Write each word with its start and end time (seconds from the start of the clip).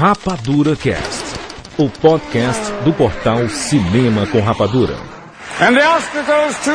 Rapadura 0.00 0.74
Cast, 0.76 1.38
o 1.76 1.90
podcast 1.90 2.72
do 2.84 2.92
portal 2.94 3.46
Cinema 3.50 4.26
com 4.28 4.40
Rapadura. 4.40 4.96
And 5.60 5.74
the 5.74 5.86
Oscar 5.86 6.24
goes 6.24 6.56
to... 6.64 6.70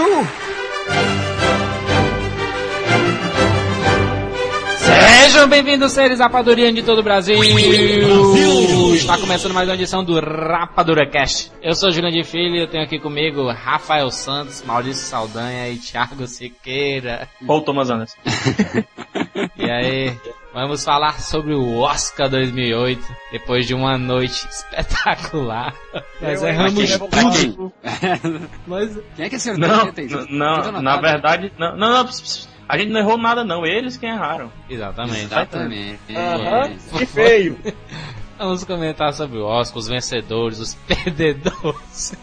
Sejam 4.78 5.48
bem-vindos, 5.48 5.92
seres 5.92 6.20
rapadurianos 6.20 6.76
de 6.76 6.83
todo 6.83 6.99
o 6.99 7.03
Brasil. 7.03 7.40
Brasil! 7.40 8.94
Está 8.94 9.17
começando 9.17 9.55
mais 9.55 9.67
uma 9.67 9.73
edição 9.73 10.03
do 10.03 10.19
Rapadura 10.19 11.10
Cast. 11.10 11.51
Eu 11.63 11.73
sou 11.73 11.89
Juliano 11.89 12.15
de 12.15 12.23
Filho 12.23 12.55
e 12.55 12.62
eu 12.62 12.67
tenho 12.67 12.83
aqui 12.83 12.99
comigo 12.99 13.51
Rafael 13.51 14.12
Santos, 14.12 14.62
Maurício 14.62 15.03
Saldanha 15.03 15.67
e 15.69 15.78
Thiago 15.78 16.27
Siqueira. 16.27 17.27
Ou 17.48 17.59
Thomas 17.62 17.89
Anderson. 17.89 18.17
e 19.57 19.67
aí, 19.67 20.16
vamos 20.55 20.84
falar 20.85 21.20
sobre 21.20 21.53
o 21.53 21.80
Oscar 21.80 22.30
2008, 22.30 23.05
depois 23.31 23.67
de 23.67 23.75
uma 23.75 23.98
noite 23.98 24.48
espetacular. 24.49 25.75
Nós 26.21 26.41
erramos 26.41 26.97
tudo. 26.97 27.73
Mas... 28.66 28.97
Quem 29.16 29.25
é 29.25 29.30
que 29.30 29.35
acertou? 29.35 29.67
Não, 29.67 29.91
não, 30.30 30.71
não 30.71 30.81
na 30.81 30.97
verdade, 30.97 31.52
não, 31.59 31.75
não, 31.75 31.89
não 31.91 32.09
a 32.67 32.77
gente 32.80 32.91
não 32.91 32.99
errou 32.99 33.17
nada 33.17 33.44
não, 33.44 33.66
eles 33.66 33.97
quem 33.97 34.09
erraram. 34.09 34.52
Exatamente. 34.67 35.25
Exatamente. 35.25 35.99
Uhum. 36.09 36.97
Que 36.97 37.05
feio. 37.05 37.59
Vamos 38.38 38.63
comentar 38.63 39.13
sobre 39.13 39.38
o 39.38 39.45
Oscar, 39.45 39.77
os 39.77 39.88
vencedores, 39.88 40.59
os 40.59 40.73
perdedores. 40.88 42.17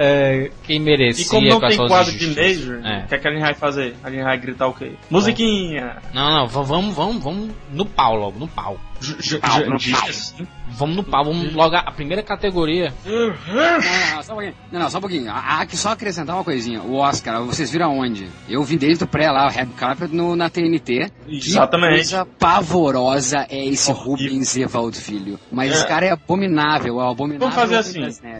É, 0.00 0.52
quem 0.62 0.78
merecia. 0.78 1.24
E 1.24 1.28
como 1.28 1.48
não 1.48 1.58
tem 1.58 1.76
quadro 1.76 2.16
de 2.16 2.28
Major, 2.28 2.86
é. 2.86 3.04
o 3.04 3.08
que, 3.08 3.14
é 3.16 3.18
que 3.18 3.26
a 3.26 3.30
gente 3.32 3.40
vai 3.40 3.54
fazer? 3.54 3.96
A 4.04 4.08
gente 4.08 4.22
vai 4.22 4.38
gritar 4.38 4.68
o 4.68 4.72
quê? 4.72 4.92
Musiquinha! 5.10 5.96
Não, 6.14 6.30
não, 6.30 6.46
vamos, 6.46 6.94
vamos, 6.94 7.22
vamos 7.22 7.50
no 7.72 7.84
pau 7.84 8.14
logo, 8.14 8.38
no 8.38 8.46
pau. 8.46 8.78
J 9.00 9.38
pau, 9.38 9.60
no 9.60 9.78
pau. 9.78 10.48
Vamos 10.70 10.96
no 10.96 11.04
pau, 11.04 11.24
vamos 11.24 11.52
logo 11.52 11.74
a 11.74 11.90
primeira 11.90 12.22
categoria. 12.22 12.92
Não, 13.04 14.14
não, 14.16 14.22
só 14.22 14.32
um 14.32 14.36
pouquinho. 14.36 14.54
Não, 14.70 14.80
não, 14.80 14.90
só 14.90 14.98
um 14.98 15.00
pouquinho. 15.00 15.32
Há 15.32 15.66
que 15.66 15.76
só 15.76 15.90
acrescentar 15.90 16.36
uma 16.36 16.44
coisinha. 16.44 16.82
O 16.82 16.96
Oscar, 16.96 17.42
vocês 17.42 17.70
viram 17.70 17.86
aonde? 17.86 18.28
Eu 18.48 18.62
vi 18.62 18.76
desde 18.76 19.04
o 19.04 19.06
pré 19.06 19.30
lá, 19.30 19.46
o 19.46 19.50
Red 19.50 19.66
Carpet 19.76 20.14
no, 20.14 20.36
na 20.36 20.50
TNT. 20.50 21.10
Exatamente. 21.28 21.90
Que 21.90 21.96
coisa 21.96 22.24
pavorosa 22.24 23.46
é 23.48 23.66
esse 23.66 23.90
Rubens 23.92 24.56
Evald 24.56 24.96
Filho. 24.96 25.38
Mas 25.50 25.70
é. 25.70 25.74
esse 25.74 25.86
cara 25.86 26.06
é 26.06 26.10
abominável, 26.10 27.00
é 27.00 27.10
abominável. 27.10 27.48
Vamos 27.48 27.54
fazer 27.54 27.76
assim. 27.76 28.37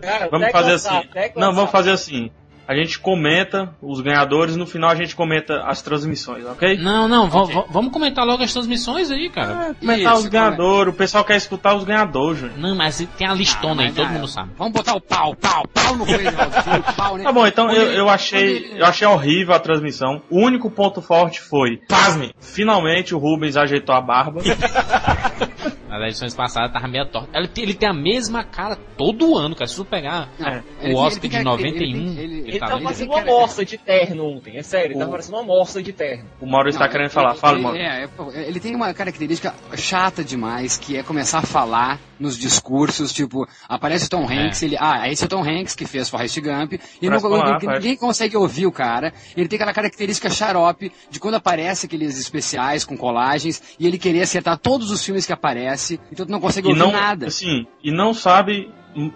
Cara, 0.00 0.28
vamos 0.30 0.50
fazer 0.50 0.72
assim. 0.72 1.08
Não, 1.36 1.52
vamos 1.52 1.70
fazer 1.70 1.90
assim 1.90 2.30
a 2.70 2.74
gente 2.76 3.00
comenta 3.00 3.74
os 3.82 4.00
ganhadores, 4.00 4.54
no 4.54 4.64
final 4.64 4.90
a 4.90 4.94
gente 4.94 5.16
comenta 5.16 5.64
as 5.66 5.82
transmissões, 5.82 6.44
ok? 6.44 6.78
Não, 6.78 7.08
não, 7.08 7.26
okay. 7.26 7.64
vamos 7.68 7.92
comentar 7.92 8.24
logo 8.24 8.44
as 8.44 8.52
transmissões 8.52 9.10
aí, 9.10 9.28
cara. 9.28 9.70
É, 9.70 9.74
comentar 9.74 10.12
Isso, 10.12 10.22
os 10.22 10.28
ganhadores, 10.28 10.94
o 10.94 10.96
pessoal 10.96 11.24
quer 11.24 11.34
escutar 11.34 11.74
os 11.74 11.82
ganhadores, 11.82 12.38
Júnior. 12.38 12.56
Não, 12.58 12.76
mas 12.76 13.04
tem 13.18 13.26
a 13.26 13.34
listona 13.34 13.82
ah, 13.82 13.86
aí, 13.86 13.92
todo 13.92 14.08
mundo 14.10 14.28
sabe. 14.28 14.52
Vamos 14.56 14.72
botar 14.72 14.94
o 14.94 15.00
pau, 15.00 15.34
pau, 15.34 15.66
pau 15.66 15.96
no 15.96 16.06
pau, 16.96 17.16
né? 17.16 17.24
Tá 17.24 17.32
bom, 17.32 17.44
então 17.44 17.72
eu, 17.72 17.90
eu 17.90 18.08
achei, 18.08 18.78
eu 18.78 18.86
achei 18.86 19.04
horrível 19.08 19.52
a 19.52 19.58
transmissão. 19.58 20.22
O 20.30 20.38
único 20.38 20.70
ponto 20.70 21.02
forte 21.02 21.40
foi, 21.40 21.78
pasme, 21.88 22.32
finalmente 22.38 23.16
o 23.16 23.18
Rubens 23.18 23.56
ajeitou 23.56 23.96
a 23.96 24.00
barba. 24.00 24.42
Nas 25.90 26.02
edições 26.02 26.34
passadas 26.34 26.72
tava 26.72 26.86
meio 26.86 27.04
torta. 27.06 27.36
Ele, 27.36 27.50
ele 27.56 27.74
tem 27.74 27.88
a 27.88 27.92
mesma 27.92 28.44
cara 28.44 28.76
todo 28.96 29.36
ano, 29.36 29.56
cara. 29.56 29.66
Se 29.66 29.74
tu 29.74 29.84
pegar 29.84 30.28
é, 30.38 30.92
o 30.92 30.96
Oscar 30.96 31.28
de 31.28 31.42
91, 31.42 31.68
ele, 31.68 31.92
ele, 31.92 32.20
ele, 32.20 32.48
ele 32.48 32.58
tava 32.60 32.80
parecendo 32.80 33.10
uma 33.10 33.20
amostra 33.20 33.64
de 33.64 33.76
terno 33.76 34.24
ontem. 34.24 34.56
É 34.56 34.62
sério, 34.62 34.92
ele 34.92 34.98
tava 34.98 35.10
parecendo 35.10 35.36
uma 35.36 35.42
amostra 35.42 35.82
de 35.82 35.92
terno. 35.92 36.24
O 36.40 36.46
Mauro 36.46 36.68
está 36.68 36.88
querendo 36.88 37.10
falar. 37.10 37.34
Fala, 37.34 37.58
Mauro. 37.58 37.76
É, 37.76 38.08
é, 38.34 38.48
ele 38.48 38.60
tem 38.60 38.74
uma 38.74 38.94
característica 38.94 39.52
chata 39.76 40.22
demais, 40.22 40.78
que 40.78 40.96
é 40.96 41.02
começar 41.02 41.38
a 41.38 41.42
falar 41.42 41.98
nos 42.20 42.38
discursos, 42.38 43.12
tipo, 43.12 43.48
aparece 43.68 44.06
o 44.06 44.08
Tom 44.10 44.24
Hanks, 44.24 44.62
é. 44.62 44.66
ele, 44.66 44.76
ah, 44.78 45.08
esse 45.10 45.24
é 45.24 45.26
o 45.26 45.28
Tom 45.28 45.42
Hanks 45.42 45.74
que 45.74 45.86
fez 45.86 46.08
Forrest 46.08 46.38
Gump, 46.40 46.74
e 47.00 47.08
não, 47.08 47.18
falar, 47.18 47.58
ninguém 47.60 47.96
consegue 47.96 48.36
ouvir 48.36 48.66
o 48.66 48.72
cara, 48.72 49.12
ele 49.36 49.48
tem 49.48 49.56
aquela 49.56 49.72
característica 49.72 50.28
xarope 50.30 50.92
de 51.10 51.18
quando 51.18 51.34
aparece 51.34 51.86
aqueles 51.86 52.20
especiais 52.20 52.84
com 52.84 52.96
colagens, 52.96 53.62
e 53.78 53.86
ele 53.86 53.98
querer 53.98 54.22
acertar 54.22 54.58
todos 54.58 54.90
os 54.90 55.04
filmes 55.04 55.26
que 55.26 55.32
aparece, 55.32 55.98
então 56.12 56.26
tu 56.26 56.30
não 56.30 56.40
consegue 56.40 56.68
e 56.68 56.70
ouvir 56.70 56.80
não, 56.80 56.92
nada. 56.92 57.26
Assim, 57.26 57.66
e 57.82 57.90
não 57.90 58.12
sabe 58.12 58.70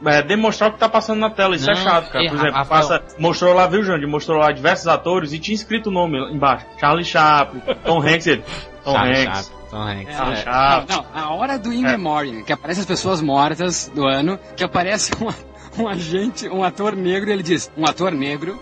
é, 0.07 0.23
demonstrar 0.23 0.71
o 0.71 0.73
que 0.73 0.79
tá 0.79 0.89
passando 0.89 1.19
na 1.19 1.31
tela. 1.31 1.57
Isso 1.57 1.71
é 1.71 1.75
não, 1.75 1.81
é 1.81 1.85
chato, 1.85 2.11
cara. 2.11 2.29
Por 2.29 2.37
exemplo, 2.37 2.67
passa, 2.67 3.03
mostrou 3.19 3.53
lá, 3.53 3.67
viu, 3.67 3.83
Jandir? 3.83 4.09
Mostrou 4.09 4.39
lá 4.39 4.53
diversos 4.53 4.87
atores 4.87 5.33
e 5.33 5.39
tinha 5.39 5.55
escrito 5.55 5.89
o 5.89 5.93
nome 5.93 6.19
embaixo. 6.33 6.67
Charlie 6.79 7.05
Chaplin, 7.05 7.61
Tom 7.85 8.01
Hanks, 8.01 8.27
ele. 8.27 8.45
Tom 8.85 8.93
Charlie 8.93 9.27
Hanks. 9.27 9.47
Chaplin. 9.47 9.64
Tom 9.75 9.83
Hanks. 9.83 10.15
É, 10.15 10.43
é. 10.43 10.87
Não, 10.89 11.03
não, 11.03 11.07
a 11.13 11.35
hora 11.35 11.59
do 11.59 11.73
In 11.73 11.85
é. 11.85 11.91
Memoriam, 11.91 12.45
que 12.45 12.53
aparece 12.53 12.81
as 12.81 12.87
pessoas 12.87 13.21
mortas 13.21 13.91
do 13.93 14.07
ano, 14.07 14.39
que 14.57 14.63
aparece 14.63 15.13
uma, 15.21 15.35
um 15.77 15.89
agente, 15.89 16.49
um 16.49 16.63
ator 16.63 16.95
negro, 16.95 17.29
e 17.29 17.33
ele 17.33 17.43
diz, 17.43 17.69
um 17.77 17.85
ator 17.85 18.13
negro. 18.13 18.57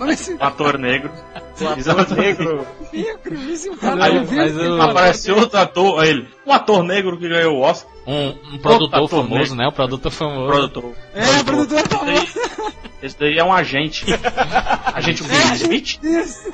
um 0.00 0.44
ator 0.44 0.78
negro. 0.78 1.12
Um 1.54 1.68
ator 1.68 2.16
negro. 2.16 2.66
negro, 2.92 3.34
isso 3.48 3.68
é 3.68 4.68
um 4.68 4.82
Aparece 4.82 5.30
outro 5.30 5.56
ator, 5.56 6.04
ele, 6.04 6.28
um 6.44 6.52
ator 6.52 6.82
negro 6.82 7.16
que 7.16 7.28
ganhou 7.28 7.58
o 7.58 7.60
Oscar. 7.60 7.92
Um, 8.04 8.54
um 8.54 8.58
produtor 8.58 9.08
famoso, 9.08 9.54
negro. 9.54 9.54
né? 9.54 9.68
Um 9.68 9.70
produtor 9.70 10.10
famoso. 10.10 10.48
Produtor. 10.48 10.92
É, 11.14 11.44
produtor, 11.44 11.80
produtor 11.80 11.98
famoso. 11.98 12.84
Esse 13.04 13.18
daí 13.18 13.36
é 13.38 13.44
um 13.44 13.52
agente. 13.52 14.06
agente 14.94 15.22
Will 15.22 15.54
Smith? 15.56 16.02
Isso. 16.02 16.50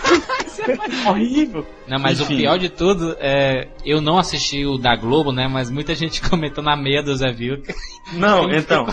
É 0.68 1.08
horrível. 1.08 1.64
Não, 1.86 2.00
mas 2.00 2.20
Enfim. 2.20 2.34
o 2.34 2.36
pior 2.38 2.58
de 2.58 2.68
tudo 2.68 3.16
é. 3.20 3.68
Eu 3.84 4.00
não 4.00 4.18
assisti 4.18 4.66
o 4.66 4.76
da 4.76 4.96
Globo, 4.96 5.32
né? 5.32 5.46
Mas 5.46 5.70
muita 5.70 5.94
gente 5.94 6.20
comentou 6.28 6.62
na 6.62 6.76
meia 6.76 7.04
do 7.04 7.14
Zé 7.14 7.30
Vilca. 7.30 7.72
Não, 8.14 8.50
então. 8.52 8.84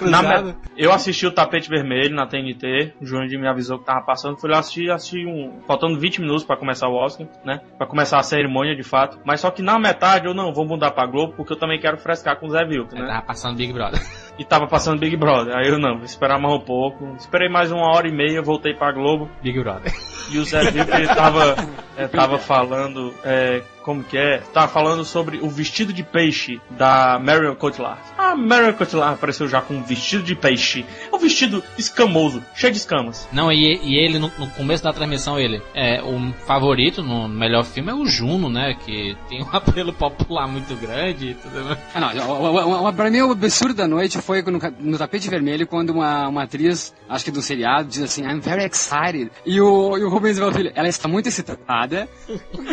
Na, 0.00 0.56
eu 0.76 0.92
assisti 0.92 1.24
o 1.26 1.30
Tapete 1.30 1.68
Vermelho 1.68 2.12
na 2.12 2.26
TNT. 2.26 2.94
O 3.00 3.06
João 3.06 3.24
me 3.24 3.48
avisou 3.48 3.78
que 3.78 3.84
tava 3.84 4.04
passando. 4.04 4.36
Fui 4.36 4.50
lá 4.50 4.58
assistir, 4.58 4.90
assisti 4.90 5.24
um. 5.24 5.60
Faltando 5.64 6.00
20 6.00 6.22
minutos 6.22 6.42
para 6.42 6.56
começar 6.56 6.88
o 6.88 6.94
Oscar, 6.96 7.28
né? 7.44 7.60
Pra 7.78 7.86
começar 7.86 8.18
a 8.18 8.22
cerimônia 8.24 8.74
de 8.74 8.82
fato. 8.82 9.20
Mas 9.24 9.40
só 9.40 9.50
que 9.52 9.62
na 9.62 9.78
metade 9.78 10.26
eu 10.26 10.34
não 10.34 10.52
vou 10.52 10.66
mudar 10.66 10.90
pra 10.90 11.06
Globo 11.06 11.34
porque 11.36 11.52
eu 11.52 11.56
também 11.56 11.78
quero 11.78 11.98
frescar 11.98 12.40
com 12.40 12.46
o 12.46 12.50
Zé 12.50 12.64
Vilca, 12.64 12.96
né? 12.96 13.06
Tava 13.06 13.22
passando 13.22 13.56
Big 13.56 13.72
Brother. 13.72 14.00
E 14.38 14.44
tava 14.44 14.66
passando 14.66 15.00
Big 15.00 15.16
Brother. 15.16 15.56
Aí 15.56 15.68
eu 15.68 15.78
não, 15.78 15.96
vou 15.96 16.04
esperar 16.04 16.38
mais 16.38 16.54
um 16.54 16.60
pouco. 16.60 17.14
Esperei 17.18 17.48
mais 17.48 17.72
uma 17.72 17.86
hora 17.90 18.06
e 18.06 18.12
meia, 18.12 18.42
voltei 18.42 18.74
pra 18.74 18.92
Globo. 18.92 19.30
Big 19.42 19.58
Brother. 19.58 19.92
E 20.30 20.38
o 20.38 20.44
Zé 20.44 20.60
ele 20.68 21.06
tava, 21.06 21.56
é, 21.96 22.06
tava 22.06 22.36
falando 22.38 23.14
é, 23.24 23.62
como 23.86 24.02
que 24.02 24.18
é? 24.18 24.38
Tava 24.52 24.66
falando 24.66 25.04
sobre 25.04 25.38
o 25.38 25.48
vestido 25.48 25.92
de 25.92 26.02
peixe 26.02 26.60
da 26.70 27.20
Marion 27.22 27.54
Cotillard. 27.54 28.00
A 28.18 28.34
Marion 28.34 28.72
Cotillard 28.72 29.14
apareceu 29.14 29.48
já 29.48 29.62
com 29.62 29.74
um 29.74 29.82
vestido 29.84 30.24
de 30.24 30.34
peixe. 30.34 30.84
É 31.10 31.14
um 31.14 31.20
vestido 31.20 31.62
escamoso, 31.78 32.42
cheio 32.56 32.72
de 32.72 32.78
escamas. 32.78 33.28
Não, 33.30 33.50
e, 33.52 33.78
e 33.84 33.96
ele, 33.96 34.18
no, 34.18 34.32
no, 34.38 34.50
começo 34.50 34.82
da 34.82 34.92
transmissão, 34.92 35.38
ele, 35.38 35.62
é, 35.72 36.02
o 36.02 36.32
favorito 36.48 37.00
no 37.00 37.28
melhor 37.28 37.64
filme 37.64 37.92
é 37.92 37.94
o 37.94 38.04
Juno, 38.04 38.50
né? 38.50 38.76
Que 38.84 39.16
tem 39.28 39.40
um 39.40 39.48
apelo 39.54 39.92
popular 39.92 40.48
muito 40.48 40.74
grande 40.74 41.30
e 41.30 41.34
tudo 41.34 41.64
mais. 41.64 41.78
Ah, 41.94 42.00
não, 42.00 42.92
pra 42.92 43.08
mim 43.08 43.20
o 43.20 43.30
absurdo 43.30 43.74
da 43.74 43.86
noite 43.86 44.20
foi 44.20 44.42
no, 44.42 44.58
no 44.80 44.98
tapete 44.98 45.30
vermelho 45.30 45.64
quando 45.64 45.90
uma, 45.90 46.26
uma 46.26 46.42
atriz, 46.42 46.92
acho 47.08 47.24
que 47.24 47.30
do 47.30 47.40
seriado, 47.40 47.88
diz 47.88 48.02
assim, 48.02 48.24
I'm 48.24 48.40
very 48.40 48.64
excited. 48.64 49.30
E 49.46 49.60
o, 49.60 49.96
e 49.96 50.02
o 50.02 50.08
Rubens 50.08 50.40
Filho, 50.56 50.72
ela 50.74 50.88
está 50.88 51.06
muito 51.06 51.28
excitada. 51.28 52.08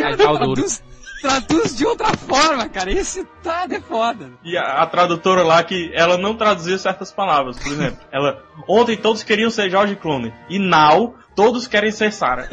Ai, 0.03 0.17
pau 0.17 0.39
duro 0.39 0.63
traduz 1.23 1.75
de 1.75 1.85
outra 1.85 2.15
forma, 2.17 2.67
cara. 2.67 2.91
Esse 2.91 3.23
tá 3.41 3.65
é 3.69 3.79
foda. 3.79 4.31
E 4.43 4.57
a, 4.57 4.83
a, 4.83 4.85
tradutora 4.85 5.41
lá 5.41 5.63
que 5.63 5.89
ela 5.93 6.17
não 6.17 6.35
traduzia 6.35 6.77
certas 6.77 7.11
palavras, 7.13 7.57
por 7.57 7.71
exemplo. 7.71 7.99
ela 8.11 8.43
ontem 8.67 8.97
todos 8.97 9.23
queriam 9.23 9.49
ser 9.49 9.69
George 9.69 9.95
Clooney 9.95 10.33
e 10.49 10.59
now 10.59 11.15
todos 11.33 11.65
querem 11.65 11.91
ser 11.91 12.11
Sarah. 12.11 12.49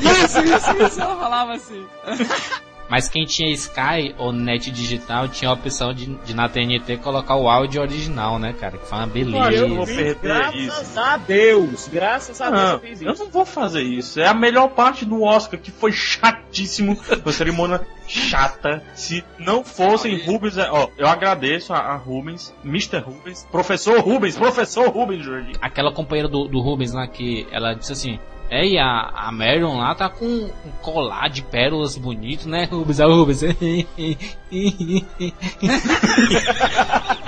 Isso, 0.00 0.40
isso, 0.40 0.82
isso. 0.82 1.00
Ela 1.00 1.16
falava 1.16 1.52
assim. 1.52 1.86
Mas 2.88 3.08
quem 3.08 3.24
tinha 3.24 3.50
Sky 3.52 4.14
ou 4.18 4.32
net 4.32 4.70
digital 4.70 5.28
tinha 5.28 5.50
a 5.50 5.54
opção 5.54 5.92
de, 5.92 6.06
de 6.24 6.34
na 6.34 6.48
TNT 6.48 6.98
colocar 6.98 7.36
o 7.36 7.48
áudio 7.48 7.80
original, 7.80 8.38
né, 8.38 8.52
cara? 8.52 8.78
Que 8.78 8.86
foi 8.86 8.98
uma 8.98 9.06
beleza. 9.06 9.64
Eu 9.66 9.74
vou 9.74 9.86
perder 9.86 10.16
graças 10.20 10.90
isso. 10.90 11.00
a 11.00 11.16
Deus, 11.16 11.88
graças 11.88 12.40
a 12.40 12.50
Deus 12.50 12.72
eu 12.72 12.80
fiz 12.80 13.00
isso. 13.00 13.10
Eu 13.10 13.14
não 13.16 13.30
vou 13.30 13.46
fazer 13.46 13.82
isso. 13.82 14.20
É 14.20 14.26
a 14.26 14.34
melhor 14.34 14.68
parte 14.68 15.04
do 15.04 15.22
Oscar, 15.22 15.58
que 15.58 15.70
foi 15.70 15.92
chatíssimo. 15.92 16.98
Uma 17.24 17.32
cerimônia 17.32 17.80
chata. 18.06 18.82
Se 18.94 19.24
não 19.38 19.64
fossem 19.64 20.18
Rubens, 20.24 20.58
é, 20.58 20.70
ó, 20.70 20.88
eu 20.98 21.06
agradeço 21.06 21.72
a, 21.72 21.78
a, 21.78 21.96
Rubens, 21.96 22.54
Mr. 22.64 22.98
Rubens, 22.98 23.46
professor 23.50 24.00
Rubens, 24.00 24.36
professor 24.36 24.88
Rubens, 24.88 25.24
Jordi. 25.24 25.52
Aquela 25.60 25.92
companheira 25.92 26.28
do, 26.28 26.46
do 26.46 26.60
Rubens 26.60 26.92
lá 26.92 27.06
que 27.06 27.46
ela 27.50 27.74
disse 27.74 27.92
assim: 27.92 28.18
é, 28.50 28.66
e 28.66 28.78
a, 28.78 29.10
a 29.14 29.32
Marion 29.32 29.78
lá 29.78 29.94
tá 29.94 30.08
com 30.08 30.24
um 30.24 30.50
colar 30.82 31.28
de 31.28 31.42
pérolas 31.42 31.96
bonito, 31.96 32.48
né, 32.48 32.64
Rubens? 32.70 33.00
É 33.00 33.06
o 33.08 33.16
Rubens. 33.16 33.42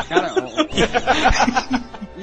Cara, 0.08 0.34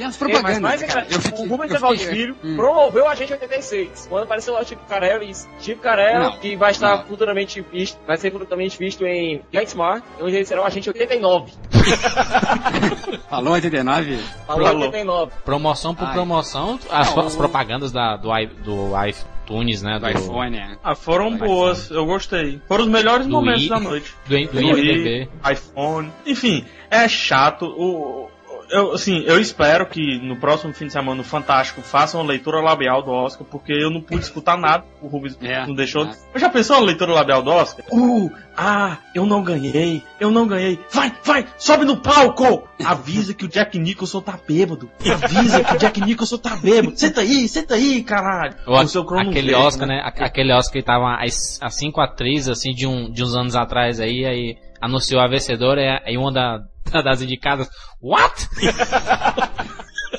as 0.06 0.18
propagandas. 0.18 0.58
É, 0.58 0.60
mas 0.60 0.82
mais 0.82 0.94
cara, 0.94 1.08
eu 1.10 1.20
fiquei, 1.20 1.46
o 1.46 1.50
Rubens 1.50 1.72
Evaldo 1.72 2.00
Filho 2.00 2.36
hum. 2.44 2.56
promoveu 2.56 3.08
a 3.08 3.16
gente 3.16 3.34
86. 3.34 4.08
Quando 4.10 4.24
apareceu 4.24 4.54
lá 4.54 4.62
o 4.62 4.66
Chico 4.66 4.86
Carelli, 4.88 5.32
Chico 5.60 5.82
Carelli, 5.82 6.38
que 6.40 6.56
vai 6.56 6.72
estar 6.72 6.98
não. 6.98 7.06
futuramente 7.06 7.62
visto, 7.62 8.00
vai 8.06 8.18
ser 8.18 8.32
futuramente 8.32 8.78
visto 8.78 9.06
em 9.06 9.42
Get 9.52 9.68
Smart, 9.68 10.06
onde 10.20 10.36
ele 10.36 10.46
será 10.46 10.62
o 10.62 10.66
agente 10.66 10.90
89. 10.90 11.52
Falou 13.30 13.54
89? 13.54 14.18
Falou 14.46 14.68
89. 14.68 15.32
Promoção 15.44 15.96
por 15.96 16.08
Ai. 16.08 16.14
promoção, 16.14 16.80
as, 16.90 17.18
as 17.18 17.36
propagandas 17.36 17.92
da, 17.92 18.16
do, 18.16 18.30
do 18.64 18.92
iTunes, 19.06 19.82
né? 19.82 20.00
Do, 20.00 20.06
do 20.06 20.10
iPhone, 20.10 20.58
é. 20.58 20.78
Ah, 20.84 20.96
foram 20.96 21.32
do 21.32 21.46
boas, 21.46 21.86
iPhone. 21.86 22.00
eu 22.00 22.06
gostei. 22.06 22.62
Foram 22.68 22.86
os 22.86 22.90
melhores 22.90 23.26
do 23.26 23.32
momentos 23.32 23.64
I, 23.64 23.70
da 23.70 23.80
noite. 23.80 24.14
Do, 24.28 24.38
do, 24.38 24.52
do 24.52 24.62
IMDB. 24.62 25.30
iPhone. 25.52 26.12
Enfim, 26.26 26.66
é 26.90 27.08
chato. 27.08 27.66
O, 27.66 28.30
eu, 28.74 28.92
assim, 28.92 29.24
eu 29.26 29.40
espero 29.40 29.86
que 29.86 30.18
no 30.20 30.36
próximo 30.36 30.74
fim 30.74 30.88
de 30.88 30.94
semana 30.94 31.16
no 31.16 31.24
Fantástico 31.24 31.82
façam 31.82 32.20
uma 32.20 32.28
leitura 32.28 32.60
labial 32.60 33.04
do 33.04 33.12
Oscar, 33.12 33.46
porque 33.50 33.72
eu 33.72 33.90
não 33.90 34.02
pude 34.02 34.22
escutar 34.22 34.58
nada, 34.58 34.84
o 35.02 35.08
Rubens 35.08 35.38
é, 35.42 35.66
não 35.66 35.76
deixou. 35.76 36.06
É. 36.06 36.40
Já 36.40 36.50
pensou 36.50 36.80
na 36.80 36.86
leitura 36.88 37.14
labial 37.14 37.44
do 37.44 37.52
Oscar? 37.52 37.86
Uh, 37.92 38.32
ah, 38.58 38.98
eu 39.14 39.26
não 39.26 39.44
ganhei, 39.44 40.04
eu 40.20 40.32
não 40.32 40.48
ganhei. 40.48 40.80
Vai, 40.92 41.12
vai, 41.24 41.46
sobe 41.58 41.86
no 41.86 41.98
palco! 41.98 42.68
Avisa 42.84 43.34
que 43.34 43.46
o 43.46 43.48
Jack 43.48 43.78
Nicholson 43.78 44.22
tá 44.22 44.38
bêbado. 44.48 44.90
Avisa 45.06 45.64
que 45.64 45.76
o 45.76 45.78
Jack 45.78 46.02
Nicholson 46.02 46.38
tá 46.38 46.56
bêbado. 46.56 46.98
Senta 46.98 47.22
aí, 47.22 47.48
senta 47.48 47.76
aí, 47.76 48.04
caralho. 48.04 48.56
O, 48.66 48.74
o 48.74 48.88
seu 48.88 49.04
aquele 49.18 49.54
Oscar, 49.54 49.88
né? 49.88 49.98
né? 49.98 50.14
Aquele 50.20 50.52
Oscar 50.52 50.74
que 50.74 50.84
tava 50.84 51.24
as, 51.24 51.60
as 51.62 51.76
cinco 51.76 52.02
atrizes, 52.02 52.50
assim, 52.50 52.72
de, 52.72 52.88
um, 52.88 53.12
de 53.12 53.24
uns 53.24 53.36
anos 53.36 53.56
atrás 53.56 54.00
aí, 54.00 54.26
aí 54.26 54.58
anunciou 54.82 55.22
a 55.22 55.28
vencedora 55.28 56.02
e 56.06 56.18
uma 56.18 56.32
da, 56.32 56.60
das 57.02 57.22
indicadas. 57.22 57.70
What? 58.02 58.50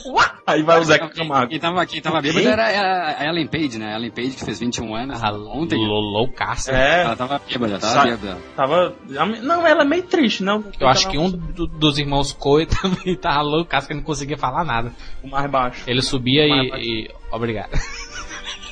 What? 0.05 0.35
Aí 0.47 0.63
vai 0.63 0.79
o 0.79 0.85
Zeca 0.85 1.09
Camargo. 1.09 1.51
Quem 1.51 1.59
tava, 1.59 1.87
quem 1.87 2.03
tava 2.03 2.21
bêbado 2.21 2.47
era 2.47 3.17
a 3.19 3.27
Ellen 3.27 3.47
Page, 3.47 3.79
né? 3.79 3.95
A 3.95 3.97
Ellen 3.97 4.11
Page 4.11 4.33
que 4.33 4.45
fez 4.45 4.61
21 4.61 4.95
anos. 4.95 5.23
Ah, 5.23 5.33
ontem. 5.33 5.79
Loucaça. 5.79 6.73
É. 6.73 7.03
Ela 7.03 7.17
tava 7.17 7.41
bêbada, 7.49 7.79
tava 7.79 7.93
Sa 7.93 8.03
bêbada. 8.03 8.39
Tava. 8.55 8.95
Não, 9.43 9.67
ela 9.67 9.83
é 9.83 9.87
meio 9.87 10.03
triste, 10.03 10.43
não. 10.43 10.65
Eu 10.79 10.89
acho 10.89 11.09
que 11.09 11.17
um 11.17 11.31
do, 11.31 11.67
dos 11.67 11.99
irmãos 11.99 12.33
Coe 12.33 12.67
também 12.69 13.17
tava 13.17 13.41
loucaça 13.43 13.89
que 13.89 13.95
não 13.95 14.03
conseguia 14.03 14.37
falar 14.37 14.65
nada. 14.65 14.93
O 15.23 15.29
mais 15.29 15.51
baixo. 15.51 15.85
Ele 15.87 16.03
subia 16.03 16.45
e, 16.47 17.07
e. 17.07 17.11
Obrigado. 17.33 17.71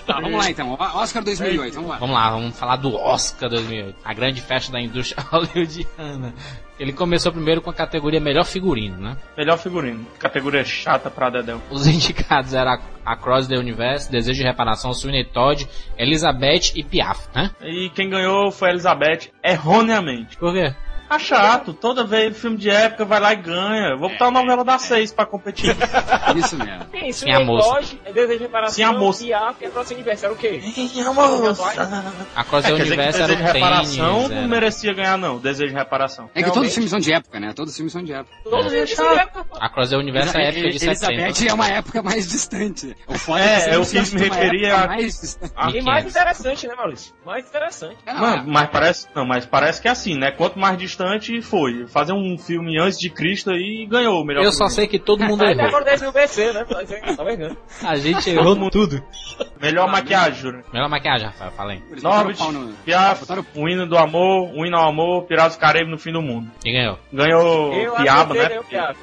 Tá, 0.06 0.20
vamos 0.20 0.38
lá 0.38 0.50
então. 0.50 0.76
Oscar 0.78 1.22
2008, 1.22 1.74
vamos 1.74 1.90
lá. 1.90 1.98
Vamos 1.98 2.14
lá, 2.14 2.30
vamos 2.30 2.58
falar 2.58 2.76
do 2.76 2.94
Oscar 2.94 3.48
2008. 3.48 3.96
A 4.04 4.14
grande 4.14 4.40
festa 4.40 4.72
da 4.72 4.80
indústria 4.80 5.22
hollywoodiana. 5.30 6.34
Ele 6.78 6.92
começou 6.92 7.30
primeiro 7.30 7.60
com 7.60 7.70
a 7.70 7.74
categoria 7.74 8.18
Melhor 8.18 8.44
Figurino, 8.44 8.96
né? 8.96 9.16
Melhor 9.36 9.56
Figurino. 9.58 10.04
Categoria 10.18 10.64
chata 10.64 11.10
pra 11.10 11.30
Dedão. 11.30 11.62
Os 11.70 11.86
indicados 11.86 12.54
eram 12.54 12.78
Across 13.04 13.46
the 13.48 13.56
Universe, 13.56 14.10
Desejo 14.10 14.40
de 14.40 14.44
Reparação, 14.44 14.92
Sweeney 14.92 15.24
Todd, 15.24 15.68
Elizabeth 15.96 16.72
e 16.74 16.82
Piaf, 16.82 17.28
né? 17.34 17.50
E 17.60 17.88
quem 17.90 18.08
ganhou 18.10 18.50
foi 18.50 18.68
a 18.68 18.72
Elizabeth 18.72 19.30
erroneamente. 19.44 20.36
Por 20.36 20.52
quê? 20.52 20.74
Tá 21.12 21.18
chato, 21.18 21.74
toda 21.74 22.04
vez 22.04 22.38
filme 22.38 22.56
de 22.56 22.70
época 22.70 23.04
vai 23.04 23.20
lá 23.20 23.34
e 23.34 23.36
ganha. 23.36 23.94
Vou 23.98 24.08
botar 24.08 24.28
a 24.28 24.30
novela 24.30 24.64
da 24.64 24.78
seis 24.78 25.12
pra 25.12 25.26
competir. 25.26 25.76
Isso 26.34 26.56
mesmo. 26.56 26.86
Sim, 26.90 27.12
Sim, 27.12 27.32
a 27.32 27.40
moça. 27.40 27.96
É 28.02 28.12
desejo 28.14 28.38
de 28.38 28.44
reparação. 28.44 28.74
Sim, 28.74 28.82
a 28.82 28.92
moça. 28.92 29.26
E 29.26 29.34
a, 29.34 29.52
que 29.52 29.66
é 29.66 29.68
próximo 29.68 29.96
aniversário, 29.96 30.34
o 30.34 30.38
quê? 30.38 30.62
Sim, 30.62 31.02
a 31.02 31.12
moça. 31.12 31.62
A 32.34 32.44
Cross 32.44 32.64
é, 32.64 32.72
Universo 32.72 33.22
era 33.22 33.36
de 33.36 33.42
reparação 33.42 34.26
não 34.26 34.48
merecia 34.48 34.94
ganhar, 34.94 35.18
não. 35.18 35.38
Desejo 35.38 35.68
de 35.68 35.76
reparação. 35.76 36.30
É 36.34 36.42
que 36.42 36.50
todos 36.50 36.68
os 36.68 36.74
filmes 36.74 36.90
são 36.90 36.98
de 36.98 37.12
época, 37.12 37.38
né? 37.38 37.52
Todos 37.54 37.72
os 37.72 37.76
filmes 37.76 37.92
são 37.92 38.02
de 38.02 38.14
época. 38.14 38.34
Todos 38.44 38.66
os 38.66 38.72
filmes 38.72 38.94
são 38.94 39.12
de 39.12 39.20
época. 39.20 39.46
A 39.60 39.68
Cross 39.68 39.90
the 39.90 39.96
Universo 39.98 40.38
é 40.38 40.48
época 40.48 40.70
de 40.70 40.78
70. 40.78 41.12
Elizabeth 41.12 41.50
é 41.50 41.52
uma 41.52 41.68
época 41.68 42.02
mais 42.02 42.26
distante. 42.26 42.96
O 43.06 43.18
foda 43.18 43.44
é, 43.44 43.74
é 43.74 43.78
o 43.78 43.84
que 43.84 44.00
me 44.00 44.20
referia 44.22 44.76
a... 44.76 44.86
Mais 44.86 45.38
e 45.74 45.82
mais 45.82 46.06
interessante, 46.06 46.66
né, 46.66 46.74
Maurício? 46.74 47.14
Mais 47.26 47.46
interessante. 47.46 47.98
Mano, 48.06 48.44
mas 48.46 48.70
parece, 48.70 49.08
não, 49.14 49.26
mas 49.26 49.44
parece 49.44 49.82
que 49.82 49.88
é 49.88 49.90
assim, 49.90 50.16
né? 50.16 50.30
Quanto 50.30 50.58
mais 50.58 50.78
distante 50.78 51.01
foi 51.42 51.86
fazer 51.86 52.12
um 52.12 52.36
filme 52.38 52.78
antes 52.80 52.98
de 52.98 53.10
Cristo 53.10 53.50
aí 53.50 53.82
e 53.82 53.86
ganhou 53.86 54.20
o 54.20 54.24
melhor 54.24 54.44
Eu 54.44 54.52
só 54.52 54.68
sei 54.68 54.86
que 54.86 54.98
todo 54.98 55.24
mundo 55.24 55.44
errou. 55.44 55.66
Agora 55.66 55.84
10 55.84 56.02
mil 56.02 56.12
BC, 56.12 56.52
né? 56.52 56.64
Tá 56.64 57.88
A 57.88 57.96
gente 57.96 58.30
errou 58.30 58.70
tudo. 58.70 59.02
Melhor 59.60 59.88
maquiagem, 59.88 60.34
Júlio. 60.34 60.64
Melhor 60.72 60.88
maquiagem, 60.88 61.26
Rafael, 61.26 61.52
fala 61.52 61.72
aí. 61.72 61.82
Norbit, 62.02 62.42
Piaf, 62.84 63.24
o 63.54 63.68
hino 63.68 63.86
do 63.86 63.96
amor, 63.96 64.50
o 64.54 64.66
hino 64.66 64.76
ao 64.76 64.88
amor, 64.88 65.24
Piratas 65.26 65.56
do 65.56 65.60
Caribe 65.60 65.90
no 65.90 65.98
fim 65.98 66.12
do 66.12 66.20
mundo. 66.20 66.50
Quem 66.60 66.72
ganhou? 66.72 66.98
Ganhou 67.12 67.72
eu 67.72 67.94
Piaba, 67.94 68.34
né? 68.34 68.60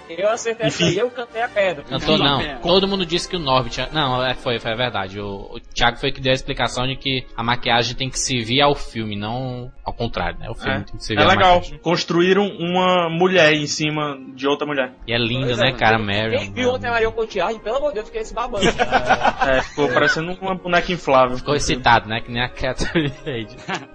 Eu 0.10 0.30
acertei 0.30 0.68
Enfim. 0.68 0.92
eu 0.98 1.10
cantei 1.10 1.42
a 1.42 1.48
pedra. 1.48 1.84
Cantou 1.84 2.18
não. 2.18 2.60
Todo 2.62 2.88
mundo 2.88 3.06
disse 3.06 3.28
que 3.28 3.36
o 3.36 3.40
Norbit... 3.40 3.88
Não, 3.94 4.24
é, 4.25 4.34
foi, 4.34 4.60
foi 4.60 4.75
verdade. 4.75 5.19
O, 5.19 5.56
o 5.56 5.60
Thiago 5.74 5.98
foi 5.98 6.12
que 6.12 6.19
deu 6.19 6.31
a 6.31 6.36
explicação 6.36 6.86
de 6.88 6.95
que 6.95 7.25
a 7.36 7.44
maquiagem 7.44 7.95
tem 7.95 8.10
que 8.10 8.19
servir 8.19 8.62
ao 8.62 8.75
filme, 8.75 9.16
não 9.16 9.72
ao 9.86 9.94
contrário, 9.94 10.38
né? 10.40 10.50
O 10.50 10.56
filme 10.56 10.81
é. 10.81 10.84
tem 10.84 10.98
que 10.98 11.04
servir 11.04 11.24
É 11.24 11.25
legal. 11.25 11.62
Construíram 11.89 12.45
uma 12.45 13.09
mulher 13.09 13.51
em 13.51 13.65
cima 13.65 14.15
de 14.36 14.47
outra 14.47 14.68
mulher. 14.68 14.94
E 15.07 15.12
é 15.12 15.18
linda, 15.18 15.56
né, 15.56 15.69
é, 15.69 15.71
cara, 15.71 15.97
Mary. 15.97 16.38
Quem 16.38 16.53
viu 16.53 16.69
ontem 16.69 16.88
a 16.88 16.91
Marion 16.91 17.12
Cotillard, 17.12 17.59
pelo 17.62 17.77
amor 17.77 17.89
de 17.89 17.95
Deus, 17.95 18.06
fiquei 18.06 18.21
esse 18.21 18.31
babando. 18.31 18.63
é, 19.47 19.62
ficou 19.63 19.89
parecendo 19.89 20.38
uma 20.39 20.53
boneca 20.53 20.91
inflável. 20.91 21.36
Ficou 21.38 21.56
excitado, 21.56 22.07
né, 22.07 22.21
que 22.21 22.31
nem 22.31 22.44
a 22.44 22.50
Catherine 22.50 23.12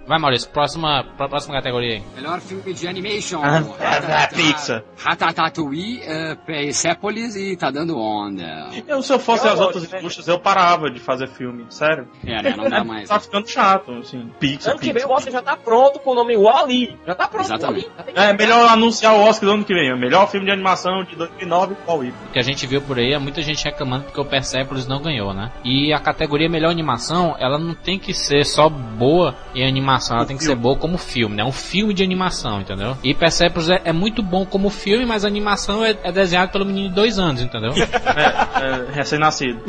Vai, 0.05 0.19
Maurício, 0.19 0.49
próxima, 0.49 1.05
próxima 1.15 1.55
categoria 1.55 1.95
aí. 1.95 2.03
Melhor 2.15 2.41
filme 2.41 2.73
de 2.73 2.85
animation. 2.85 3.41
Ah, 3.41 4.23
a 4.23 4.27
pizza. 4.27 4.83
Ratatouille, 4.97 6.01
uh, 6.01 6.35
Persepolis 6.45 7.37
e 7.37 7.55
Tá 7.55 7.71
Dando 7.71 7.97
Onda. 7.97 8.71
Eu, 8.85 9.01
se 9.01 9.13
eu 9.13 9.19
fosse 9.19 9.47
eu 9.47 9.53
as 9.53 9.59
outras 9.61 9.89
né? 9.89 9.99
indústrias, 9.99 10.27
eu 10.27 10.37
parava 10.37 10.91
de 10.91 10.99
fazer 10.99 11.29
filme, 11.29 11.65
sério. 11.69 12.09
É, 12.25 12.41
né, 12.41 12.55
não 12.57 12.69
dá 12.69 12.83
mais. 12.85 13.07
tá 13.07 13.21
ficando 13.21 13.47
chato, 13.47 13.93
assim, 13.93 14.29
pizza, 14.37 14.71
Ano 14.71 14.79
que 14.81 14.91
vem 14.91 15.05
o 15.05 15.11
Oscar 15.11 15.31
já 15.31 15.41
tá 15.41 15.55
pronto 15.55 15.99
com 15.99 16.11
o 16.11 16.15
nome 16.15 16.35
ali. 16.35 16.97
Já 17.07 17.15
tá 17.15 17.27
pronto 17.27 17.45
Exatamente. 17.45 17.84
Ali. 17.97 18.11
É, 18.15 18.33
melhor 18.33 18.67
anunciar 18.69 19.13
o 19.13 19.21
Oscar 19.21 19.49
do 19.49 19.53
ano 19.55 19.65
que 19.65 19.73
vem. 19.73 19.93
O 19.93 19.97
melhor 19.97 20.29
filme 20.29 20.45
de 20.45 20.51
animação 20.51 21.03
de 21.03 21.15
2009 21.15 21.75
qual 21.85 21.99
O 21.99 22.31
que 22.33 22.39
a 22.39 22.41
gente 22.41 22.65
viu 22.67 22.81
por 22.81 22.97
aí 22.97 23.13
é 23.13 23.19
muita 23.19 23.41
gente 23.41 23.63
reclamando 23.63 24.05
porque 24.05 24.19
o 24.19 24.25
Persepolis 24.25 24.87
não 24.87 25.01
ganhou, 25.01 25.33
né? 25.33 25.51
E 25.63 25.93
a 25.93 25.99
categoria 25.99 26.49
melhor 26.49 26.71
animação, 26.71 27.35
ela 27.39 27.57
não 27.57 27.73
tem 27.73 27.97
que 27.97 28.13
ser 28.13 28.45
só 28.45 28.69
boa 28.69 29.35
em 29.53 29.67
animação, 29.67 30.17
ela 30.17 30.25
tem 30.25 30.37
que 30.37 30.43
ser 30.43 30.55
boa 30.55 30.75
como 30.77 30.97
filme, 30.97 31.35
né? 31.35 31.43
Um 31.43 31.51
filme 31.51 31.93
de 31.93 32.03
animação, 32.03 32.61
entendeu? 32.61 32.97
E 33.03 33.13
Persepolis 33.13 33.69
é, 33.69 33.81
é 33.85 33.93
muito 33.93 34.21
bom 34.21 34.45
como 34.45 34.69
filme, 34.69 35.05
mas 35.05 35.23
a 35.25 35.27
animação 35.27 35.83
é, 35.83 35.95
é 36.03 36.11
desenhada 36.11 36.51
pelo 36.51 36.65
menino 36.65 36.89
de 36.89 36.95
dois 36.95 37.17
anos, 37.19 37.41
entendeu? 37.41 37.71
é, 37.75 38.89
é 38.89 38.91
recém-nascido. 38.91 39.61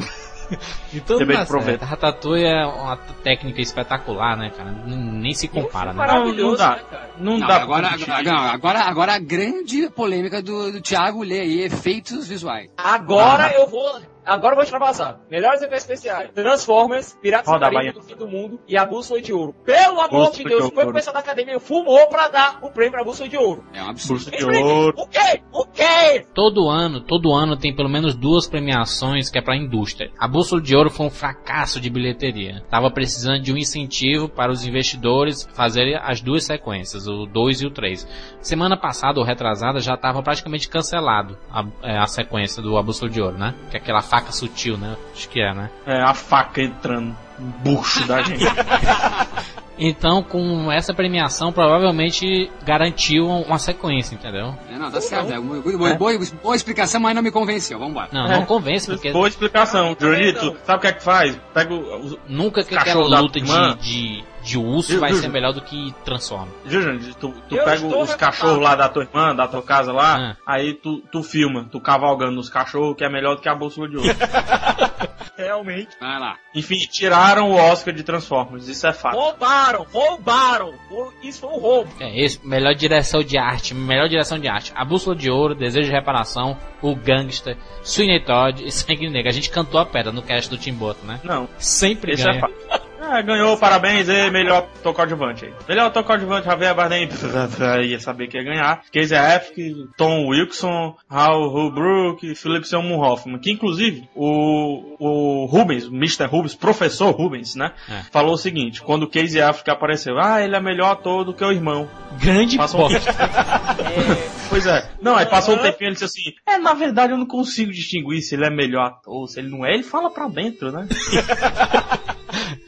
Então 0.93 1.19
não 1.19 1.27
dá 1.27 1.47
certo. 1.47 1.83
Ratatouille 1.83 2.47
é 2.47 2.65
uma 2.65 2.97
técnica 2.97 3.61
espetacular, 3.61 4.37
né, 4.37 4.51
cara? 4.51 4.71
Nem 4.71 5.35
se 5.35 5.49
compara, 5.49 5.93
né? 5.93 6.07
Não, 6.07 6.33
não 6.33 6.55
dá. 6.55 6.81
Não, 7.19 7.39
não 7.39 7.47
dá. 7.47 7.57
Agora, 7.57 7.89
agora, 7.89 8.41
agora, 8.51 8.81
agora 8.81 9.15
a 9.15 9.19
grande 9.19 9.91
polêmica 9.91 10.43
do, 10.43 10.73
do 10.73 10.81
Thiago 10.81 11.23
lê 11.23 11.41
aí, 11.41 11.61
efeitos 11.63 12.29
visuais. 12.29 12.71
Agora 12.77 13.47
ah. 13.47 13.53
eu 13.53 13.67
vou 13.67 14.01
Agora 14.27 14.53
eu 14.53 14.57
vou 14.57 14.65
extravasar. 14.65 15.21
Melhores 15.31 15.63
efeitos 15.63 15.83
especiais. 15.83 16.31
Transformers, 16.35 17.17
Piratas 17.23 17.53
do 17.53 17.61
Caribe 17.61 17.93
do 17.93 18.03
Fim 18.03 18.17
do 18.17 18.27
Mundo 18.27 18.61
e 18.67 18.77
a 18.77 18.85
Bússola 18.85 19.21
de 19.21 19.33
Ouro. 19.33 19.55
Pelo 19.65 20.01
amor 20.01 20.33
de 20.33 20.43
Deus, 20.43 20.69
foi 20.75 20.85
o 20.85 20.93
pessoal 20.93 21.15
da 21.15 21.21
academia 21.21 21.61
fumou 21.61 22.09
pra 22.09 22.29
dar 22.29 22.59
o 22.61 22.71
prêmio 22.71 22.93
pra 22.93 23.05
Bússola 23.05 23.29
de 23.29 23.37
Ouro. 23.37 23.65
É 23.73 23.83
um 23.83 23.91
absurdo. 23.91 24.31
de 24.31 24.45
Ouro. 24.45 24.95
O 24.97 25.07
quê? 25.07 25.43
O 25.53 25.65
quê? 25.67 26.27
Todo 26.35 26.69
ano, 26.69 27.01
todo 27.01 27.33
ano 27.33 27.57
tem 27.57 27.75
pelo 27.75 27.89
menos 27.89 28.17
duas 28.17 28.49
premiações 28.49 29.31
que 29.31 29.39
é 29.39 29.43
pra 29.43 29.57
indústria. 29.57 30.11
A 30.19 30.27
Bússola 30.27 30.61
de 30.61 30.75
Ouro 30.75 30.91
foi 30.91 31.07
um 31.07 31.11
fracasso 31.11 31.81
de 31.81 31.89
bilheteria. 31.89 32.65
Tava 32.69 32.91
precisando 32.91 33.41
de 33.41 33.53
um 33.53 33.57
incentivo 33.57 34.29
para 34.29 34.51
os 34.51 34.67
investidores 34.67 35.49
fazerem 35.55 35.97
as 35.97 36.21
duas 36.21 36.45
sequências, 36.45 37.07
o 37.07 37.27
2 37.27 37.63
e 37.63 37.67
o 37.67 37.71
3. 37.71 38.07
Semana 38.41 38.77
passada 38.77 39.21
ou 39.21 39.25
retrasada 39.25 39.79
já 39.81 39.97
tava 39.97 40.23
praticamente 40.23 40.69
cancelado 40.69 41.39
a, 41.51 41.65
é, 41.83 41.99
a 41.99 42.07
sequência 42.07 42.63
do 42.63 42.77
A 42.77 42.83
Bússola 42.83 43.11
de 43.11 43.21
Ouro, 43.21 43.39
né? 43.39 43.55
Que 43.71 43.77
é 43.77 43.81
aquela 43.81 44.03
faca 44.17 44.33
sutil, 44.33 44.79
né? 44.79 44.97
Acho 45.15 45.29
que 45.29 45.41
é, 45.41 45.53
né? 45.53 45.71
É, 45.87 46.03
a 46.03 46.15
faca 46.15 46.63
entrando 46.63 47.17
no 47.39 47.47
bucho 47.59 48.07
da 48.07 48.23
gente. 48.23 48.45
Então, 49.79 50.23
com 50.23 50.73
essa 50.73 50.95
premiação, 50.95 51.53
provavelmente 51.53 52.51
garantiu 52.65 53.27
uma 53.27 53.59
sequência, 53.59 54.15
entendeu? 54.15 54.55
É, 54.71 54.79
não, 54.79 54.91
tá 54.91 55.03
certo. 55.03 55.31
É, 55.31 55.39
boa, 55.39 55.95
boa, 55.97 56.19
boa, 56.43 56.57
explicação, 56.57 56.99
mas 56.99 57.15
não 57.15 57.23
me 57.23 57.31
convenceu. 57.31 57.79
Vamos 57.79 57.93
embora. 57.93 58.09
Não, 58.11 58.27
não 58.27 58.43
é. 58.43 58.47
convence, 58.47 58.87
porque... 58.87 59.13
Boa 59.13 59.29
explicação. 59.29 59.95
Julito, 60.01 60.57
sabe 60.65 60.79
o 60.79 60.81
que 60.81 60.87
é 60.87 60.93
que 60.93 61.03
faz? 61.03 61.39
Pega 61.53 61.75
o, 61.75 62.19
Nunca 62.27 62.65
que 62.65 62.75
aquela 62.75 63.21
luta 63.21 63.39
de, 63.39 63.75
de, 63.83 64.25
de 64.47 64.57
urso 64.57 65.01
vai 65.01 65.13
ser 65.13 65.29
melhor 65.29 65.53
do 65.53 65.61
que 65.61 65.93
Transforma. 66.05 66.49
Júlio, 66.65 67.15
tu, 67.15 67.35
tu 67.49 67.57
pega 67.57 67.85
os 67.85 68.15
cachorros 68.15 68.63
lá 68.63 68.77
da 68.77 68.89
tua 68.89 69.03
irmã, 69.03 69.35
da 69.35 69.49
tua 69.49 69.63
casa 69.63 69.93
lá, 69.93 70.17
ah. 70.17 70.37
aí 70.47 70.73
tu, 70.73 71.03
tu 71.11 71.23
filma, 71.23 71.67
tu 71.71 71.81
cavalgando 71.81 72.33
nos 72.33 72.49
cachorros, 72.49 72.97
que 72.97 73.05
é 73.05 73.09
melhor 73.09 73.35
do 73.35 73.43
que 73.43 73.49
a 73.49 73.55
bolsa 73.55 73.87
de 73.89 73.97
ouro. 73.97 74.09
realmente. 75.37 75.91
Vai 76.01 76.19
lá. 76.19 76.39
Enfim, 76.55 76.77
tiraram 76.91 77.51
o 77.51 77.55
Oscar 77.55 77.93
de 77.93 78.03
Transformers, 78.03 78.69
isso 78.69 78.87
é 78.87 78.93
fato. 78.93 79.17
Roubaram, 79.17 79.87
roubaram. 79.93 80.75
Isso 81.23 81.41
foi 81.41 81.51
um 81.51 81.59
roubo. 81.59 81.91
É 82.01 82.25
isso, 82.25 82.41
melhor 82.45 82.75
direção 82.75 83.23
de 83.23 83.37
arte, 83.37 83.75
melhor 83.75 84.09
direção 84.09 84.39
de 84.39 84.49
arte. 84.49 84.73
A 84.75 84.85
Bússola 84.85 85.15
de 85.17 85.31
Ouro, 85.31 85.55
Desejo 85.55 85.89
de 85.89 85.95
Reparação, 85.95 86.57
O 86.81 86.95
Gangster, 86.95 87.57
Sweeney 87.83 88.25
Todd 88.25 88.65
e 88.65 88.71
Sangue 88.71 89.09
Negro. 89.11 89.29
A 89.29 89.35
gente 89.35 89.51
cantou 89.51 89.81
a 89.81 89.87
pedra 89.87 90.13
no 90.13 90.23
cast 90.23 90.49
do 90.49 90.57
Tim 90.57 90.73
Burton, 90.73 91.07
né? 91.07 91.21
Não. 91.23 91.49
Sempre 91.59 92.13
Esse 92.13 92.25
ganha. 92.25 92.39
é 92.39 92.41
fato. 92.41 92.86
Ah, 93.09 93.23
ganhou, 93.23 93.57
parabéns, 93.57 94.09
e 94.09 94.31
melhor 94.31 94.67
tocar 94.83 95.07
coadjuvante 95.07 95.45
aí. 95.45 95.53
Melhor 95.69 95.91
tocar 95.93 96.09
coadjuvante, 96.09 96.47
Javier 96.47 96.75
Bardem, 96.75 97.09
ia 97.87 98.01
saber 98.01 98.27
que 98.27 98.37
ia 98.37 98.43
ganhar. 98.43 98.83
Casey 98.93 99.17
Affleck, 99.17 99.89
Tom 99.97 100.27
Wilson, 100.27 100.97
Hal 101.09 101.49
Holbrook, 101.49 102.35
Philip 102.35 102.67
Seymour 102.67 103.01
Hoffman, 103.01 103.39
que 103.39 103.53
inclusive 103.53 104.09
o, 104.15 104.97
o 104.99 105.47
Rubens, 105.47 105.85
Mr. 105.85 106.25
Rubens, 106.27 106.55
professor 106.55 107.11
Rubens, 107.13 107.55
né, 107.55 107.73
É. 107.89 108.03
falou 108.11 108.35
o 108.35 108.39
seguinte, 108.39 108.83
quando 108.83 109.05
o 109.05 109.09
Casey 109.11 109.41
Affleck 109.41 109.71
apareceu, 109.71 110.19
ah, 110.19 110.43
ele 110.43 110.57
é 110.57 110.61
melhor 110.61 110.91
ator 110.93 111.25
do 111.25 111.33
que 111.33 111.45
o 111.45 111.53
irmão. 111.53 111.89
Grande 112.21 112.57
Passou 112.57 112.87
um. 112.87 112.91
Pois 114.49 114.65
é. 114.65 114.89
Não, 115.03 115.17
aí 115.17 115.27
passou 115.27 115.55
um 115.57 115.59
tempinho 115.59 115.87
e 115.87 115.89
ele 115.89 115.93
disse 115.95 116.05
assim, 116.05 116.23
é, 116.47 116.57
na 116.57 116.73
verdade 116.73 117.13
eu 117.13 117.19
não 117.19 117.27
consigo 117.27 117.73
distinguir 117.73 118.23
se 118.23 118.35
ele 118.37 118.47
é 118.47 118.51
melhor 118.51 118.87
ator, 118.87 119.27
se 119.29 119.41
ele 119.41 119.49
não 119.49 119.67
é, 119.67 119.75
ele 119.75 119.83
fala 119.83 120.09
pra 120.09 120.29
dentro, 120.29 120.71
né? 120.71 120.87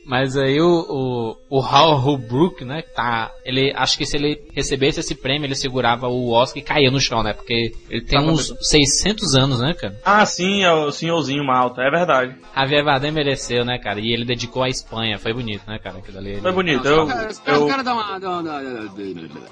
Mas 0.09 0.37
aí 0.39 0.59
o, 0.61 1.37
o, 1.51 1.59
o 1.59 1.61
Hal 1.63 1.97
Holbrook, 1.99 2.65
né, 2.65 2.83
tá, 2.95 3.31
ele, 3.45 3.73
acho 3.77 3.99
que 3.99 4.07
se 4.07 4.17
ele 4.17 4.41
recebesse 4.55 5.01
esse 5.01 5.15
prêmio, 5.15 5.45
ele 5.47 5.55
segurava 5.55 6.09
o 6.09 6.31
Oscar 6.33 6.59
e 6.59 6.65
caía 6.65 6.91
no 6.91 6.99
chão, 6.99 7.23
né, 7.23 7.35
porque 7.35 7.73
ele 7.91 8.01
tem 8.05 8.19
Tava 8.19 8.33
uns 8.33 8.55
600 8.61 9.35
anos, 9.35 9.61
né, 9.61 9.75
cara. 9.75 10.01
Ah, 10.05 10.25
sim, 10.25 10.63
é 10.63 10.73
o 10.73 10.91
senhorzinho 10.91 11.45
malta, 11.45 11.83
é 11.83 11.91
verdade. 11.91 12.35
Javier 12.57 12.85
Bardem 12.85 13.13
mereceu, 13.13 13.65
né, 13.67 13.79
cara, 13.79 14.01
e 14.01 14.13
ele 14.13 14.25
dedicou 14.25 14.63
à 14.63 14.69
Espanha, 14.71 15.19
foi 15.19 15.35
bonito, 15.35 15.63
né, 15.69 15.79
cara, 15.79 15.99
aquilo 15.99 16.17
ali. 16.19 16.31
ele- 16.31 16.41
Foi 16.41 16.53
bonito. 16.53 16.85
Não, 16.85 16.91
Eu, 16.91 17.07
cara, 17.07 17.29
eu, 17.47 17.67
cara, 17.67 17.83
dá 17.85 17.95
uma, 17.95 18.19
dá 18.19 18.31
uma, 18.31 18.43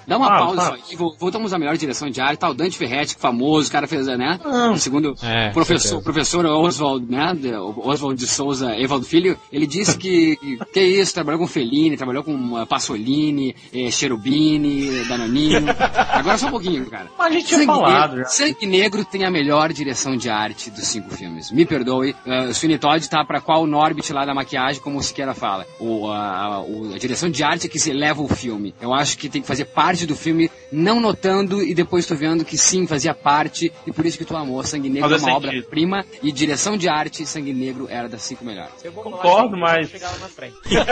dá 0.06 0.16
uma 0.16 0.26
Ah, 0.26 0.38
pausa. 0.38 0.78
Vol- 0.96 1.16
Voltamos 1.18 1.52
à 1.52 1.58
melhor 1.58 1.76
direção 1.76 2.08
de 2.08 2.20
arte. 2.20 2.38
Tá, 2.40 2.48
o 2.50 2.54
Dante 2.54 2.78
Ferretti, 2.78 3.16
famoso, 3.16 3.68
o 3.68 3.72
cara 3.72 3.86
fez, 3.86 4.06
né? 4.06 4.38
Não. 4.42 4.76
Segundo 4.76 5.14
É, 5.22 5.50
o 5.50 5.52
professor, 5.52 6.02
professor 6.02 6.46
Oswald, 6.46 7.06
né? 7.10 7.32
Oswald 7.58 8.18
de 8.18 8.26
Souza 8.26 8.74
Evaldo 8.78 9.04
Filho, 9.06 9.38
ele 9.52 9.66
disse 9.66 9.96
que, 9.98 10.38
que 10.72 10.80
é 10.80 10.84
isso, 10.84 11.12
trabalhou 11.14 11.40
com 11.40 11.46
Fellini, 11.46 11.96
trabalhou 11.96 12.22
com 12.22 12.34
uh, 12.60 12.66
Pasolini, 12.66 13.54
eh, 13.74 13.90
Cherubini, 13.90 15.04
Danoninho. 15.04 15.64
Agora 16.10 16.38
só 16.38 16.46
um 16.46 16.50
pouquinho, 16.50 16.86
cara. 16.86 17.08
Mas 17.18 17.26
a 17.26 17.30
gente 17.30 17.46
tinha 17.46 17.58
Sangue 17.60 17.66
falado 17.72 18.10
Negro, 18.10 18.24
já. 18.24 18.28
Sangue 18.30 18.66
Negro 18.66 19.04
tem 19.04 19.24
a 19.24 19.30
melhor 19.30 19.72
direção 19.72 20.16
de 20.16 20.28
arte 20.30 20.70
dos 20.70 20.86
cinco 20.86 21.14
filmes. 21.14 21.50
Me 21.50 21.64
perdoe, 21.66 22.14
uh, 22.26 22.52
Sweeney 22.54 22.78
Todd 22.78 23.08
tá 23.08 23.24
pra 23.24 23.40
qual 23.40 23.66
Norbit 23.66 24.12
lá 24.12 24.24
da 24.24 24.34
maquiagem, 24.34 24.80
como 24.82 24.98
o 24.98 25.02
Siqueira 25.02 25.34
fala. 25.34 25.66
O, 25.78 26.08
a, 26.10 26.60
o- 26.62 26.92
a 26.94 26.98
direção 26.98 27.28
de 27.30 27.42
arte 27.42 27.66
é 27.66 27.70
que 27.70 27.78
se 27.78 27.90
eleva 27.90 28.22
o 28.22 28.28
filme. 28.28 28.74
Eu 28.80 28.92
acho 28.94 29.16
que 29.18 29.28
tem 29.28 29.40
que 29.42 29.48
fazer 29.48 29.66
parte 29.66 30.06
do 30.06 30.14
filme, 30.16 30.50
não 30.72 31.00
notando 31.00 31.62
e 31.62 31.74
depois 31.74 32.06
tu 32.06 32.14
vendo 32.14 32.44
que 32.44 32.56
sim, 32.58 32.86
fazia 32.86 33.14
parte, 33.14 33.72
e 33.86 33.92
por 33.92 34.04
isso 34.06 34.18
que 34.18 34.24
tu 34.24 34.36
amou. 34.36 34.62
Sangue 34.64 34.88
Negro 34.88 35.08
Faz 35.08 35.22
é 35.22 35.26
uma 35.26 35.36
obra-prima, 35.36 36.04
e 36.22 36.32
direção 36.32 36.76
de 36.76 36.88
arte, 36.88 37.24
Sangue 37.26 37.52
Negro 37.52 37.86
era 37.88 38.08
das 38.08 38.22
cinco 38.22 38.44
melhores. 38.44 38.72
Eu 38.84 38.92
Concordo, 38.92 39.56
mas- 39.56 39.90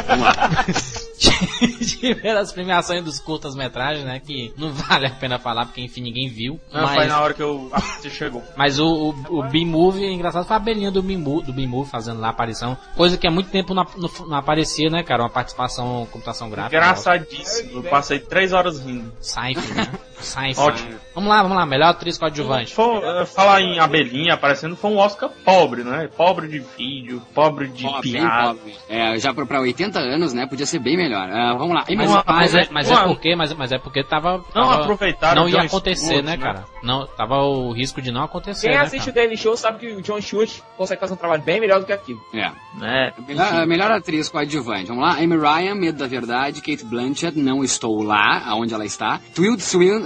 Vamos 0.07 0.25
lá. 0.25 0.65
Tiveram 2.01 2.41
as 2.41 2.53
premiações 2.53 3.05
dos 3.05 3.21
curtas-metragens, 3.21 4.05
né, 4.05 4.21
que 4.21 4.53
não 4.57 4.73
vale 4.73 5.07
a 5.07 5.11
pena 5.11 5.39
falar, 5.39 5.67
porque 5.67 5.81
enfim, 5.81 6.01
ninguém 6.03 6.29
viu. 6.29 6.59
não, 6.73 6.87
foi 6.89 6.97
mas... 6.97 7.09
na 7.09 7.21
hora 7.21 7.35
que 7.35 7.43
eu 7.43 7.71
assisti 7.73 8.11
chegou. 8.11 8.43
Mas 8.57 8.79
o, 8.79 8.87
o, 8.87 9.39
o 9.41 9.43
B-Movie, 9.49 10.05
é 10.05 10.13
engraçado, 10.13 10.47
foi 10.47 10.57
a 10.57 10.61
belinha 10.61 10.91
do 10.91 11.03
B-Movie, 11.03 11.47
do 11.47 11.53
B-Movie 11.53 11.91
fazendo 11.91 12.21
lá 12.21 12.29
a 12.29 12.31
aparição. 12.31 12.77
Coisa 12.97 13.17
que 13.17 13.27
há 13.27 13.31
muito 13.31 13.51
tempo 13.51 13.75
não, 13.75 13.85
não, 14.27 14.37
aparecia, 14.37 14.89
né, 14.91 15.03
cara? 15.03 15.23
Uma 15.23 15.31
participação, 15.31 16.07
computação 16.11 16.51
gráfica. 16.51 16.77
Engraçadíssimo. 16.77 17.79
Eu 17.79 17.83
passei 17.85 18.19
três 18.19 18.53
horas 18.53 18.81
rindo. 18.81 19.13
Seinfeld, 19.21 19.75
né? 19.75 19.93
Ótimo. 20.59 20.95
Vamos 21.15 21.31
lá, 21.31 21.43
vamos 21.43 21.57
lá. 21.57 21.67
Melhor 21.67 21.89
atriz 21.91 22.19
coadjuvante. 22.19 22.75
Foi, 22.75 22.97
eh, 23.03 23.25
falar 23.27 23.61
em 23.61 23.79
abelhinha 23.79 24.35
aparecendo 24.35 24.75
foi 24.77 24.91
um 24.91 24.99
Oscar 24.99 25.31
pobre, 25.45 25.85
né? 25.85 26.09
Pobre 26.17 26.49
de 26.49 26.59
vídeo, 26.59 27.23
pobre 27.35 27.69
de 27.69 27.85
bem 27.85 28.01
piada. 28.01 28.55
pobre. 28.55 28.75
É, 28.89 29.19
já 29.19 29.33
pra, 29.33 29.47
pra 29.47 29.61
80 29.61 29.99
anos, 29.99 30.33
né? 30.33 30.47
Podia 30.47 30.67
ser 30.67 30.79
bem 30.81 30.97
melhor. 30.97 31.29
Ah, 31.31 31.55
vamos 31.57 31.75
lá. 31.75 31.85
Mas, 31.95 32.11
Uma- 32.11 32.25
mas, 32.27 32.55
é, 32.55 32.69
mas 32.71 32.91
é 32.91 33.05
porque, 33.05 33.37
mas, 33.37 33.53
mas 33.55 33.73
é 33.73 33.79
porque 33.79 34.03
tava. 34.03 34.39
Não 34.39 34.45
tava- 34.69 34.75
aproveitaram 34.83 35.43
Não 35.43 35.49
ia 35.49 35.61
Jon 35.61 35.67
acontecer, 35.67 36.05
Stewart, 36.07 36.25
né, 36.25 36.37
né? 36.37 36.43
cara? 36.43 36.65
Não, 36.83 37.07
tava 37.07 37.43
o 37.43 37.73
risco 37.73 38.03
de 38.03 38.11
não 38.11 38.25
acontecer. 38.25 38.69
Quem 38.69 38.77
né, 38.77 38.83
assiste 38.83 39.01
cara? 39.07 39.11
o 39.13 39.15
Daily 39.15 39.37
Show 39.37 39.57
sabe 39.57 39.79
que 39.79 39.93
o 39.95 40.03
John 40.03 40.21
Stewart 40.21 40.51
consegue 40.77 41.01
fazer 41.01 41.15
um 41.15 41.17
trabalho 41.17 41.43
bem 41.43 41.61
melhor 41.61 41.81
do 41.81 41.87
que 41.87 41.93
aquilo. 41.93 42.21
É. 42.35 42.51
Né? 42.79 43.13
Melhor, 43.27 43.67
melhor 43.67 43.91
atriz 43.91 44.29
coadjuvante. 44.29 44.87
Vamos 44.89 45.03
lá. 45.05 45.13
Amy 45.15 45.37
Ryan, 45.37 45.75
Medo 45.75 45.99
da 45.99 46.07
Verdade. 46.07 46.61
Kate 46.61 46.85
Blanchett, 46.85 47.39
Não 47.39 47.63
Estou 47.63 48.03
Lá, 48.03 48.43
aonde 48.47 48.75
ela 48.75 48.85
está. 48.85 49.21
Tilda 49.35 49.63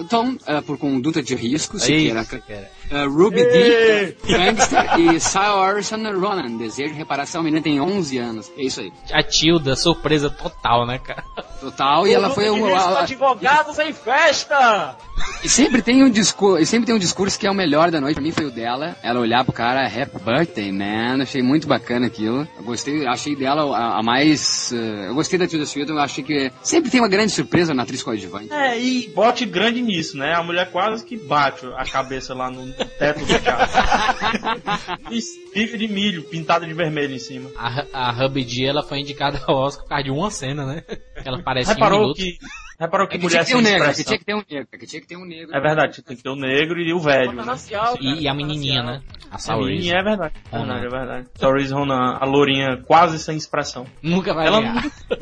Swinton, 0.08 0.38
eh, 0.46 0.60
por 0.62 0.78
Conduta 0.78 1.22
de 1.22 1.34
Risco. 1.34 1.78
Siqueira. 1.78 2.22
Isso, 2.22 2.40
cara. 2.40 2.70
Eh, 2.90 3.04
Ruby 3.04 3.44
Dee, 3.44 4.16
Gangster. 4.26 4.98
E 4.98 5.20
Saoirse 5.20 5.94
Ronan, 5.94 6.56
Desejo 6.56 6.92
de 6.92 6.98
Reparação. 6.98 7.40
A 7.40 7.44
menina 7.44 7.62
tem 7.62 7.80
11 7.80 8.18
anos. 8.18 8.50
É 8.56 8.62
isso 8.62 8.80
aí. 8.80 8.92
A 9.12 9.22
Tilda, 9.22 9.76
surpresa 9.76 10.30
total, 10.30 10.86
né, 10.86 10.98
cara? 10.98 11.22
Total. 11.60 12.06
E 12.06 12.14
ela 12.14 12.30
foi 12.30 12.48
um 12.50 12.64
uma... 12.66 12.76
a- 12.78 12.98
a- 13.00 13.02
Advogados 13.02 13.78
em 13.78 13.92
festa! 13.92 14.96
E 15.42 15.48
sempre 15.48 15.82
tem 15.82 16.02
um 16.02 16.10
discurso, 16.10 16.64
sempre 16.66 16.86
tem 16.86 16.94
um 16.94 16.98
discurso 16.98 17.38
que 17.38 17.46
é 17.46 17.50
o 17.50 17.54
melhor 17.54 17.90
da 17.90 18.00
noite. 18.00 18.14
Pra 18.14 18.22
mim 18.22 18.30
foi 18.32 18.44
o 18.46 18.50
dela. 18.50 18.96
Ela 19.02 19.20
olhar 19.20 19.44
pro 19.44 19.52
cara, 19.52 19.84
Happy 19.86 20.18
Birthday, 20.24 20.72
man. 20.72 21.22
Achei 21.22 21.42
muito 21.42 21.66
bacana 21.66 22.06
aquilo. 22.06 22.46
Eu 22.56 22.62
gostei, 22.64 23.06
achei 23.06 23.36
dela 23.36 23.76
a, 23.76 23.98
a 23.98 24.02
mais. 24.02 24.72
eh, 24.72 25.08
eu 25.08 25.14
gostei 25.14 25.38
da 25.38 25.46
Tilda 25.46 25.66
Swinton. 25.66 25.92
Eu 25.92 25.98
achei 26.00 26.22
que 26.24 26.50
sempre 26.62 26.90
tem 26.90 27.00
uma 27.00 27.08
grande 27.08 27.32
surpresa 27.32 27.74
na 27.74 27.82
atriz 27.82 28.02
coadjuvante. 28.02 28.52
É, 28.52 28.78
e 28.80 29.08
bote 29.08 29.44
grande 29.44 29.80
nisso, 29.82 30.16
né? 30.16 30.34
A 30.34 30.42
mulher 30.42 30.70
quase 30.70 31.04
que 31.04 31.16
bate 31.16 31.66
a 31.76 31.84
cabeça 31.84 32.34
lá 32.34 32.50
no 32.50 32.72
teto 32.84 33.20
do 33.20 35.10
bife 35.54 35.78
de 35.78 35.88
milho 35.88 36.22
pintado 36.24 36.66
de 36.66 36.72
vermelho 36.74 37.14
em 37.14 37.18
cima. 37.18 37.50
A, 37.56 37.84
a 37.92 38.10
Hubby 38.24 38.44
D, 38.44 38.64
ela 38.66 38.82
foi 38.82 39.00
indicada 39.00 39.40
ao 39.46 39.56
Oscar 39.56 39.84
por 39.84 39.88
causa 39.90 40.04
de 40.04 40.10
uma 40.10 40.30
cena, 40.30 40.66
né? 40.66 40.82
Ela 41.24 41.38
aparece 41.38 41.70
em 41.70 41.72
um 41.72 41.76
Reparou 41.76 42.00
minuto. 42.00 42.16
que, 42.16 42.38
reparou 42.78 43.06
que 43.08 43.16
É 43.16 43.18
que 43.18 43.26
tinha 43.28 43.40
mulher 43.40 43.44
que 43.44 43.50
ter 43.50 43.56
um 43.56 43.62
sem 43.62 43.72
negro, 43.72 43.88
é 43.88 43.94
que 43.94 44.04
tinha 44.04 44.18
que 44.18 44.24
ter 44.24 44.34
um 44.34 44.42
negro, 44.50 44.68
é 44.72 44.78
que 44.78 44.86
tinha 44.86 45.00
que 45.02 45.06
ter 45.08 45.16
um 45.16 45.24
negro. 45.24 45.56
É 45.56 45.60
verdade, 45.60 46.02
tem 46.02 46.16
que 46.16 46.22
ter 46.22 46.28
o 46.30 46.36
negro 46.36 46.80
e 46.80 46.92
o 46.92 47.00
velho, 47.00 47.32
né? 47.32 47.42
racial, 47.42 47.96
cara, 47.98 48.16
E, 48.20 48.28
a 48.28 48.34
menininha, 48.34 48.82
racial. 48.82 49.58
né? 49.60 49.64
A 49.64 49.66
menininha 49.66 49.94
é 49.96 50.02
verdade. 50.02 50.34
É 50.52 50.56
Ronan. 50.56 50.80
verdade, 50.80 50.86
é 50.86 50.98
verdade. 50.98 51.28
Saoirse 51.34 51.72
Ronan, 51.72 52.18
a 52.20 52.24
lourinha 52.24 52.76
quase 52.86 53.18
sem 53.18 53.36
expressão. 53.36 53.86
Nunca 54.02 54.32
vai 54.32 54.46
Ela 54.46 54.60
ganhar. 54.60 54.74
Ela 55.10 55.18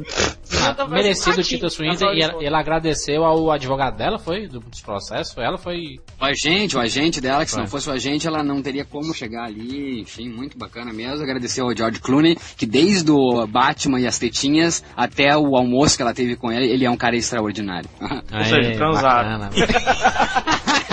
Ah, 0.71 0.75
tá 0.75 0.89
merecido 0.89 1.41
o 1.41 1.71
Swinton 1.71 2.07
ratinho, 2.07 2.15
e 2.15 2.23
ela, 2.23 2.45
ela 2.45 2.61
agradeceu 2.61 3.25
ao 3.25 3.51
advogado 3.51 3.97
dela, 3.97 4.19
foi? 4.19 4.47
Do, 4.47 4.61
dos 4.61 4.81
processos? 4.81 5.35
Foi 5.35 5.45
ela, 5.45 5.59
foi. 5.59 5.99
O 6.21 6.25
agente, 6.25 6.77
o 6.77 6.81
agente 6.81 7.21
dela, 7.21 7.45
que 7.45 7.51
se 7.51 7.59
não 7.59 7.67
fosse 7.67 7.89
o 7.89 7.93
agente, 7.93 8.27
ela 8.27 8.43
não 8.43 8.63
teria 8.63 8.85
como 8.85 9.15
chegar 9.15 9.45
ali. 9.45 10.01
Enfim, 10.01 10.29
muito 10.29 10.59
bacana 10.59 10.93
mesmo. 10.93 11.23
Agradecer 11.23 11.61
ao 11.61 11.75
George 11.77 12.01
Clooney, 12.01 12.37
que 12.57 12.67
desde 12.67 13.11
o 13.11 13.47
Batman 13.47 14.01
e 14.01 14.07
as 14.07 14.19
tetinhas 14.19 14.85
até 14.97 15.37
o 15.37 15.57
almoço 15.57 15.97
que 15.97 16.03
ela 16.03 16.15
teve 16.15 16.37
com 16.37 16.51
ele, 16.51 16.71
ele 16.71 16.85
é 16.85 16.91
um 16.91 16.97
cara 16.97 17.17
extraordinário. 17.17 17.89
seja, 18.45 18.73
transaram. 18.77 19.51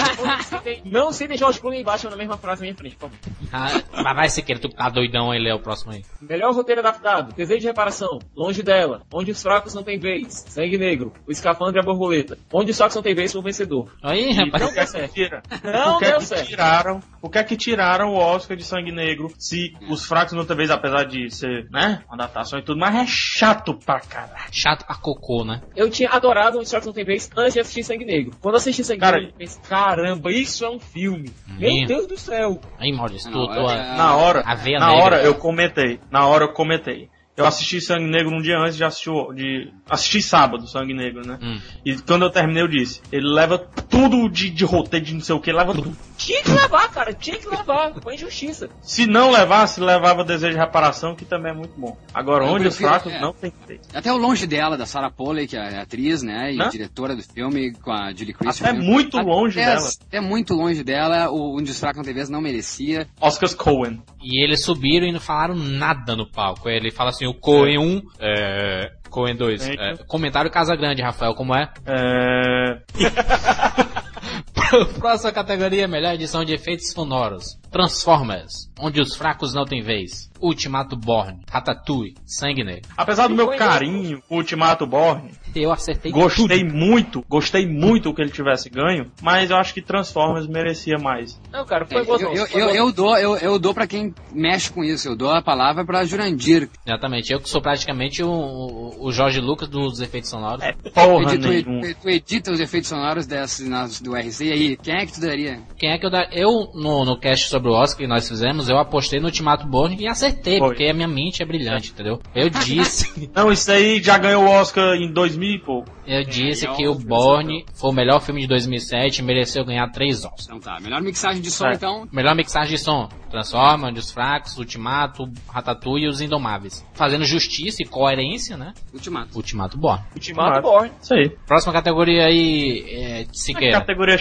Não 0.86 1.12
citem 1.12 1.38
George 1.38 1.60
Clooney 1.60 1.82
embaixo 1.82 2.10
na 2.10 2.16
mesma 2.16 2.38
frase 2.38 2.62
na 2.62 2.66
minha 2.66 2.76
frente, 2.76 2.96
por 2.96 3.10
favor. 3.10 3.18
Ah, 3.52 3.82
mas 4.04 4.16
vai 4.16 4.30
ser 4.30 4.42
que 4.42 4.56
tu 4.56 4.70
tá 4.70 4.90
doidão, 4.90 5.34
ele 5.34 5.50
é 5.50 5.54
o 5.54 5.60
próximo 5.60 5.92
aí. 5.92 6.04
Melhor 6.22 6.54
roteiro 6.54 6.82
adaptado, 6.82 7.34
Desejo 7.36 7.62
de 7.62 7.68
Reparação, 7.68 8.20
Longe 8.36 8.64
dela, 8.64 9.02
Onde 9.14 9.32
os 9.32 9.42
Fracos 9.42 9.74
Não 9.74 9.84
Têm 9.84 10.00
Vez, 10.00 10.46
Sangue 10.48 10.78
Negro, 10.78 11.14
O 11.28 11.32
Escafandre 11.32 11.78
e 11.78 11.80
a 11.80 11.84
Borboleta, 11.84 12.38
Onde 12.52 12.72
os 12.72 12.78
Fracos 12.78 12.96
Não 12.96 13.04
Têm 13.04 13.16
Vez 13.16 13.32
foi 13.32 13.42
o 13.42 13.44
vencedor. 13.44 13.92
Aí, 14.02 14.30
E 14.32 14.34
rapaz. 14.34 14.72
que 14.74 14.80
é 14.80 15.08
que 15.08 15.14
tira? 15.14 15.44
Não 15.64 15.98
é 15.98 16.10
deu 16.10 16.18
que 16.20 16.26
certo. 16.26 16.48
tiraram? 16.48 17.00
Por 17.22 17.30
que 17.32 17.38
é 17.38 17.44
que 17.44 17.58
tiraram 17.58 18.10
o 18.14 18.18
Oscar 18.18 18.56
de 18.58 18.64
Sangue 18.64 18.92
Negro 18.92 19.32
se 19.38 19.74
os 19.90 20.06
fracos 20.06 20.34
não 20.34 20.44
vez, 20.54 20.70
apesar 20.70 21.04
de 21.06 21.30
ser, 21.30 21.68
né, 21.72 22.04
uma 22.08 22.16
adaptação 22.16 22.60
e 22.60 22.64
tudo, 22.64 22.80
mas 22.80 22.96
é 22.96 23.06
chato 23.08 23.74
pra 23.74 24.00
caralho. 24.00 24.44
Chato 24.52 24.86
pra 24.86 24.96
cocô, 24.96 25.44
né? 25.44 25.62
Eu 25.76 25.90
tinha 25.90 26.10
adorado 26.10 26.58
Onde 26.58 26.66
os 26.66 26.70
Fracos 26.70 26.88
Não 26.88 26.94
Têm 26.94 27.04
Vez 27.06 27.30
antes 27.36 27.54
de 27.54 27.60
assistir 27.60 27.84
Sangue 27.84 28.06
Negro. 28.06 28.36
Quando 28.42 28.54
eu 28.56 28.58
assisti 28.60 28.84
Sangue 28.84 29.00
Cara, 29.00 29.18
Negro, 29.18 29.32
eu 29.34 29.38
pensei, 29.38 29.62
caramba, 29.68 30.32
isso 30.32 30.53
é 30.62 30.70
um 30.70 30.80
filme. 30.80 31.32
Minha. 31.48 31.80
Meu 31.80 31.88
Deus 31.88 32.08
do 32.08 32.18
céu. 32.18 32.60
Aí, 32.78 32.92
Maurício, 32.92 33.32
tu, 33.32 33.48
tu, 33.48 33.54
é- 33.70 33.96
Na 33.98 34.18
hora, 34.18 34.42
A 34.46 34.56
veia 34.56 34.78
na 34.80 34.88
negra. 34.88 35.04
hora 35.06 35.24
eu 35.24 35.36
comentei, 35.36 36.00
na 36.12 36.28
hora 36.28 36.44
eu 36.44 36.52
comentei. 36.54 37.10
Eu 37.36 37.46
assisti 37.46 37.82
Sangue 37.82 38.06
Negro 38.06 38.36
um 38.36 38.42
dia 38.42 38.58
antes 38.60 38.76
de 38.76 38.84
assistir, 38.84 39.12
de 39.36 39.72
assisti 39.90 40.22
sábado 40.22 40.68
Sangue 40.68 40.94
Negro, 40.94 41.26
né? 41.26 41.40
Hum. 41.42 41.60
E 41.84 41.96
quando 41.98 42.24
eu 42.24 42.30
terminei 42.30 42.62
eu 42.62 42.68
disse, 42.68 43.02
ele 43.12 43.28
leva 43.28 43.58
tudo 43.58 44.30
de, 44.30 44.50
de 44.50 44.64
roteiro, 44.64 45.06
de 45.06 45.14
não 45.14 45.22
sei 45.22 45.36
o 45.36 45.40
que, 45.40 45.52
leva 45.52 45.74
tudo. 45.74 45.96
Tinha 46.18 46.44
que 46.44 46.52
levar, 46.52 46.90
cara, 46.92 47.14
tinha 47.14 47.38
que 47.38 47.48
levar, 47.48 47.94
foi 48.02 48.16
injustiça. 48.16 48.70
Se 48.82 49.08
não 49.08 49.32
levasse, 49.32 49.82
levava 49.82 50.24
desejo 50.24 50.54
de 50.54 50.60
reparação, 50.60 51.16
que 51.16 51.26
também 51.26 51.52
é 51.52 51.56
muito 51.56 51.74
bom. 51.76 51.98
Agora, 52.14 52.46
eu 52.46 52.52
onde 52.52 52.66
prefiro, 52.66 52.86
os 52.86 52.92
fracos 52.92 53.14
é, 53.14 53.20
não 53.20 53.34
tem 53.34 53.52
que 53.52 53.66
ter. 53.66 53.82
Até 53.94 54.12
o 54.12 54.18
longe 54.18 54.46
dela, 54.46 54.78
da 54.78 54.86
Sarah 54.86 55.10
Polley, 55.10 55.48
que 55.48 55.58
é 55.58 55.80
atriz, 55.80 56.22
né, 56.22 56.54
e 56.54 56.62
Hã? 56.62 56.70
diretora 56.70 57.16
do 57.16 57.24
filme, 57.24 57.74
com 57.74 57.92
a 57.92 58.14
Julie 58.14 58.34
Christie. 58.34 58.64
Até 58.64 58.74
muito 58.74 59.18
longe 59.18 59.60
até, 59.60 59.76
dela. 59.76 59.90
Até 60.08 60.22
muito 60.22 60.54
longe 60.54 60.84
dela, 60.84 61.30
o 61.30 61.54
Onde 61.54 61.72
os 61.72 61.80
fracos 61.80 61.98
não 61.98 62.04
tem 62.04 62.14
vez 62.14 62.30
não 62.30 62.42
merecia. 62.42 63.08
Oscars 63.20 63.54
Cohen. 63.54 64.02
E 64.22 64.44
eles 64.44 64.64
subiram 64.64 65.06
e 65.06 65.12
não 65.12 65.20
falaram 65.20 65.56
nada 65.56 66.16
no 66.16 66.30
palco. 66.30 66.70
Ele 66.70 66.92
fala 66.92 67.10
assim, 67.10 67.23
o 67.28 67.34
Cohen 67.34 67.80
1, 67.80 68.02
é, 68.20 68.92
Cohen 69.10 69.36
2. 69.36 69.70
É, 69.70 69.98
comentário 70.08 70.50
Casa 70.50 70.76
Grande, 70.76 71.02
Rafael, 71.02 71.36
como 71.36 71.56
é? 71.56 71.70
É... 71.86 72.80
Próxima 75.00 75.32
categoria, 75.32 75.88
melhor 75.88 76.16
edição 76.16 76.44
de 76.44 76.54
efeitos 76.54 76.92
sonoros. 76.92 77.60
Transformers, 77.72 78.72
onde 78.80 79.00
os 79.00 79.16
fracos 79.16 79.54
não 79.54 79.66
têm 79.66 79.84
vez. 79.84 80.32
Ultimato 80.44 80.96
Born, 80.96 81.40
Ratatouille, 81.50 82.16
Sangue 82.26 82.64
Negro. 82.64 82.90
Apesar 82.98 83.28
do 83.28 83.36
meu 83.36 83.48
carinho 83.48 84.22
com 84.28 84.36
Ultimato 84.36 84.86
Born, 84.86 85.32
eu 85.56 85.72
acertei 85.72 86.12
Gostei 86.12 86.66
tudo. 86.66 86.74
muito, 86.74 87.26
gostei 87.30 87.66
muito 87.66 88.14
que 88.14 88.22
ele 88.22 88.32
tivesse 88.32 88.70
ganho, 88.70 89.12
mas 89.22 89.50
eu 89.50 89.58
acho 89.58 89.74
que 89.74 89.82
Transformers 89.82 90.48
merecia 90.48 90.98
mais. 90.98 91.40
Não, 91.52 91.66
cara, 91.66 91.86
foi 91.86 92.04
gostoso. 92.04 92.34
Eu, 92.34 92.48
eu, 92.48 92.70
eu, 92.70 92.76
eu, 92.76 92.92
dou, 92.92 93.18
eu, 93.18 93.38
eu 93.38 93.60
dou 93.60 93.74
pra 93.74 93.88
quem 93.88 94.14
mexe 94.34 94.72
com 94.72 94.84
isso, 94.84 95.08
eu 95.08 95.16
dou 95.16 95.32
a 95.32 95.42
palavra 95.42 95.86
pra 95.86 96.04
Jurandir. 96.04 96.70
Exatamente, 96.86 97.32
eu 97.32 97.40
que 97.40 97.50
sou 97.50 97.62
praticamente 97.62 98.24
o, 98.24 98.96
o 99.00 99.12
Jorge 99.12 99.40
Lucas 99.40 99.70
dos 99.70 100.02
efeitos 100.02 100.30
sonoros. 100.30 100.64
É, 100.64 100.74
porra 100.74 101.38
tu, 101.38 101.64
tu, 101.64 102.02
tu, 102.02 102.10
edita 102.10 102.52
os 102.52 102.60
efeitos 102.60 102.90
sonoros 102.90 103.26
desse, 103.26 103.68
nas, 103.70 104.02
do 104.02 104.16
RC, 104.16 104.46
e 104.46 104.52
aí, 104.52 104.78
quem 104.78 104.96
é 104.96 105.06
que 105.06 105.14
tu 105.14 105.22
daria? 105.22 105.60
Quem 105.78 105.92
é 105.92 105.98
que 105.98 106.06
eu 106.06 106.10
daria? 106.10 106.30
Eu, 106.38 106.72
no, 106.74 107.06
no 107.06 107.18
cast 107.18 107.48
sobre 107.48 107.70
o 107.70 107.74
Oscar 107.74 108.00
que 108.00 108.08
nós 108.08 108.28
fizemos, 108.28 108.70
eu 108.70 108.78
apostei 108.78 109.20
no 109.20 109.28
Ultimato 109.28 109.66
Born 109.68 109.96
e 110.00 110.08
acertei, 110.08 110.33
Foi. 110.34 110.60
porque 110.60 110.86
a 110.86 110.94
minha 110.94 111.08
mente 111.08 111.42
é 111.42 111.46
brilhante, 111.46 111.92
entendeu? 111.92 112.20
Eu 112.34 112.50
disse... 112.66 113.30
Não, 113.34 113.52
isso 113.52 113.72
aí 113.72 114.02
já 114.02 114.18
ganhou 114.18 114.44
o 114.44 114.50
Oscar 114.50 114.96
em 114.96 115.12
2000 115.12 115.50
e 115.50 115.60
pouco. 115.60 115.92
Eu 116.06 116.24
disse 116.26 116.68
que 116.68 116.88
o 116.88 116.96
Born 116.96 117.66
foi 117.74 117.90
o 117.90 117.94
melhor 117.94 118.20
filme 118.20 118.42
de 118.42 118.48
2007 118.48 119.20
e 119.20 119.22
mereceu 119.24 119.64
ganhar 119.64 119.90
três 119.90 120.26
Oscars. 120.26 120.46
Então 120.46 120.60
tá, 120.60 120.78
melhor 120.82 121.02
mixagem 121.02 121.42
de 121.42 121.50
som 121.50 121.68
é. 121.68 121.74
então. 121.76 122.08
Melhor 122.12 122.36
mixagem 122.36 122.76
de 122.76 122.78
som. 122.78 123.08
Transforma, 123.30 123.92
Os 123.92 124.12
Fracos, 124.12 124.58
Ultimato, 124.58 125.24
Ratatouille 125.50 126.06
e 126.06 126.10
Os 126.10 126.22
Indomáveis. 126.22 126.86
Fazendo 126.94 127.26
justiça 127.26 127.82
e 127.82 127.86
coerência, 127.86 128.58
né? 128.58 128.74
Ultimato. 128.94 129.36
Ultimato 129.36 129.78
Born. 129.78 130.04
Ultimato 130.14 130.62
Born. 130.62 130.92
Isso 131.02 131.14
aí. 131.14 131.30
Próxima 131.48 131.74
categoria 131.74 132.26
aí, 132.26 132.86
é, 132.90 133.26
Siqueira. 133.32 133.80
categoria 133.80 134.18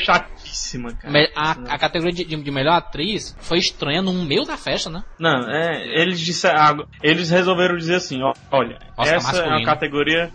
cara. 0.95 1.31
a, 1.35 1.51
a, 1.75 1.79
categoria 1.79 2.13
de, 2.13 2.25
de, 2.25 2.51
melhor 2.51 2.75
atriz 2.75 3.37
foi 3.41 3.59
estranha 3.59 4.03
no 4.03 4.13
meio 4.13 4.45
da 4.45 4.57
festa, 4.57 4.91
né? 4.91 5.03
Não, 5.19 5.51
é, 5.51 6.01
eles 6.01 6.21
disseram, 6.21 6.87
eles 7.03 7.31
resolveram 7.31 7.77
dizer 7.77 7.97
assim, 7.97 8.23
ó, 8.23 8.33
olha, 8.51 8.79
Oscar 8.97 9.17
essa 9.17 9.29
masculino. 9.29 9.55
é 9.55 9.59
uma 9.59 9.65
categoria 9.65 10.33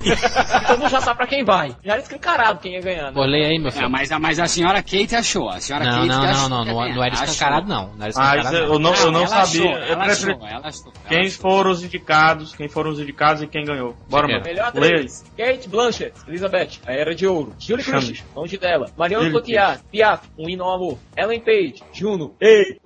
Todo 0.66 0.78
mundo 0.78 0.90
já 0.90 1.00
sabe 1.00 1.16
pra 1.16 1.26
quem 1.26 1.44
vai. 1.44 1.74
Já 1.84 1.92
era 1.92 2.02
escancarado 2.02 2.60
quem 2.60 2.74
ia 2.74 2.80
ganhando. 2.80 3.14
Pô, 3.14 3.24
leia 3.24 3.48
aí, 3.48 3.58
meu 3.58 3.70
filho. 3.70 3.86
É, 3.86 3.88
mas, 3.88 4.10
mas 4.10 4.38
a 4.38 4.46
senhora 4.46 4.82
Kate 4.82 5.14
achou. 5.14 5.48
A 5.48 5.60
senhora 5.60 5.84
não, 5.84 5.92
Kate 5.92 6.08
não, 6.08 6.22
não, 6.22 6.48
não, 6.48 6.64
não, 6.64 6.94
não, 6.94 7.04
era 7.04 7.14
escancarado 7.14 7.68
não. 7.68 7.88
Não 7.94 8.00
era 8.00 8.08
escancarado, 8.08 8.44
mas 8.44 8.54
eu 8.54 8.78
não, 8.78 8.94
eu 8.94 9.10
não 9.10 9.26
sabia. 9.26 9.70
Achou, 9.70 9.78
eu 9.78 9.98
preferi... 9.98 10.32
achou, 10.32 10.46
ela 10.46 10.68
achou, 10.68 10.92
quem 11.08 11.30
foram 11.30 11.70
os 11.70 11.84
indicados, 11.84 12.54
quem 12.54 12.68
foram 12.68 12.90
os 12.90 13.00
indicados 13.00 13.42
e 13.42 13.46
quem 13.46 13.64
ganhou. 13.64 13.96
Bora, 14.08 14.28
mano. 14.28 14.44
Melhor 14.44 14.68
atriz. 14.68 15.24
Kate 15.36 15.68
Blanchett, 15.68 16.14
Elizabeth, 16.28 16.80
A 16.86 16.92
Era 16.92 17.14
de 17.14 17.26
Ouro. 17.26 17.54
Julie 17.58 17.84
Christie, 17.84 18.24
Longe 18.34 18.58
dela. 18.58 18.90
Marion 18.96 19.30
Cotillard, 19.32 19.82
Piaf, 19.90 20.28
Um 20.38 20.48
Hino 20.48 20.64
ao 20.64 20.74
Amor. 20.74 20.98
Ellen 21.16 21.40
Page, 21.40 21.82
Juno. 21.92 22.34
Ei, 22.40 22.78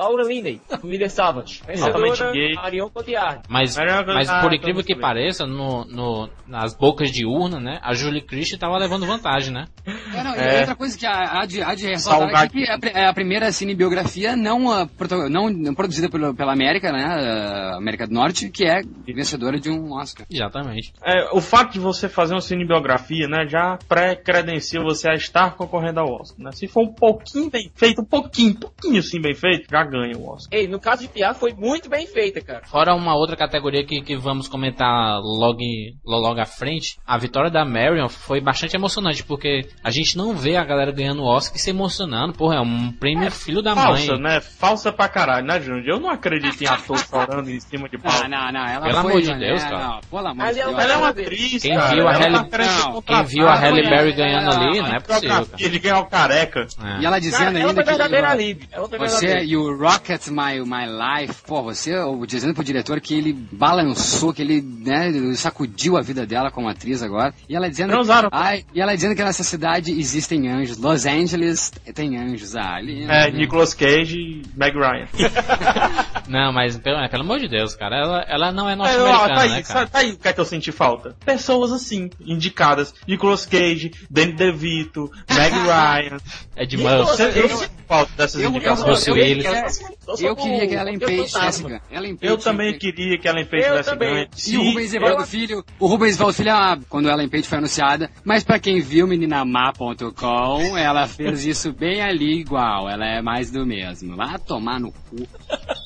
Laura 0.00 0.24
Linney, 0.24 0.58
Família 0.66 1.10
Savage. 1.10 1.60
Vencedora, 1.66 2.32
Marion 2.54 2.88
Cotillard. 2.88 3.42
Mas, 3.50 3.76
mas 3.76 4.30
por 4.40 4.54
incrível 4.54 4.82
que 4.82 4.96
pareça, 4.96 5.46
no, 5.46 5.84
no, 5.84 6.30
nas 6.46 6.74
bocas 6.74 7.10
de 7.10 7.26
urna, 7.26 7.60
né? 7.60 7.78
A 7.82 7.92
Julie 7.92 8.22
Christie 8.22 8.58
tava 8.58 8.78
levando 8.78 9.06
vantagem, 9.06 9.52
né? 9.52 9.66
É, 9.86 10.24
não, 10.24 10.34
é. 10.34 10.60
outra 10.60 10.74
coisa 10.74 10.96
que 10.96 11.06
há 11.06 11.44
de, 11.44 11.62
há 11.62 11.74
de 11.74 11.86
ressaltar 11.86 12.44
é 12.44 12.48
que 12.48 12.64
é 12.94 13.06
a, 13.06 13.12
primeira 13.12 13.52
cinebiografia 13.52 14.34
não, 14.34 14.72
a, 14.72 14.88
não, 15.28 15.50
não 15.50 15.74
produzida 15.74 16.08
pela, 16.08 16.32
pela 16.34 16.54
América, 16.54 16.90
né? 16.90 17.76
América 17.76 18.06
do 18.06 18.14
Norte, 18.14 18.48
que 18.48 18.64
é 18.64 18.80
vencedora 19.06 19.60
de 19.60 19.68
um 19.68 19.92
Oscar. 19.92 20.26
Exatamente. 20.30 20.94
É, 21.04 21.28
o 21.36 21.42
fato 21.42 21.74
de 21.74 21.78
você 21.78 22.08
fazer 22.08 22.32
uma 22.32 22.40
cinebiografia, 22.40 23.28
né? 23.28 23.46
Já 23.46 23.78
pré-credencia 23.86 24.80
você 24.80 25.10
a 25.10 25.14
estar 25.14 25.56
concorrendo 25.56 26.00
ao 26.00 26.20
Oscar, 26.20 26.42
né? 26.42 26.52
Se 26.52 26.66
for 26.66 26.84
um 26.84 26.94
pouquinho 26.94 27.50
bem 27.50 27.70
feito, 27.74 28.00
um 28.00 28.06
pouquinho, 28.06 28.52
um 28.52 28.60
pouquinho 28.60 28.98
assim 28.98 29.20
bem 29.20 29.34
feito, 29.34 29.68
já 29.70 29.89
ganha 29.90 30.16
o 30.16 30.30
Oscar. 30.30 30.58
Ei, 30.58 30.68
no 30.68 30.80
caso 30.80 31.02
de 31.02 31.08
Piaf 31.08 31.38
foi 31.38 31.52
muito 31.52 31.88
bem 31.88 32.06
feita, 32.06 32.40
cara. 32.40 32.62
Fora 32.66 32.94
uma 32.94 33.14
outra 33.14 33.36
categoria 33.36 33.84
que, 33.84 34.00
que 34.00 34.16
vamos 34.16 34.48
comentar 34.48 35.20
logo, 35.20 35.58
logo 36.04 36.40
à 36.40 36.46
frente, 36.46 36.96
a 37.06 37.18
vitória 37.18 37.50
da 37.50 37.64
Marion 37.64 38.08
foi 38.08 38.40
bastante 38.40 38.76
emocionante, 38.76 39.24
porque 39.24 39.68
a 39.82 39.90
gente 39.90 40.16
não 40.16 40.34
vê 40.34 40.56
a 40.56 40.64
galera 40.64 40.92
ganhando 40.92 41.22
o 41.22 41.26
Oscar 41.26 41.56
e 41.56 41.60
se 41.60 41.70
emocionando. 41.70 42.32
Porra, 42.34 42.56
é 42.56 42.60
um 42.60 42.92
prêmio 42.92 43.26
é, 43.26 43.30
filho 43.30 43.62
da 43.62 43.74
falsa, 43.74 44.12
mãe. 44.12 44.22
né? 44.22 44.40
Falsa 44.40 44.92
pra 44.92 45.08
caralho, 45.08 45.46
né, 45.46 45.60
Júnior? 45.60 45.84
Eu 45.86 46.00
não 46.00 46.10
acredito 46.10 46.62
em 46.62 46.66
ator 46.66 46.98
chorando 46.98 47.50
em 47.50 47.60
cima 47.60 47.88
de 47.88 47.98
pau. 47.98 48.12
Não, 48.22 48.28
não, 48.28 48.52
não. 48.52 48.66
Ela 48.66 48.86
Pelo 48.86 49.02
foi, 49.02 49.10
amor 49.10 49.22
de 49.22 49.38
Deus, 49.38 49.62
cara. 49.64 49.78
Não, 49.78 50.00
pelo 50.00 50.26
amor 50.28 50.46
de 50.46 50.54
Deus. 50.54 50.78
Ela 50.78 50.92
é 50.92 50.96
uma 50.96 51.08
atriz, 51.08 51.62
quem 51.62 51.78
Viu 51.90 52.06
a 52.06 52.12
Halle, 52.12 52.30
não, 52.30 53.02
quem 53.02 53.24
viu 53.24 53.48
a 53.48 53.54
Halle 53.54 53.82
Berry 53.82 54.12
ganhando 54.12 54.50
ali, 54.50 54.80
não 54.80 54.94
é 54.94 55.00
possível, 55.00 55.46
cara. 55.46 55.46
Ele 55.58 55.78
ganhou 55.78 56.00
o 56.00 56.06
careca. 56.06 56.66
É. 56.82 57.00
E 57.00 57.06
ela 57.06 57.18
dizendo 57.18 57.58
cara, 57.58 57.68
ainda 57.68 58.18
ela 58.18 58.36
que... 58.36 58.42
Livre. 58.42 58.68
Ela 58.70 58.88
você, 58.88 59.44
you 59.70 59.76
rocket 59.76 60.28
my, 60.28 60.60
my 60.60 60.86
life. 60.86 61.42
Pô, 61.46 61.62
você, 61.62 61.92
dizendo 62.26 62.54
pro 62.54 62.64
diretor 62.64 63.00
que 63.00 63.14
ele 63.14 63.32
balançou, 63.32 64.32
que 64.32 64.42
ele, 64.42 64.60
né, 64.60 65.10
sacudiu 65.34 65.96
a 65.96 66.00
vida 66.00 66.26
dela 66.26 66.50
como 66.50 66.68
atriz 66.68 67.02
agora. 67.02 67.32
E 67.48 67.54
ela 67.54 67.68
dizendo... 67.68 67.92
Não 67.92 68.00
usaram. 68.00 68.28
Ai, 68.32 68.64
e 68.74 68.80
ela 68.80 68.94
dizendo 68.94 69.14
que 69.14 69.22
nessa 69.22 69.44
cidade 69.44 69.92
existem 69.92 70.48
anjos. 70.48 70.76
Los 70.78 71.06
Angeles 71.06 71.72
tem 71.94 72.18
anjos. 72.18 72.56
Ah, 72.56 72.76
ali... 72.76 73.04
É, 73.04 73.06
né? 73.06 73.30
Nicolas 73.30 73.74
Cage 73.74 74.18
e 74.18 74.42
Meg 74.56 74.76
Ryan. 74.76 75.08
não, 76.28 76.52
mas 76.52 76.76
pelo, 76.76 76.98
é, 76.98 77.08
pelo 77.08 77.22
amor 77.22 77.38
de 77.38 77.48
Deus, 77.48 77.74
cara, 77.74 77.96
ela, 77.96 78.24
ela 78.28 78.52
não 78.52 78.68
é 78.68 78.74
norte-americana, 78.74 79.32
é, 79.32 79.34
tá 79.34 79.54
né, 79.54 79.62
cara? 79.62 79.86
Tá 79.86 79.98
aí 80.00 80.12
o 80.12 80.18
que 80.18 80.28
é 80.28 80.32
que 80.32 80.40
eu 80.40 80.44
senti 80.44 80.72
falta. 80.72 81.16
Pessoas 81.24 81.72
assim, 81.72 82.10
indicadas. 82.20 82.94
Nicolas 83.06 83.46
Cage, 83.46 83.92
Danny 84.10 84.32
DeVito, 84.32 85.10
Meg 85.30 85.54
Ryan. 85.60 86.18
Ed 86.56 86.76
Murphy. 86.76 87.22
Eu, 87.22 87.48
sinto 87.48 87.80
falta 87.90 88.12
dessas 88.16 88.40
eu, 88.40 88.50
indicações. 88.50 89.06
Eu, 89.08 89.16
eu, 89.16 89.26
eu, 89.26 89.42
eu 89.42 89.59
queria 90.36 90.68
que 90.68 90.74
ela 90.74 90.90
Page 90.98 91.26
tivesse 91.26 91.62
ganho. 91.62 92.18
Eu 92.20 92.38
também 92.38 92.78
queria 92.78 93.18
que 93.18 93.28
ela 93.28 93.44
Page 93.44 93.64
tivesse 93.64 93.96
ganho. 93.96 94.28
E 94.48 94.56
o 94.56 94.62
Rubens 94.64 94.94
Evaldo 94.94 95.26
Filho, 95.26 95.64
o 95.78 95.86
Rubens 95.86 96.14
Evaldo 96.16 96.34
Filho, 96.34 96.52
ah, 96.52 96.78
quando 96.88 97.08
ela 97.08 97.26
Page 97.28 97.44
foi 97.44 97.58
anunciada, 97.58 98.10
mas 98.24 98.42
pra 98.42 98.58
quem 98.58 98.80
viu 98.80 99.06
meninamá.com, 99.06 100.76
ela 100.76 101.06
fez 101.06 101.44
isso 101.44 101.72
bem 101.72 102.02
ali 102.02 102.40
igual. 102.40 102.88
Ela 102.88 103.06
é 103.06 103.22
mais 103.22 103.50
do 103.50 103.64
mesmo. 103.66 104.16
Vá 104.16 104.38
tomar 104.38 104.80
no 104.80 104.92
cu. 104.92 105.28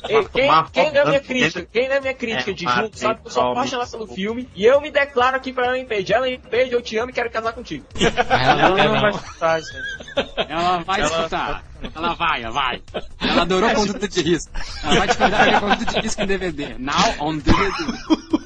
Ei, 0.09 0.25
quem, 0.29 0.51
quem 0.73 0.91
lê 0.93 1.05
minha 1.05 1.21
crítica, 1.21 1.69
quem 1.73 1.89
lê 1.89 2.01
minha 2.01 2.15
crítica 2.15 2.51
é, 2.51 2.55
de 2.55 2.65
junto 2.65 2.99
sabe 2.99 3.21
que 3.21 3.27
eu 3.27 3.31
sou 3.31 3.53
apaixonado 3.53 3.91
pelo 3.91 4.07
filme 4.07 4.49
e 4.55 4.65
eu 4.65 4.81
me 4.81 4.91
declaro 4.91 5.37
aqui 5.37 5.53
pra 5.53 5.67
Ellen 5.67 5.87
Page. 5.87 6.13
Ellen 6.13 6.39
Page, 6.39 6.73
eu 6.73 6.83
te 6.83 6.97
amo 6.99 7.11
e 7.11 7.13
quero 7.13 7.31
casar 7.31 7.53
contigo. 7.53 7.85
Ela 8.29 8.71
não 8.71 9.01
vai 9.01 9.11
escutar 9.11 9.61
isso 9.61 9.73
aí. 9.77 10.47
Ela 10.49 10.79
vai 10.79 11.03
escutar. 11.03 11.65
Ela 11.95 12.15
vai, 12.15 12.43
ela 12.43 12.53
vai. 12.53 12.83
Ela 13.21 13.43
adorou 13.43 13.71
conduta 13.75 14.09
de 14.09 14.23
risco. 14.23 14.51
Ela 14.83 14.99
vai 14.99 15.09
te 15.09 15.17
contar 15.17 15.49
a 15.49 15.61
conduta 15.61 15.85
de 15.87 16.01
risco 16.01 16.23
em 16.23 16.27
DVD. 16.27 16.79
Now 16.79 17.15
on 17.21 17.39
DVD. 17.39 18.44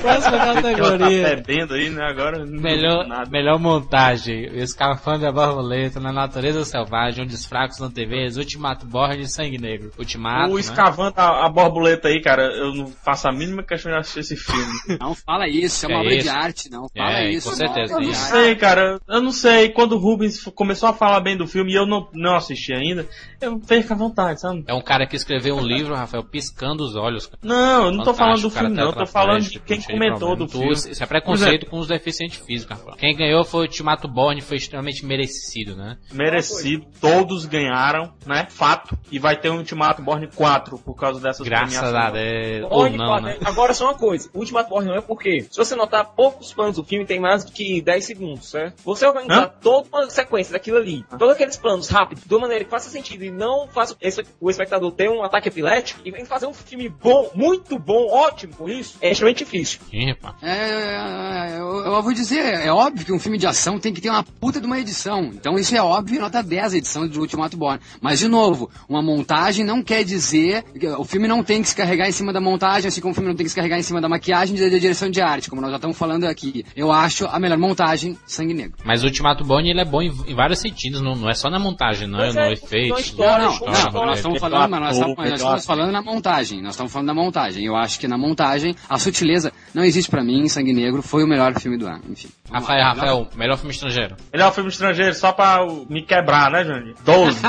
Próxima 0.00 0.38
categoria. 0.38 1.22
Tá 1.22 1.36
bebendo 1.36 1.74
aí, 1.74 1.90
né? 1.90 2.04
Agora. 2.04 2.44
Melhor, 2.44 3.06
melhor 3.30 3.58
montagem. 3.58 4.50
O 4.50 4.56
escafandro 4.56 5.28
a 5.28 5.32
borboleta 5.32 6.00
na 6.00 6.12
natureza 6.12 6.64
selvagem, 6.64 7.24
onde 7.24 7.34
os 7.34 7.44
fracos 7.44 7.78
não 7.78 7.90
TV, 7.90 8.28
Ultimato 8.36 8.86
Borne 8.86 9.22
e 9.22 9.28
Sangue 9.28 9.58
Negro. 9.58 9.92
Ultimato. 9.98 10.50
O 10.50 10.54
né? 10.54 10.60
escavando 10.60 11.14
a, 11.16 11.46
a, 11.46 11.48
borboleta 11.48 12.08
aí, 12.08 12.20
cara, 12.20 12.44
eu 12.44 12.74
não 12.74 12.86
faço 12.86 13.28
a 13.28 13.32
mínima 13.32 13.62
questão 13.62 13.92
de 13.92 13.98
assistir 13.98 14.20
esse 14.20 14.36
filme. 14.36 14.72
Não 15.00 15.14
fala 15.14 15.48
isso, 15.48 15.86
é 15.86 15.88
uma 15.88 15.98
é 15.98 16.00
obra 16.00 16.14
isso? 16.14 16.24
de 16.24 16.28
arte, 16.28 16.70
não. 16.70 16.88
Fala 16.88 17.18
é, 17.18 17.30
isso. 17.30 17.48
Com 17.48 17.56
certeza. 17.56 17.94
Eu 17.94 18.00
não 18.00 18.14
sei, 18.14 18.54
cara. 18.54 19.00
Eu 19.08 19.20
não 19.20 19.32
sei. 19.32 19.68
Quando 19.70 19.92
o 19.92 19.98
Rubens 19.98 20.42
começou 20.54 20.88
a 20.88 20.92
falar 20.92 21.20
bem 21.20 21.36
do 21.36 21.46
filme 21.46 21.72
e 21.72 21.76
eu 21.76 21.86
não, 21.86 22.08
não 22.12 22.36
assisti 22.36 22.72
ainda, 22.72 23.06
eu 23.40 23.58
perco 23.58 23.92
a 23.92 23.96
vontade, 23.96 24.40
sabe? 24.40 24.64
É 24.66 24.74
um 24.74 24.82
cara 24.82 25.06
que 25.06 25.16
escreveu 25.16 25.56
um 25.56 25.66
livro, 25.66 25.94
Rafael, 25.94 26.24
piscando 26.24 26.84
os 26.84 26.94
olhos. 26.94 27.30
Não, 27.42 27.86
eu 27.86 27.92
não 27.92 28.04
tô 28.04 28.14
falando 28.14 28.42
do 28.42 28.50
filme, 28.50 28.74
não. 28.74 28.86
Eu 28.86 28.92
tô 28.92 29.06
falando 29.06 29.42
de 29.42 29.58
quem 29.66 29.82
comentou 29.82 30.36
do 30.36 30.48
filme. 30.48 30.72
Isso 30.72 31.02
é 31.02 31.06
preconceito 31.06 31.66
com 31.66 31.78
os 31.78 31.88
deficientes 31.88 32.38
físicos, 32.44 32.78
Quem 32.98 33.16
ganhou 33.16 33.44
foi 33.44 33.60
o 33.60 33.62
Ultimato 33.62 34.08
Borne, 34.08 34.40
foi 34.40 34.56
extremamente 34.56 35.04
merecido, 35.04 35.76
né? 35.76 35.96
Merecido, 36.12 36.86
todos 37.00 37.46
ganharam, 37.46 38.12
né? 38.26 38.46
Fato. 38.50 38.96
E 39.10 39.18
vai 39.18 39.36
ter 39.36 39.50
um 39.50 39.58
Ultimato 39.58 40.02
Borne 40.02 40.28
4 40.28 40.78
por 40.78 40.94
causa 40.94 41.20
dessas 41.20 41.46
Graças 41.46 41.94
a 41.94 42.10
Deus. 42.10 42.68
Ou 42.70 42.88
não, 42.90 43.20
né? 43.20 43.38
Agora 43.44 43.74
só 43.74 43.86
uma 43.86 43.94
coisa, 43.94 44.28
o 44.34 44.38
Ultimato 44.38 44.70
Borne 44.70 44.88
não 44.88 44.96
é 44.96 45.00
porque, 45.00 45.42
se 45.42 45.56
você 45.56 45.74
notar, 45.74 46.14
poucos 46.14 46.52
planos 46.52 46.76
do 46.76 46.84
filme 46.84 47.04
tem 47.04 47.20
mais 47.20 47.44
do 47.44 47.52
que 47.52 47.80
10 47.80 48.04
segundos, 48.04 48.50
certo? 48.50 48.82
Você 48.84 49.06
organizar 49.06 49.44
Hã? 49.44 49.52
toda 49.60 49.88
uma 49.88 50.10
sequência 50.10 50.52
daquilo 50.52 50.78
ali, 50.78 51.04
todos 51.10 51.34
aqueles 51.34 51.56
planos 51.56 51.88
rápidos, 51.88 52.24
de 52.24 52.34
uma 52.34 52.42
maneira 52.42 52.64
que 52.64 52.70
faça 52.70 52.90
sentido 52.90 53.24
e 53.24 53.30
não 53.30 53.68
faça 53.68 53.96
o 54.40 54.50
espectador 54.50 54.92
ter 54.92 55.08
um 55.08 55.22
ataque 55.22 55.48
epilético, 55.48 56.00
e 56.04 56.24
fazer 56.24 56.46
um 56.46 56.54
filme 56.54 56.88
bom, 56.88 57.30
muito 57.34 57.78
bom, 57.78 58.08
ótimo 58.10 58.54
por 58.54 58.70
isso, 58.70 58.98
é 59.00 59.10
extremamente 59.10 59.44
difícil. 59.52 59.80
Sim, 59.90 60.10
é, 60.42 60.46
é, 60.48 61.56
eu, 61.58 61.84
eu, 61.84 62.02
vou 62.02 62.12
dizer, 62.12 62.54
é 62.54 62.72
óbvio 62.72 63.04
que 63.04 63.12
um 63.12 63.18
filme 63.18 63.38
de 63.38 63.46
ação 63.46 63.78
tem 63.78 63.92
que 63.92 64.00
ter 64.00 64.08
uma 64.08 64.22
puta 64.22 64.60
de 64.60 64.66
uma 64.66 64.78
edição. 64.78 65.24
Então 65.24 65.56
isso 65.56 65.76
é 65.76 65.82
óbvio, 65.82 66.20
nota 66.20 66.42
10 66.42 66.74
a 66.74 66.76
edição 66.76 67.06
de 67.06 67.18
Ultimato 67.18 67.56
Born. 67.56 67.80
Mas, 68.00 68.18
de 68.18 68.28
novo, 68.28 68.70
uma 68.88 69.02
montagem 69.02 69.64
não 69.64 69.82
quer 69.82 70.04
dizer. 70.04 70.64
O 70.98 71.04
filme 71.04 71.28
não 71.28 71.42
tem 71.42 71.62
que 71.62 71.68
se 71.68 71.76
carregar 71.76 72.08
em 72.08 72.12
cima 72.12 72.32
da 72.32 72.40
montagem, 72.40 72.88
assim 72.88 73.00
como 73.00 73.12
o 73.12 73.14
filme 73.14 73.28
não 73.28 73.36
tem 73.36 73.44
que 73.44 73.50
se 73.50 73.56
carregar 73.56 73.78
em 73.78 73.82
cima 73.82 74.00
da 74.00 74.08
maquiagem 74.08 74.56
e 74.56 74.70
da 74.70 74.78
direção 74.78 75.10
de 75.10 75.20
arte, 75.20 75.50
como 75.50 75.60
nós 75.60 75.70
já 75.70 75.76
estamos 75.76 75.96
falando 75.96 76.24
aqui. 76.24 76.64
Eu 76.74 76.90
acho 76.90 77.26
a 77.26 77.38
melhor 77.38 77.58
montagem 77.58 78.16
Sangue 78.26 78.54
Negro. 78.54 78.78
Mas 78.84 79.02
o 79.02 79.06
Ultimato 79.06 79.44
Born 79.44 79.68
ele 79.68 79.80
é 79.80 79.84
bom 79.84 80.02
em, 80.02 80.12
em 80.26 80.34
vários 80.34 80.60
sentidos, 80.60 81.00
não, 81.00 81.14
não, 81.14 81.28
é 81.28 81.34
só 81.34 81.50
na 81.50 81.58
montagem, 81.58 82.08
não 82.08 82.20
é, 82.20 82.32
no 82.32 82.40
é, 82.40 82.52
efeito. 82.52 83.16
Não, 83.18 83.38
não, 83.38 83.58
não, 83.58 83.92
não, 83.92 84.06
nós 84.06 84.18
estamos 84.18 84.38
falando, 84.38 84.70
mas 84.70 84.80
nós, 84.80 84.96
estamos, 84.96 85.16
nós 85.16 85.32
estamos 85.40 85.66
falando 85.66 85.92
na 85.92 86.02
montagem. 86.02 86.62
Nós 86.62 86.72
estamos 86.72 86.92
falando 86.92 87.08
da 87.08 87.14
montagem. 87.14 87.64
Eu 87.64 87.76
acho 87.76 87.98
que 87.98 88.08
na 88.08 88.18
montagem, 88.18 88.74
a 88.88 88.98
sutileza 88.98 89.41
não 89.74 89.84
existe 89.84 90.10
para 90.10 90.22
mim. 90.22 90.48
Sangue 90.48 90.72
Negro 90.72 91.02
foi 91.02 91.24
o 91.24 91.26
melhor 91.26 91.58
filme 91.58 91.78
do 91.78 91.86
ano. 91.86 92.02
Enfim. 92.08 92.28
Rafael, 92.50 92.84
Rafael, 92.84 93.28
melhor 93.34 93.56
filme 93.56 93.72
estrangeiro. 93.72 94.16
Melhor 94.32 94.52
filme 94.52 94.70
estrangeiro, 94.70 95.14
só 95.14 95.32
pra 95.32 95.66
me 95.88 96.02
quebrar, 96.02 96.50
né, 96.50 96.64
Jandir? 96.64 96.94
12. 97.04 97.40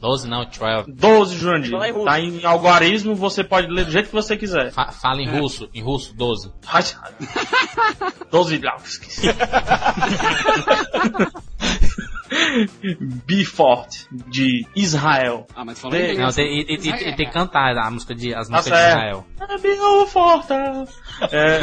12 0.00 0.28
não, 0.28 0.44
12. 0.44 0.92
12, 0.92 1.38
Jandir. 1.38 1.78
Tá 2.04 2.20
em 2.20 2.44
algarismo, 2.44 3.14
você 3.14 3.42
pode 3.42 3.68
ler 3.68 3.84
do 3.84 3.90
jeito 3.90 4.08
que 4.08 4.14
você 4.14 4.36
quiser. 4.36 4.72
Fa 4.72 4.92
fala 4.92 5.20
em 5.20 5.28
é. 5.28 5.38
russo, 5.38 5.68
em 5.74 5.82
russo, 5.82 6.14
12. 6.14 6.52
12 8.30 8.60
Bifort, 13.26 14.06
de 14.28 14.66
Israel. 14.74 15.46
Ah, 15.54 15.64
mas 15.64 15.78
falou 15.78 15.96
em 15.96 16.18
Não, 16.18 16.30
tem, 16.30 16.66
tem, 16.66 16.78
tem, 16.78 17.16
tem, 17.16 17.26
que 17.26 17.32
cantar 17.32 17.76
a 17.76 17.90
música 17.90 18.14
de, 18.14 18.34
as 18.34 18.48
músicas 18.48 18.78
de 18.78 18.88
Israel. 18.88 19.26
Bifort, 19.62 20.50
é, 21.30 21.60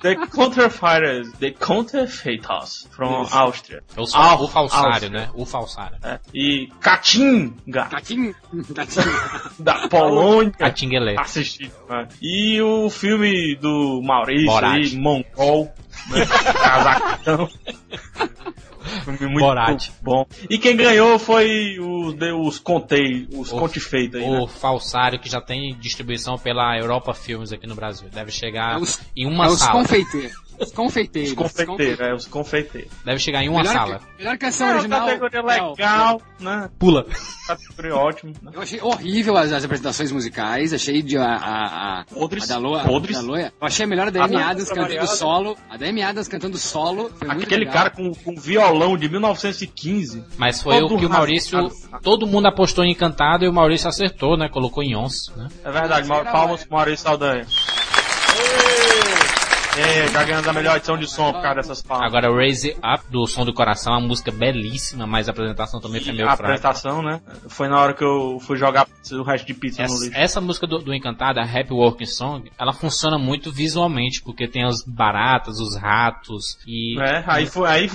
The 0.00 0.26
Counterfeiters, 0.26 1.32
The 1.38 1.50
Counterfeiters, 1.52 2.88
from 2.90 3.26
Áustria. 3.30 3.82
É 3.96 4.00
o, 4.00 4.04
Al 4.14 4.42
o 4.42 4.48
falsário, 4.48 5.10
né? 5.10 5.30
O 5.34 5.44
falsário. 5.44 5.96
É. 6.02 6.18
E 6.32 6.68
Katinga. 6.80 7.86
Katinga. 7.86 8.34
da 9.58 9.88
Polônia. 9.88 10.52
Katinguele. 10.52 11.16
Assisti. 11.18 11.70
É. 11.90 12.06
E 12.22 12.60
o 12.62 12.88
filme 12.90 13.56
do 13.56 14.00
Maurício 14.02 14.46
Borat. 14.46 14.74
aí, 14.74 14.96
Mongol. 14.96 15.72
Né? 16.10 16.26
Filme 19.04 19.26
muito 19.26 19.44
Borat. 19.44 19.90
bom. 20.02 20.26
E 20.48 20.58
quem 20.58 20.76
ganhou 20.76 21.18
foi 21.18 21.78
os, 21.78 22.14
os 22.14 22.58
Contei, 22.58 23.28
os 23.32 23.52
o, 23.52 23.56
Conte 23.58 23.80
Feito 23.80 24.16
aí, 24.16 24.24
O 24.24 24.40
né? 24.42 24.48
Falsário, 24.48 25.18
que 25.18 25.28
já 25.28 25.40
tem 25.40 25.76
distribuição 25.78 26.38
pela 26.38 26.76
Europa 26.78 27.12
Filmes 27.14 27.52
aqui 27.52 27.66
no 27.66 27.74
Brasil. 27.74 28.08
Deve 28.12 28.30
chegar 28.30 28.78
é 28.78 28.78
os, 28.78 29.00
em 29.16 29.26
uma 29.26 29.46
é 29.46 29.50
sala. 29.50 29.82
Os 29.82 29.90
os 30.58 30.72
confeiteiros. 30.72 31.30
Os 31.30 31.36
confeiteiros, 31.36 32.00
é, 32.00 32.14
os 32.14 32.26
confeiteiros. 32.26 32.90
Deve 33.04 33.18
chegar 33.18 33.42
em 33.42 33.48
uma 33.48 33.60
melhor 33.60 33.72
sala. 33.72 33.98
Que, 33.98 34.18
melhor 34.18 34.38
canção 34.38 34.68
é, 34.68 34.74
original. 34.74 35.06
categoria 35.06 35.42
legal, 35.42 36.22
né? 36.40 36.70
Pula. 36.78 37.06
Categoria 37.46 37.96
ótimo. 37.96 38.32
Né? 38.42 38.52
Eu 38.54 38.62
achei 38.62 38.80
horrível 38.80 39.36
as, 39.36 39.52
as, 39.52 39.64
apresentações 39.64 40.10
musicais, 40.12 40.72
achei 40.72 41.02
de 41.02 41.16
a, 41.16 41.24
a, 41.24 42.00
a, 42.00 42.04
Podres. 42.04 42.50
a 42.50 42.54
da 42.54 42.60
Loa. 42.60 42.84
Podres. 42.84 43.16
Da 43.16 43.22
Loa. 43.22 43.40
Eu 43.40 43.52
achei 43.60 43.86
melhor 43.86 44.08
a 44.08 44.10
Demi 44.10 44.36
Adams 44.36 44.68
cantando 44.70 45.06
solo. 45.06 45.56
A 45.68 45.76
Demi 45.76 46.02
Adams 46.02 46.28
cantando 46.28 46.58
solo. 46.58 47.10
Foi 47.16 47.28
Aquele 47.28 47.66
cara 47.66 47.90
com, 47.90 48.12
com 48.12 48.34
violão 48.36 48.96
de 48.96 49.08
1915. 49.08 50.24
Mas 50.36 50.62
foi 50.62 50.80
o 50.82 50.96
que 50.96 51.06
o 51.06 51.10
Maurício. 51.10 51.70
Todo 52.02 52.26
mundo 52.26 52.46
apostou 52.46 52.84
em 52.84 52.92
Encantado 52.92 53.44
e 53.44 53.48
o 53.48 53.52
Maurício 53.52 53.88
acertou, 53.88 54.36
né? 54.36 54.48
Colocou 54.48 54.82
em 54.82 54.96
11. 54.96 55.32
Né? 55.36 55.48
É 55.64 55.70
verdade, 55.70 56.08
palmas 56.08 56.64
pro 56.64 56.76
Maurício 56.76 57.04
Saldanha. 57.04 57.46
É, 59.76 60.06
já 60.06 60.22
ganhando 60.22 60.48
a 60.48 60.52
melhor 60.52 60.76
edição 60.76 60.96
de 60.96 61.10
som 61.10 61.32
por 61.32 61.42
causa 61.42 61.56
dessas 61.56 61.82
palmas. 61.82 62.06
Agora, 62.06 62.32
Raise 62.32 62.76
Up, 62.78 63.10
do 63.10 63.26
Som 63.26 63.44
do 63.44 63.52
Coração, 63.52 63.94
uma 63.94 64.06
música 64.06 64.30
belíssima, 64.30 65.04
mas 65.04 65.26
a 65.28 65.32
apresentação 65.32 65.80
também 65.80 66.00
foi 66.00 66.12
meio 66.12 66.26
fraca. 66.26 66.42
A 66.42 66.46
apresentação, 66.46 67.02
né? 67.02 67.20
Foi 67.48 67.66
na 67.68 67.80
hora 67.80 67.92
que 67.92 68.04
eu 68.04 68.38
fui 68.38 68.56
jogar 68.56 68.86
o 69.10 69.22
resto 69.24 69.46
de 69.46 69.54
pizza 69.54 69.82
essa, 69.82 69.92
no 69.92 70.00
lixo. 70.00 70.16
Essa 70.16 70.40
música 70.40 70.66
do, 70.68 70.78
do 70.78 70.94
Encantado, 70.94 71.40
a 71.40 71.42
Happy 71.42 71.72
Working 71.72 72.06
Song, 72.06 72.52
ela 72.56 72.72
funciona 72.72 73.18
muito 73.18 73.50
visualmente, 73.50 74.22
porque 74.22 74.46
tem 74.46 74.64
as 74.64 74.84
baratas, 74.86 75.58
os 75.58 75.76
ratos 75.76 76.56
e... 76.68 76.96
É, 77.00 77.24
aí, 77.26 77.46
foi, 77.46 77.68
aí 77.68 77.90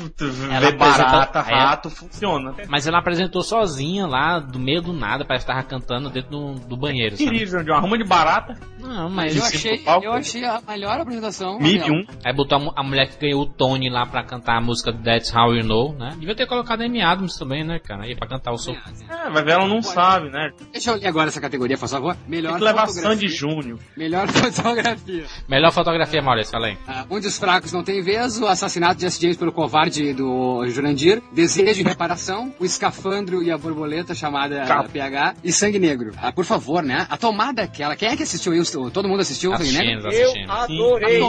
barata, 0.78 1.40
rato, 1.40 1.88
ela, 1.88 1.96
funciona. 1.96 2.56
Mas 2.68 2.88
ela 2.88 3.00
apresentou 3.00 3.42
sozinha 3.42 4.06
lá, 4.06 4.40
do 4.40 4.60
meio 4.60 4.82
do 4.82 4.92
nada, 4.92 5.24
parece 5.24 5.46
que 5.46 5.52
tava 5.52 5.64
cantando 5.64 6.10
dentro 6.10 6.30
do, 6.30 6.54
do 6.56 6.76
banheiro, 6.76 7.16
Querido, 7.16 7.64
de 7.64 7.72
uma 7.72 7.80
ruma 7.80 7.98
de 7.98 8.04
barata. 8.04 8.60
Não, 8.80 9.10
mas... 9.10 9.36
Eu 9.38 9.44
achei, 9.44 9.84
eu 10.04 10.12
achei 10.12 10.44
a 10.44 10.62
melhor 10.68 11.00
apresentação 11.00 11.69
MIB1. 11.78 12.08
Aí 12.26 12.34
botou 12.34 12.58
a, 12.58 12.82
a, 12.82 12.84
mulher 12.84 13.08
que 13.08 13.20
ganhou 13.20 13.44
o 13.44 13.46
Tony 13.46 13.90
lá 13.90 14.06
pra 14.06 14.24
cantar 14.24 14.58
a 14.58 14.62
música 14.62 14.92
That's 14.92 15.34
How 15.34 15.54
You 15.54 15.64
Know, 15.64 15.94
né? 15.94 16.16
Devia 16.18 16.36
ter 16.36 16.48
colocado 16.48 16.82
a 16.82 16.86
Amy 16.86 17.02
Adams 17.02 17.38
também, 17.38 17.64
né, 17.64 17.80
cara? 17.80 18.04
Aí 18.04 18.16
pra 18.16 18.28
cantar 18.28 18.52
o 18.52 18.58
seu. 18.58 18.74
É, 18.74 19.30
mas 19.30 19.48
ela 19.48 19.68
não 19.68 19.82
sabe, 19.82 20.30
né? 20.30 20.52
Deixa 20.72 20.92
eu 20.92 20.96
ler 20.96 21.08
agora 21.08 21.30
essa 21.30 21.42
categoria, 21.42 21.78
por 21.78 21.88
favor. 21.88 22.16
Melhor 22.28 22.52
Tem 22.52 22.60
que 22.60 22.66
levar 22.66 22.88
Sandy 22.88 23.28
Júnior. 23.28 23.80
Melhor 23.96 24.28
fotografia. 24.32 25.26
Melhor 25.48 25.72
fotografia, 25.72 26.22
Maurício, 26.22 26.52
fala 26.52 26.68
aí. 26.68 26.78
Ah, 26.88 27.06
onde 27.10 27.28
os 27.28 27.38
fracos 27.38 27.72
não 27.72 27.84
têm 27.84 28.02
vez, 28.02 28.40
o 28.40 28.48
assassinato 28.48 28.96
de 28.96 29.02
Jesse 29.02 29.22
James 29.22 29.38
pelo 29.38 29.52
covarde 29.52 30.14
do 30.14 30.66
Jurandir, 30.68 31.22
Desejo 31.32 31.82
e 31.82 31.84
Reparação, 31.84 32.54
o 32.60 32.66
escafandro 32.66 33.44
e 33.44 33.52
a 33.52 33.58
borboleta 33.58 34.14
chamada 34.14 34.66
Cap. 34.66 34.90
PH 34.90 35.36
e 35.44 35.52
Sangue 35.52 35.80
Negro. 35.80 36.12
Ah, 36.18 36.32
por 36.32 36.46
favor, 36.46 36.84
né? 36.84 37.06
A 37.10 37.18
tomada 37.18 37.64
aquela. 37.64 37.96
Quem 37.96 38.10
é 38.10 38.16
que 38.16 38.24
assistiu 38.24 38.54
isso? 38.54 38.90
Todo 38.92 39.08
mundo 39.08 39.22
assistiu 39.22 39.56
Sangue 39.56 39.72
Negro? 39.72 40.12
Eu 40.12 40.34
adorei. 40.50 41.22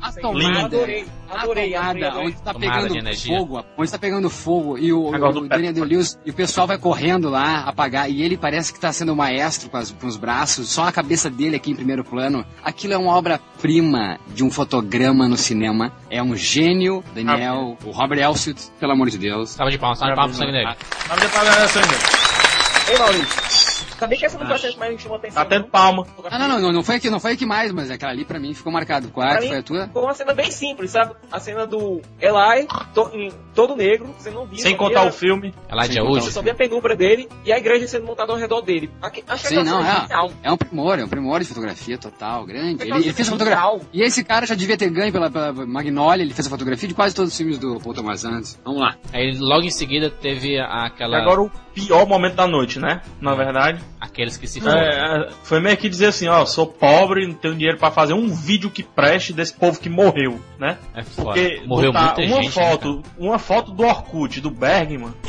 A, 0.00 0.12
tomada. 0.12 0.66
Adorei. 0.66 1.06
Adorei. 1.28 1.74
A 1.74 1.94
tomada, 1.94 2.18
onde 2.18 2.42
tá 2.42 2.54
pegando 2.54 3.16
fogo. 3.16 3.64
Onde 3.76 3.90
tá 3.90 3.98
pegando 3.98 4.30
fogo 4.30 4.78
e 4.78 4.92
o, 4.92 5.00
o, 5.00 5.10
o 5.10 5.48
Daniel 5.48 5.84
Lewis 5.84 6.18
e 6.24 6.30
o 6.30 6.34
pessoal 6.34 6.66
vai 6.66 6.78
correndo 6.78 7.28
lá 7.28 7.64
apagar 7.64 8.10
e 8.10 8.22
ele 8.22 8.36
parece 8.36 8.72
que 8.72 8.80
tá 8.80 8.92
sendo 8.92 9.12
o 9.12 9.16
maestro 9.16 9.70
com, 9.70 9.76
as, 9.76 9.90
com 9.90 10.06
os 10.06 10.16
braços, 10.16 10.68
só 10.68 10.84
a 10.84 10.92
cabeça 10.92 11.30
dele 11.30 11.56
aqui 11.56 11.70
em 11.70 11.76
primeiro 11.76 12.04
plano. 12.04 12.44
Aquilo 12.62 12.94
é 12.94 12.98
uma 12.98 13.14
obra-prima 13.14 14.18
de 14.28 14.44
um 14.44 14.50
fotograma 14.50 15.28
no 15.28 15.36
cinema. 15.36 15.92
É 16.10 16.22
um 16.22 16.36
gênio, 16.36 17.02
Daniel, 17.14 17.76
ah, 17.80 17.86
o 17.86 17.90
Robert 17.90 18.18
Elsitt, 18.18 18.70
pelo 18.78 18.92
amor 18.92 19.10
de 19.10 19.18
Deus. 19.18 19.54
Tava 19.54 19.70
de 19.70 19.78
palmas, 19.78 19.98
tava 19.98 20.12
de 20.12 20.16
palmas 20.16 20.36
sangue 20.36 20.52
negro. 20.52 20.76
Tava 21.06 21.20
de 21.20 21.28
palmas 21.28 21.70
sangue 21.70 21.88
negro. 21.88 22.06
Ei, 22.90 22.98
Maurício. 22.98 23.77
Sabia 23.98 24.16
que 24.16 24.26
essa 24.26 24.38
não 24.38 24.46
foi 24.46 24.56
a 24.56 24.72
que 24.72 24.78
mais 24.78 25.00
chamou 25.00 25.18
atenção. 25.18 25.42
Até 25.42 25.60
palma. 25.60 26.06
Ah, 26.30 26.38
não, 26.38 26.60
não, 26.60 26.72
não 26.72 26.82
foi 26.82 26.96
aqui, 26.96 27.10
não 27.10 27.18
foi 27.18 27.32
aqui 27.32 27.44
mais, 27.44 27.72
mas 27.72 27.90
aquela 27.90 28.12
ali 28.12 28.24
pra 28.24 28.38
mim 28.38 28.54
ficou 28.54 28.72
marcado. 28.72 29.08
Qual 29.08 29.26
é 29.26 29.40
foi 29.40 29.58
a 29.58 29.62
tua? 29.62 29.88
Foi 29.92 30.02
uma 30.02 30.14
cena 30.14 30.32
bem 30.34 30.50
simples, 30.50 30.92
sabe? 30.92 31.14
A 31.32 31.40
cena 31.40 31.66
do 31.66 32.00
Eli, 32.20 32.66
to, 32.94 33.10
todo 33.54 33.74
negro, 33.74 34.14
você 34.16 34.30
não 34.30 34.46
viu. 34.46 34.58
Sem 34.58 34.76
contar 34.76 35.00
via, 35.00 35.10
o 35.10 35.12
filme. 35.12 35.54
Eli 35.68 35.88
de 35.88 36.00
hoje. 36.00 36.26
Você 36.26 36.32
só 36.32 36.42
via 36.42 36.52
a 36.52 36.56
penumbra 36.56 36.94
dele 36.94 37.28
e 37.44 37.52
a 37.52 37.58
igreja 37.58 37.88
sendo 37.88 38.06
montada 38.06 38.32
ao 38.32 38.38
redor 38.38 38.60
dele. 38.60 38.90
Achei 39.02 39.24
Sim, 39.48 39.64
não, 39.64 39.84
é, 39.84 40.06
é 40.42 40.52
um 40.52 40.56
primor, 40.56 40.98
é 40.98 41.04
um 41.04 41.08
primor 41.08 41.40
de 41.40 41.46
fotografia 41.46 41.98
total, 41.98 42.46
grande. 42.46 42.84
Ele, 42.84 42.92
ele 42.92 43.12
fez 43.12 43.28
a 43.28 43.32
fotografia. 43.32 43.80
E 43.92 44.02
esse 44.02 44.22
cara 44.22 44.46
já 44.46 44.54
devia 44.54 44.76
ter 44.76 44.90
ganho 44.90 45.12
pela, 45.12 45.30
pela 45.30 45.52
Magnolia, 45.66 46.22
ele 46.22 46.34
fez 46.34 46.46
a 46.46 46.50
fotografia 46.50 46.88
de 46.88 46.94
quase 46.94 47.14
todos 47.14 47.32
os 47.32 47.36
filmes 47.36 47.58
do 47.58 47.78
Paul 47.80 47.94
Thomas 47.94 48.24
Anderson. 48.24 48.58
Vamos 48.64 48.80
lá. 48.80 48.96
Aí 49.12 49.36
logo 49.36 49.64
em 49.64 49.70
seguida 49.70 50.10
teve 50.10 50.58
aquela. 50.60 51.18
E 51.18 51.20
agora 51.20 51.42
o 51.42 51.50
pior 51.86 52.06
momento 52.06 52.34
da 52.34 52.46
noite, 52.46 52.78
né? 52.78 53.02
Na 53.20 53.34
verdade. 53.34 53.80
Aqueles 54.00 54.36
que 54.36 54.46
se 54.46 54.60
é, 54.66 55.28
foi 55.42 55.60
meio 55.60 55.76
que 55.76 55.88
dizer 55.88 56.06
assim, 56.06 56.28
ó, 56.28 56.46
sou 56.46 56.66
pobre, 56.66 57.26
não 57.26 57.34
tenho 57.34 57.54
dinheiro 57.54 57.78
para 57.78 57.90
fazer 57.90 58.12
um 58.12 58.28
vídeo 58.28 58.70
que 58.70 58.82
preste 58.82 59.32
desse 59.32 59.52
povo 59.52 59.80
que 59.80 59.88
morreu, 59.88 60.40
né? 60.58 60.78
É 60.94 61.02
foda. 61.02 61.32
Porque 61.32 61.62
morreu 61.66 61.92
muita 61.92 62.20
uma 62.22 62.42
gente, 62.42 62.50
foto, 62.52 62.96
né, 62.96 63.02
uma 63.18 63.38
foto 63.38 63.72
do 63.72 63.82
Orkut, 63.82 64.40
do 64.40 64.50
Bergman. 64.50 65.12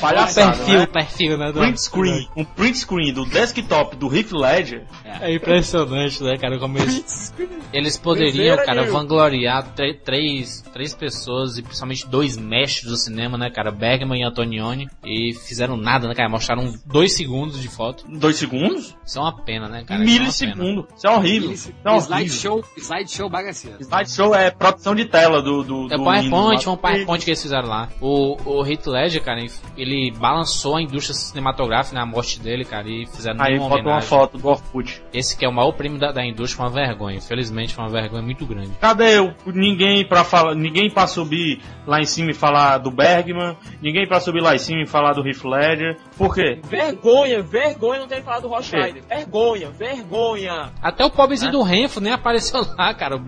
Palhaçada, 0.00 0.56
perfil, 0.56 0.78
né? 0.78 0.86
perfil, 0.86 1.38
né? 1.38 1.52
Print 1.52 1.80
screen, 1.80 2.28
um 2.36 2.44
print 2.44 2.78
screen 2.78 3.12
do 3.12 3.24
desktop 3.24 3.96
do 3.96 4.14
Heath 4.14 4.32
Ledger. 4.32 4.84
É 5.04 5.34
impressionante, 5.34 6.22
né, 6.22 6.36
cara? 6.36 6.58
Como 6.58 6.78
eles, 6.78 7.32
eles 7.72 7.96
poderiam, 7.96 8.56
cara, 8.64 8.90
vangloriar 8.90 9.74
três, 10.04 10.62
três 10.72 10.94
pessoas 10.94 11.58
e 11.58 11.62
principalmente 11.62 12.06
dois 12.06 12.36
mestres 12.36 12.90
do 12.90 12.96
cinema, 13.04 13.36
né, 13.36 13.50
cara? 13.50 13.70
Bergman 13.70 14.20
e 14.20 14.24
Antonioni. 14.24 14.88
E 15.04 15.34
fizeram 15.34 15.76
nada, 15.76 16.08
né, 16.08 16.14
cara? 16.14 16.28
Mostraram 16.28 16.72
dois 16.86 17.16
segundos 17.16 17.60
de 17.60 17.68
foto. 17.68 18.04
Dois 18.08 18.36
segundos? 18.36 18.96
Isso 19.04 19.18
é 19.18 19.22
uma 19.22 19.36
pena, 19.44 19.68
né, 19.68 19.84
cara? 19.84 20.00
Milissegundo. 20.00 20.86
Isso 20.96 21.06
é 21.06 21.10
horrível. 21.10 21.52
Isso 21.52 21.72
é 21.84 21.90
horrível. 21.90 22.16
Slideshow, 22.16 22.64
slideshow 22.76 23.30
bagaceiro. 23.30 23.78
Slideshow 23.80 24.34
é 24.34 24.50
produção 24.50 24.94
de 24.94 25.04
tela 25.04 25.42
do. 25.42 25.62
do, 25.62 25.86
é 25.92 25.96
do 25.96 26.04
PowerPoint, 26.04 26.64
foi 26.64 26.72
um 26.72 26.76
PowerPoint 26.76 27.24
que 27.24 27.30
eles 27.30 27.42
fizeram 27.42 27.68
lá. 27.68 27.88
O, 28.00 28.36
o 28.44 28.66
Heath 28.66 28.86
Ledger, 28.86 29.22
cara, 29.22 29.44
ele 29.76 30.12
balançou 30.18 30.76
a 30.76 30.82
indústria 30.82 31.14
cinematográfica 31.14 31.98
na 31.98 32.06
morte 32.06 32.40
dele, 32.40 32.64
cara, 32.64 32.88
e 32.88 33.06
fizeram 33.06 33.40
Aí 33.42 33.58
uma 33.58 33.82
uma 33.82 34.00
foto 34.00 34.38
do 34.38 34.48
Orkut. 34.48 35.02
Esse 35.12 35.36
que 35.36 35.44
é 35.44 35.48
o 35.48 35.52
maior 35.52 35.72
prêmio 35.72 35.98
da, 35.98 36.12
da 36.12 36.24
indústria, 36.24 36.56
foi 36.56 36.66
uma 36.66 36.86
vergonha. 36.86 37.16
Infelizmente, 37.16 37.74
foi 37.74 37.84
uma 37.84 37.90
vergonha 37.90 38.22
muito 38.22 38.46
grande. 38.46 38.70
Cadê 38.80 39.18
eu? 39.18 39.34
Ninguém 39.46 40.06
pra 40.06 40.24
falar, 40.24 40.54
ninguém 40.54 40.90
pra 40.90 41.06
subir 41.06 41.60
lá 41.86 42.00
em 42.00 42.06
cima 42.06 42.30
e 42.30 42.34
falar 42.34 42.78
do 42.78 42.90
Bergman, 42.92 43.56
ninguém 43.80 44.06
pra 44.06 44.20
subir 44.20 44.42
lá 44.42 44.54
em 44.54 44.58
cima 44.58 44.82
e 44.82 44.86
falar 44.86 45.12
do 45.12 45.26
Heath 45.26 45.44
Ledger. 45.44 45.96
Por 46.16 46.34
quê? 46.34 46.60
Vergonha, 46.64 47.42
vergonha 47.42 48.00
não 48.00 48.08
ter 48.08 48.22
falado 48.22 48.42
do 48.42 48.48
Rothschild. 48.48 49.02
Vergonha, 49.08 49.70
vergonha. 49.70 50.72
Até 50.82 51.04
o 51.04 51.10
pobrezinho 51.10 51.48
é? 51.48 51.52
do 51.52 51.62
Renfro 51.62 52.00
nem 52.00 52.12
apareceu 52.12 52.60
lá, 52.78 52.94
cara. 52.94 53.16
O 53.16 53.22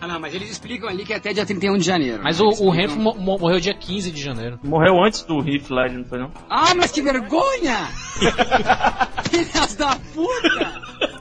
Ah, 0.00 0.06
não, 0.06 0.20
mas 0.20 0.34
eles 0.34 0.50
explicam 0.50 0.88
ali 0.88 1.04
que 1.04 1.12
é 1.12 1.16
até 1.16 1.32
dia 1.32 1.46
31 1.46 1.78
de 1.78 1.84
janeiro. 1.84 2.22
Mas 2.22 2.40
o, 2.40 2.46
o 2.46 2.70
Renfro 2.70 3.00
morreu 3.00 3.60
dia 3.60 3.74
15 3.74 4.10
de 4.10 4.22
janeiro. 4.22 4.58
Morreu 4.62 5.02
antes 5.02 5.22
do 5.22 5.38
Heath 5.38 5.70
Ledger, 5.70 5.98
não 5.98 6.04
foi 6.04 6.18
não? 6.18 6.30
Ah, 6.48 6.74
mas 6.74 6.90
que 6.92 7.02
vergonha! 7.02 7.86
Filhas 9.30 9.74
da 9.74 9.96
puta! 10.14 10.86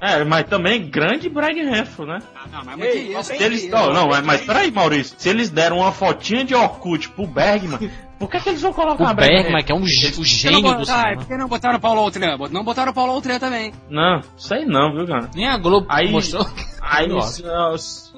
É, 0.00 0.24
mas 0.24 0.46
também 0.46 0.88
grande 0.88 1.28
Brad 1.28 1.54
Renfro, 1.54 2.06
né? 2.06 2.18
Ah, 2.34 2.46
não, 2.50 2.64
mas 2.64 2.80
Ei? 2.80 3.22
Se 3.22 3.42
eles, 3.42 3.68
não, 3.68 3.92
não, 3.92 4.08
mas, 4.08 4.24
mas 4.24 4.40
peraí, 4.46 4.70
Maurício. 4.70 5.14
Se 5.18 5.28
eles 5.28 5.50
deram 5.50 5.78
uma 5.78 5.92
fotinha 5.92 6.42
de 6.42 6.54
Orkut 6.54 7.10
pro 7.10 7.26
Bergman, 7.26 7.90
por 8.18 8.30
que, 8.30 8.40
que 8.40 8.48
eles 8.48 8.62
vão 8.62 8.72
colocar 8.72 9.12
o 9.12 9.14
Bergman, 9.14 9.62
que 9.62 9.72
é 9.72 9.74
um 9.74 9.80
o 9.80 9.86
gênio 9.86 10.16
do 10.16 10.24
cinema? 10.24 11.16
por 11.16 11.26
que 11.26 11.36
não 11.36 11.48
botaram 11.48 11.76
o 11.78 11.80
Paulo 11.80 12.00
Outran? 12.00 12.36
Não 12.50 12.64
botaram 12.64 12.92
o 12.92 12.94
Paulo 12.94 13.12
Outran 13.12 13.38
também. 13.38 13.72
Não, 13.90 14.20
sei 14.36 14.64
não, 14.64 14.94
viu, 14.94 15.06
cara? 15.06 15.30
Nem 15.34 15.46
a 15.46 15.58
Globo 15.58 15.86
aí, 15.90 16.10
mostrou. 16.10 16.44
Aí 16.90 17.08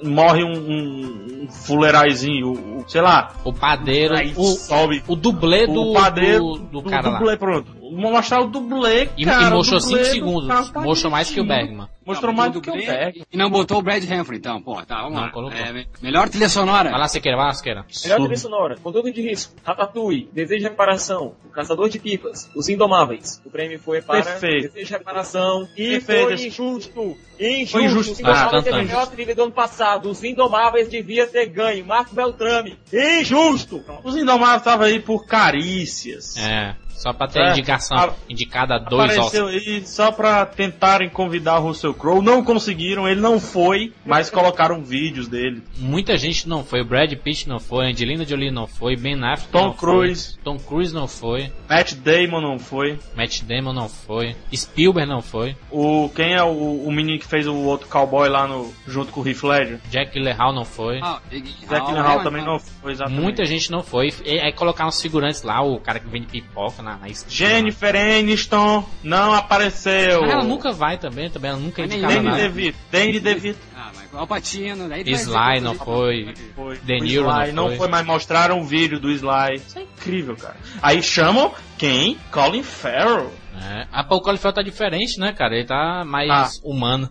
morre 0.02 0.42
um, 0.42 0.52
um, 0.52 1.42
um 1.42 1.48
fuleiraizinho, 1.48 2.52
o, 2.52 2.84
sei 2.88 3.02
lá. 3.02 3.32
O 3.44 3.52
padeiro, 3.52 4.14
o, 4.36 4.44
sobe. 4.44 5.04
o 5.06 5.14
dublê 5.14 5.66
do, 5.66 5.90
o 5.90 5.92
padeiro, 5.92 6.38
do, 6.38 6.58
do, 6.58 6.80
do 6.80 6.90
cara 6.90 7.10
dublê, 7.10 7.32
lá. 7.32 7.36
pronto 7.36 7.82
mostrar 7.92 8.40
o 8.40 8.46
dublê, 8.46 9.08
e, 9.16 9.24
cara. 9.24 9.48
E 9.48 9.50
mostrou 9.50 9.80
5 9.80 10.04
segundos. 10.04 10.70
Mostrou 10.72 11.10
mais 11.10 11.30
que 11.30 11.40
o 11.40 11.46
Bergman. 11.46 11.88
Mostrou 12.04 12.32
mais 12.32 12.52
do 12.52 12.60
que 12.60 12.70
o 12.70 12.72
Bergman. 12.72 13.24
E 13.30 13.36
não 13.36 13.50
botou 13.50 13.78
o 13.78 13.82
Brad 13.82 14.02
Humphrey, 14.02 14.38
então. 14.38 14.60
Pô, 14.60 14.82
tá, 14.84 15.02
vamos 15.02 15.14
não, 15.14 15.22
lá. 15.22 15.30
Colocou. 15.30 15.58
É, 15.58 15.86
melhor 16.00 16.28
trilha 16.28 16.48
sonora. 16.48 16.90
Vai 16.90 17.00
lá, 17.00 17.08
Sequeira, 17.08 17.36
vai 17.36 17.46
lá, 17.46 17.54
Sequeira. 17.54 17.84
Melhor 18.04 18.18
trilha 18.20 18.36
sonora. 18.36 18.76
Conteúdo 18.82 19.12
de 19.12 19.22
risco. 19.22 19.54
Ratatouille. 19.62 20.28
Desejo 20.32 20.62
de 20.62 20.68
reparação. 20.68 21.34
O 21.44 21.48
Caçador 21.50 21.88
de 21.88 21.98
Pipas. 21.98 22.50
Os 22.56 22.68
Indomáveis. 22.68 23.40
O 23.44 23.50
prêmio 23.50 23.78
foi 23.78 24.00
para 24.00 24.22
Perfeito. 24.22 24.68
Desejo 24.68 24.86
de 24.86 24.92
reparação. 24.92 25.68
E 25.76 26.00
Perfeito. 26.00 26.24
foi 26.24 26.46
injusto. 26.46 27.16
Injusto. 27.42 27.72
Foi 27.72 27.84
injusto. 27.84 28.20
Indomáveis 28.20 28.54
ah, 28.54 28.62
teve 28.62 28.76
a 28.76 28.82
melhor 28.82 29.06
trilha 29.08 29.34
do 29.34 29.42
ano 29.42 29.52
passado. 29.52 30.10
Os 30.10 30.22
Indomáveis 30.22 30.88
devia 30.88 31.26
ter 31.26 31.46
ganho. 31.46 31.84
Marco 31.84 32.14
Beltrame. 32.14 32.78
Injusto. 32.92 33.82
Os 34.04 34.16
Indomáveis 34.16 34.58
estavam 34.58 34.86
aí 34.86 35.00
por 35.00 35.26
carícias. 35.26 36.36
É. 36.36 36.76
Só 36.94 37.12
pra 37.12 37.26
ter 37.26 37.40
é, 37.40 37.50
indicação 37.50 37.96
a, 37.96 38.12
indicada 38.28 38.76
a 38.76 38.78
dois 38.78 39.12
Apareceu 39.12 39.46
aí 39.46 39.82
só 39.86 40.12
pra 40.12 40.46
tentarem 40.46 41.08
convidar 41.08 41.58
o 41.58 41.62
Russell 41.62 41.94
Crowe. 41.94 42.22
Não 42.22 42.44
conseguiram, 42.44 43.08
ele 43.08 43.20
não 43.20 43.40
foi, 43.40 43.92
mas 44.04 44.30
colocaram 44.30 44.82
vídeos 44.82 45.28
dele. 45.28 45.62
Muita 45.78 46.16
gente 46.16 46.48
não 46.48 46.64
foi. 46.64 46.84
Brad 46.84 47.12
Pitt 47.14 47.48
não 47.48 47.58
foi, 47.58 47.86
Angelina 47.86 48.24
Jolie 48.24 48.50
não 48.50 48.66
foi, 48.66 48.96
Ben 48.96 49.22
Affleck 49.24 49.52
Tom 49.52 49.66
não 49.66 49.72
Cruise. 49.72 50.34
foi. 50.34 50.42
Tom 50.42 50.58
Cruise 50.58 50.94
não 50.94 51.08
foi. 51.08 51.52
Matt 51.68 51.94
Damon 51.94 52.40
não 52.40 52.58
foi. 52.58 52.98
Matt 53.16 53.42
Damon 53.42 53.72
não 53.72 53.88
foi. 53.88 54.36
Spielberg 54.54 55.08
não 55.08 55.20
foi. 55.20 55.56
O, 55.70 56.08
quem 56.14 56.34
é 56.34 56.42
o, 56.42 56.84
o 56.84 56.92
menino 56.92 57.18
que 57.18 57.26
fez 57.26 57.46
o 57.46 57.54
outro 57.54 57.88
cowboy 57.88 58.28
lá 58.28 58.46
no, 58.46 58.72
junto 58.86 59.12
com 59.12 59.20
o 59.20 59.28
Heath 59.28 59.42
Ledger? 59.42 59.80
Jack 59.90 60.12
Gyllenhaal 60.12 60.52
não 60.52 60.64
foi. 60.64 61.00
Ah, 61.02 61.20
Jack 61.30 61.52
Gyllenhaal 61.66 62.20
é, 62.20 62.22
também 62.22 62.44
não 62.44 62.58
foi, 62.58 62.92
exatamente. 62.92 63.20
Muita 63.20 63.44
gente 63.44 63.70
não 63.70 63.82
foi. 63.82 64.12
E, 64.24 64.38
aí 64.38 64.52
colocaram 64.52 64.88
os 64.88 65.00
figurantes 65.00 65.42
lá, 65.42 65.62
o 65.62 65.78
cara 65.80 65.98
que 65.98 66.08
vende 66.08 66.26
pipoca 66.26 66.81
na, 66.82 66.96
na 66.96 67.06
Jennifer 67.28 67.94
Aniston 67.94 68.84
não 69.02 69.32
apareceu. 69.32 70.24
Ah, 70.24 70.30
ela 70.30 70.44
nunca 70.44 70.72
vai 70.72 70.98
também, 70.98 71.30
também 71.30 71.50
ela 71.50 71.60
nunca 71.60 71.82
é 71.82 71.84
indicava 71.86 72.14
Danny 72.14 72.36
DeVito, 72.36 72.78
Danny 72.90 73.20
DeVito. 73.20 73.58
Ah, 73.74 73.90
mas 73.94 74.14
Alpatino, 74.14 74.88
daí 74.88 75.02
Sly 75.06 75.60
não 75.60 75.74
foi, 75.74 76.34
foi. 76.54 76.78
De 76.78 77.00
Niro 77.00 77.24
não 77.24 77.34
foi. 77.34 77.52
não 77.52 77.76
foi, 77.76 77.88
mas 77.88 78.06
mostraram 78.06 78.58
um 78.58 78.64
vídeo 78.64 79.00
do 79.00 79.10
Sly. 79.10 79.54
Isso 79.56 79.78
é 79.78 79.82
incrível, 79.82 80.36
cara. 80.36 80.56
Aí 80.82 81.02
chamam 81.02 81.52
quem? 81.78 82.18
Colin 82.30 82.62
Farrell. 82.62 83.32
É. 83.60 83.86
Ah, 83.92 84.06
o 84.10 84.20
Colin 84.20 84.38
Farrell 84.38 84.54
tá 84.54 84.62
diferente, 84.62 85.18
né, 85.18 85.32
cara? 85.32 85.54
Ele 85.54 85.66
tá 85.66 86.04
mais 86.04 86.30
ah. 86.30 86.50
humano. 86.62 87.08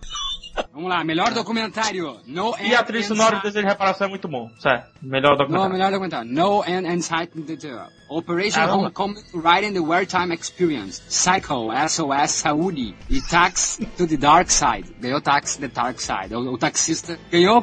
Vamos 0.72 0.88
lá, 0.88 1.02
melhor 1.02 1.32
documentário. 1.32 2.18
No 2.26 2.54
e 2.60 2.74
a 2.74 2.82
trilha 2.82 3.04
sonora 3.04 3.36
do 3.36 3.42
Desejo 3.42 3.64
de 3.64 3.70
Reparação 3.70 4.06
é 4.06 4.10
muito 4.10 4.28
bom. 4.28 4.50
Certo. 4.58 4.90
Melhor 5.02 5.36
documentário. 5.36 5.68
No, 5.68 5.72
melhor 5.72 5.90
documentário. 5.90 6.30
No 6.30 6.62
and 6.62 6.92
Insight 6.92 7.30
Detail. 7.40 7.86
Operation 8.16 8.60
ah, 8.60 8.74
Homecoming 8.74 9.22
Riding 9.34 9.72
the 9.72 9.80
Wartime 9.80 10.32
Experience. 10.34 11.02
Cycle, 11.08 11.70
SOS 11.88 12.30
Saúde. 12.32 12.94
E 13.08 13.20
Tax 13.22 13.80
to 13.96 14.06
the 14.06 14.16
Dark 14.16 14.50
Side. 14.50 14.94
Ganhou 15.00 15.20
Tax 15.20 15.56
the 15.56 15.68
Dark 15.68 16.00
Side. 16.00 16.34
O, 16.34 16.54
o 16.54 16.58
taxista 16.58 17.18
ganhou, 17.30 17.62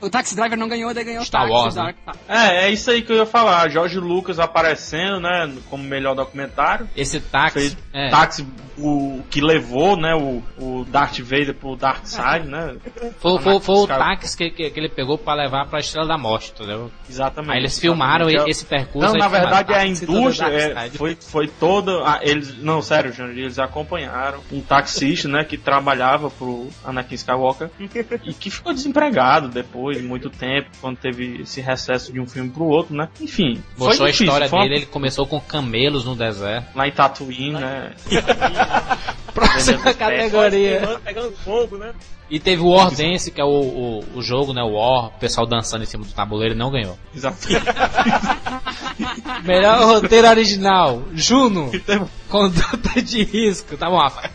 o 0.00 0.10
taxi 0.10 0.34
driver 0.34 0.58
não 0.58 0.68
ganhou, 0.68 0.92
daí 0.94 1.04
ganhou 1.04 1.24
Star 1.24 1.42
Taxi 1.42 1.54
Wars, 1.54 1.74
Dark 1.74 1.96
né? 2.06 2.12
É, 2.28 2.66
é 2.66 2.70
isso 2.70 2.90
aí 2.90 3.02
que 3.02 3.12
eu 3.12 3.16
ia 3.16 3.26
falar. 3.26 3.68
Jorge 3.70 3.98
Lucas 3.98 4.38
aparecendo, 4.38 5.20
né, 5.20 5.52
como 5.68 5.84
melhor 5.84 6.14
documentário. 6.14 6.88
Esse 6.96 7.20
táxi. 7.20 7.76
É. 7.92 8.08
Táxi 8.10 8.46
o 8.82 9.22
que 9.30 9.40
levou, 9.40 9.96
né, 9.96 10.14
o, 10.14 10.42
o 10.58 10.84
Darth 10.84 11.18
Vader 11.20 11.54
pro 11.54 11.76
Dark 11.76 12.06
Side, 12.06 12.46
né? 12.46 12.76
Foi, 13.18 13.38
foi, 13.38 13.60
foi 13.60 13.74
o 13.76 13.86
táxi 13.86 14.36
que, 14.36 14.50
que, 14.50 14.70
que, 14.70 14.80
ele 14.80 14.88
pegou 14.88 15.18
para 15.18 15.42
levar 15.42 15.66
pra 15.66 15.80
Estrela 15.80 16.08
da 16.08 16.16
Morte, 16.16 16.52
entendeu? 16.54 16.90
Exatamente. 17.08 17.52
Aí 17.52 17.58
eles 17.58 17.78
filmaram 17.78 18.28
exatamente. 18.28 18.50
esse 18.50 18.64
percurso. 18.64 19.12
Não, 19.12 19.18
na 19.18 19.28
verdade 19.28 19.74
a 19.74 19.86
indústria 19.90 20.48
é, 20.48 20.90
foi, 20.90 21.16
foi 21.16 21.48
toda. 21.48 21.92
Ah, 22.04 22.20
eles, 22.22 22.56
não, 22.58 22.82
sério, 22.82 23.12
Júnior, 23.12 23.36
eles 23.36 23.58
acompanharam 23.58 24.40
um 24.52 24.60
taxista, 24.60 25.28
né, 25.28 25.44
que 25.44 25.56
trabalhava 25.56 26.30
pro 26.30 26.68
Anakin 26.84 27.14
Skywalker 27.14 27.70
e 28.24 28.32
que 28.32 28.50
ficou 28.50 28.72
desempregado 28.72 29.48
depois 29.48 29.98
de 29.98 30.02
muito 30.02 30.30
tempo, 30.30 30.70
quando 30.80 30.96
teve 30.96 31.42
esse 31.42 31.60
recesso 31.60 32.12
de 32.12 32.20
um 32.20 32.26
filme 32.26 32.50
pro 32.50 32.64
outro, 32.64 32.94
né? 32.94 33.08
Enfim. 33.20 33.62
Mostrou 33.76 34.06
a 34.06 34.10
história 34.10 34.48
dele, 34.48 34.62
uma... 34.62 34.74
ele 34.76 34.86
começou 34.86 35.26
com 35.26 35.40
camelos 35.40 36.04
no 36.04 36.14
deserto. 36.14 36.74
Lá 36.74 36.86
em 36.86 36.92
Tatooine, 36.92 37.52
né? 37.52 37.92
Próxima 39.34 39.94
categoria. 39.94 41.00
Pegando 41.04 41.32
fogo, 41.38 41.78
né? 41.78 41.92
E 42.30 42.38
teve 42.38 42.62
o 42.62 42.68
War 42.68 42.94
Dance, 42.94 43.30
que 43.30 43.40
é 43.40 43.44
o, 43.44 43.48
o, 43.48 44.04
o, 44.14 44.22
jogo, 44.22 44.52
né? 44.52 44.62
O 44.62 44.74
War, 44.74 45.06
o 45.06 45.18
pessoal 45.18 45.46
dançando 45.46 45.82
em 45.82 45.86
cima 45.86 46.04
do 46.04 46.12
tabuleiro 46.12 46.54
e 46.54 46.56
não 46.56 46.70
ganhou. 46.70 46.96
Exato. 47.14 47.38
Melhor 49.44 49.84
roteiro 49.84 50.28
original, 50.28 51.02
Juno. 51.12 51.72
Conduta 52.30 53.02
de 53.02 53.24
risco, 53.24 53.76
tá 53.76 53.90
bom, 53.90 53.98
Rafa. 53.98 54.30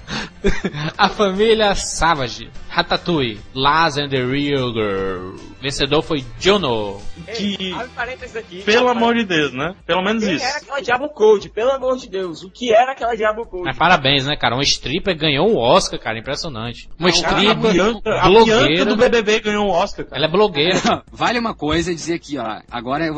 A 0.97 1.09
família 1.09 1.73
Savage, 1.75 2.51
Ratatouille, 2.69 3.39
Laz 3.53 3.97
and 3.97 4.09
the 4.09 4.17
Real 4.17 4.73
Girl. 4.73 5.35
Vencedor 5.61 6.03
foi 6.03 6.23
Juno. 6.37 7.01
Que, 7.35 7.73
aqui, 7.73 8.61
pelo 8.63 8.89
amor 8.89 9.15
de 9.15 9.25
Deus, 9.25 9.53
né? 9.53 9.73
Pelo 9.87 10.03
menos 10.03 10.23
Quem 10.23 10.35
isso. 10.35 10.45
era 10.45 10.57
aquela 10.57 10.81
Diabo 10.81 11.09
Code? 11.09 11.49
Pelo 11.49 11.71
amor 11.71 11.97
de 11.97 12.09
Deus, 12.09 12.43
o 12.43 12.51
que 12.51 12.73
era 12.73 12.91
aquela 12.91 13.15
Diabo 13.15 13.45
Code? 13.45 13.63
Mas 13.63 13.77
parabéns, 13.77 14.25
né, 14.25 14.35
cara? 14.35 14.55
Um 14.55 14.61
stripper 14.61 15.17
ganhou 15.17 15.49
um 15.49 15.57
Oscar, 15.57 15.97
cara, 15.97 16.19
impressionante. 16.19 16.89
Uma 16.99 17.09
stripper, 17.09 17.49
a 17.49 17.55
Bianca, 17.55 18.11
a 18.21 18.29
Bianca 18.29 18.85
do 18.85 18.97
BBB 18.97 19.39
ganhou 19.39 19.65
um 19.67 19.71
Oscar, 19.71 20.05
cara. 20.05 20.17
Ela 20.17 20.27
é 20.27 20.31
blogueira. 20.31 21.03
vale 21.11 21.39
uma 21.39 21.55
coisa 21.55 21.95
dizer 21.95 22.15
aqui, 22.15 22.37
ó. 22.37 22.59
Agora, 22.69 23.05
é... 23.05 23.11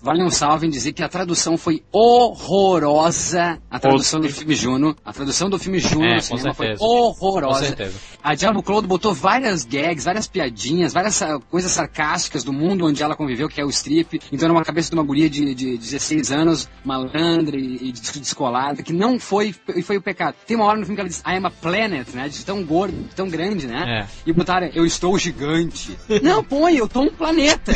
vale 0.00 0.22
um 0.22 0.30
salve 0.30 0.68
em 0.68 0.70
dizer 0.70 0.92
que 0.92 1.02
a 1.02 1.08
tradução 1.08 1.58
foi 1.58 1.82
horrorosa. 1.92 3.58
A 3.68 3.78
tradução 3.78 3.87
do 3.96 4.28
filme 4.28 4.54
Juno. 4.54 4.96
A 5.04 5.12
tradução 5.12 5.48
do 5.48 5.58
filme 5.58 5.78
Juno 5.78 6.04
é, 6.04 6.20
cinema 6.20 6.54
foi 6.54 6.74
horrorosa. 6.78 7.60
Com 7.60 7.66
certeza. 7.66 7.94
A 8.22 8.34
Diablo 8.34 8.62
Cloud 8.62 8.86
botou 8.86 9.14
várias 9.14 9.64
gags, 9.64 10.04
várias 10.04 10.26
piadinhas, 10.26 10.92
várias 10.92 11.22
coisas 11.50 11.72
sarcásticas 11.72 12.44
do 12.44 12.52
mundo 12.52 12.86
onde 12.86 13.02
ela 13.02 13.16
conviveu, 13.16 13.48
que 13.48 13.60
é 13.60 13.64
o 13.64 13.70
strip. 13.70 14.20
Então, 14.32 14.48
numa 14.48 14.64
cabeça 14.64 14.90
de 14.90 14.96
uma 14.96 15.04
guria 15.04 15.30
de, 15.30 15.54
de 15.54 15.78
16 15.78 16.32
anos, 16.32 16.68
malandra 16.84 17.56
e, 17.56 17.88
e 17.88 17.92
descolada, 17.92 18.82
que 18.82 18.92
não 18.92 19.18
foi, 19.18 19.54
e 19.74 19.82
foi 19.82 19.96
o 19.96 20.02
pecado. 20.02 20.34
Tem 20.46 20.56
uma 20.56 20.66
hora 20.66 20.78
no 20.78 20.84
filme 20.84 20.96
que 20.96 21.00
ela 21.00 21.08
diz, 21.08 21.20
I 21.20 21.36
am 21.36 21.46
a 21.46 21.50
planet, 21.50 22.08
né? 22.12 22.28
De 22.28 22.44
tão 22.44 22.64
gordo, 22.64 23.08
tão 23.14 23.28
grande, 23.28 23.66
né? 23.66 24.02
É. 24.02 24.06
E 24.26 24.32
botaram, 24.32 24.68
eu 24.74 24.84
estou 24.84 25.18
gigante. 25.18 25.96
não, 26.22 26.42
põe, 26.42 26.76
eu 26.76 26.88
tô 26.88 27.02
um 27.02 27.10
planeta, 27.10 27.72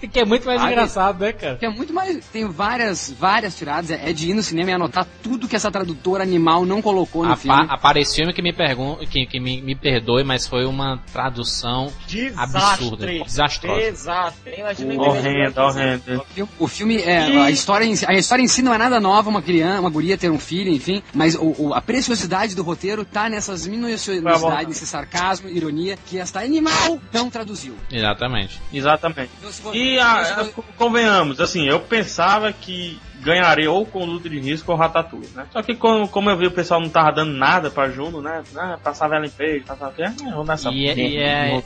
que 0.12 0.20
é 0.20 0.24
muito 0.24 0.46
mais 0.46 0.62
engraçado, 0.62 1.20
né, 1.20 1.32
cara? 1.32 1.56
Que 1.56 1.66
é 1.66 1.70
muito 1.70 1.92
mais. 1.92 2.24
Tem 2.26 2.46
várias, 2.48 3.14
várias 3.18 3.56
tiradas. 3.56 3.90
É 3.90 4.12
de 4.12 4.30
ir 4.30 4.34
no 4.34 4.42
cinema 4.42 4.70
e 4.70 4.74
anotar 4.74 5.06
tudo 5.22 5.48
que 5.48 5.56
essa 5.56 5.70
tradutora 5.70 6.22
animal 6.22 6.64
não 6.64 6.80
colocou 6.82 7.24
no 7.24 7.36
filme. 7.36 7.66
Apareceu 7.68 8.32
que 8.32 8.42
me 8.42 8.52
pergun 8.52 8.96
que, 8.96 9.26
que 9.26 9.40
me, 9.40 9.60
me 9.60 9.74
perdoe, 9.74 10.24
mas 10.24 10.46
foi 10.46 10.64
uma 10.64 10.98
tradução 11.12 11.92
Desastre. 12.06 12.34
absurda. 12.34 13.06
Desastrosa. 13.06 13.80
Desastre. 13.80 14.54
Horrendo, 14.98 15.60
horrendo. 15.60 16.26
O 16.58 16.68
filme, 16.68 16.98
é, 16.98 17.30
e... 17.30 17.36
a, 17.38 17.50
história 17.50 17.84
em, 17.84 17.94
a 18.06 18.14
história 18.14 18.42
em 18.42 18.48
si 18.48 18.62
não 18.62 18.74
é 18.74 18.78
nada 18.78 19.00
nova, 19.00 19.28
uma 19.28 19.42
criança, 19.42 19.80
uma 19.80 19.90
guria 19.90 20.16
ter 20.16 20.30
um 20.30 20.38
filho, 20.38 20.70
enfim, 20.72 21.02
mas 21.14 21.34
o, 21.34 21.54
o, 21.58 21.74
a 21.74 21.80
preciosidade 21.80 22.54
do 22.54 22.62
roteiro 22.62 23.04
tá 23.04 23.28
nessas 23.28 23.66
minuciosidades, 23.66 24.68
nesse 24.68 24.86
sarcasmo, 24.86 25.48
ironia, 25.48 25.98
que 26.06 26.18
esta 26.18 26.40
animal 26.40 27.00
não 27.12 27.30
traduziu. 27.30 27.74
Exatamente. 27.90 28.60
Exatamente. 28.72 29.30
Então, 29.38 29.74
e 29.74 29.85
a, 29.98 30.40
a, 30.40 30.44
convenhamos, 30.76 31.40
assim, 31.40 31.66
eu 31.66 31.80
pensava 31.80 32.52
que 32.52 33.00
ganharia 33.20 33.70
ou 33.70 33.84
conduta 33.84 34.28
de 34.28 34.38
risco 34.38 34.70
ou 34.70 34.78
Ratatouille, 34.78 35.28
né? 35.34 35.46
Só 35.52 35.60
que 35.62 35.74
como, 35.74 36.06
como 36.06 36.30
eu 36.30 36.36
vi 36.36 36.46
o 36.46 36.50
pessoal 36.50 36.80
não 36.80 36.88
tava 36.88 37.10
dando 37.12 37.32
nada 37.32 37.70
pra 37.70 37.88
Juno, 37.88 38.22
né? 38.22 38.44
Ah, 38.56 38.78
passava 38.82 39.16
ela 39.16 39.26
em 39.26 39.30
peito, 39.30 39.66
passava 39.66 39.90
o 39.90 39.94
quê? 39.94 40.04
Vamos 40.22 40.46
nessa 40.46 40.70
e, 40.70 40.88
é, 40.88 40.94
e, 40.96 41.16
é, 41.18 41.62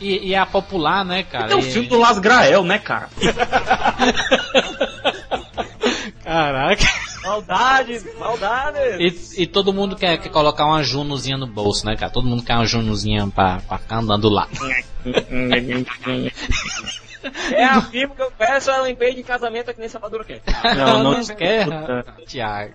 e, 0.00 0.28
e 0.28 0.34
é 0.34 0.38
a 0.38 0.44
popular, 0.44 1.04
né, 1.04 1.22
cara? 1.22 1.46
E 1.46 1.48
tem 1.48 1.58
o 1.58 1.62
filme 1.62 1.88
do 1.88 1.98
Las 1.98 2.18
Grael, 2.18 2.62
né, 2.62 2.78
cara? 2.78 3.08
Caraca. 6.22 6.84
Maldades, 7.22 8.04
maldades. 8.18 9.32
E, 9.36 9.42
e, 9.42 9.46
todo 9.46 9.72
mundo 9.72 9.96
quer, 9.96 10.18
quer 10.18 10.28
colocar 10.28 10.66
uma 10.66 10.82
Junozinha 10.82 11.36
no 11.36 11.46
bolso, 11.46 11.86
né, 11.86 11.96
cara? 11.96 12.12
Todo 12.12 12.26
mundo 12.26 12.42
quer 12.42 12.54
uma 12.54 12.66
Junozinha 12.66 13.26
pra, 13.28 13.60
pra 13.66 13.78
ficar 13.78 13.98
andando 13.98 14.28
lá. 14.28 14.46
É 17.52 17.64
a 17.64 17.82
firma 17.82 18.14
que 18.14 18.22
eu 18.22 18.30
peço, 18.30 18.70
ela 18.70 18.90
impede 18.90 19.20
em 19.20 19.24
casamento 19.24 19.70
aqui 19.70 19.80
nem 19.80 19.88
Salvador 19.88 20.24
quer. 20.24 20.42
Não, 20.76 21.02
não, 21.02 21.12
não 21.14 21.24
quer. 21.26 21.66
Tiago. 22.26 22.74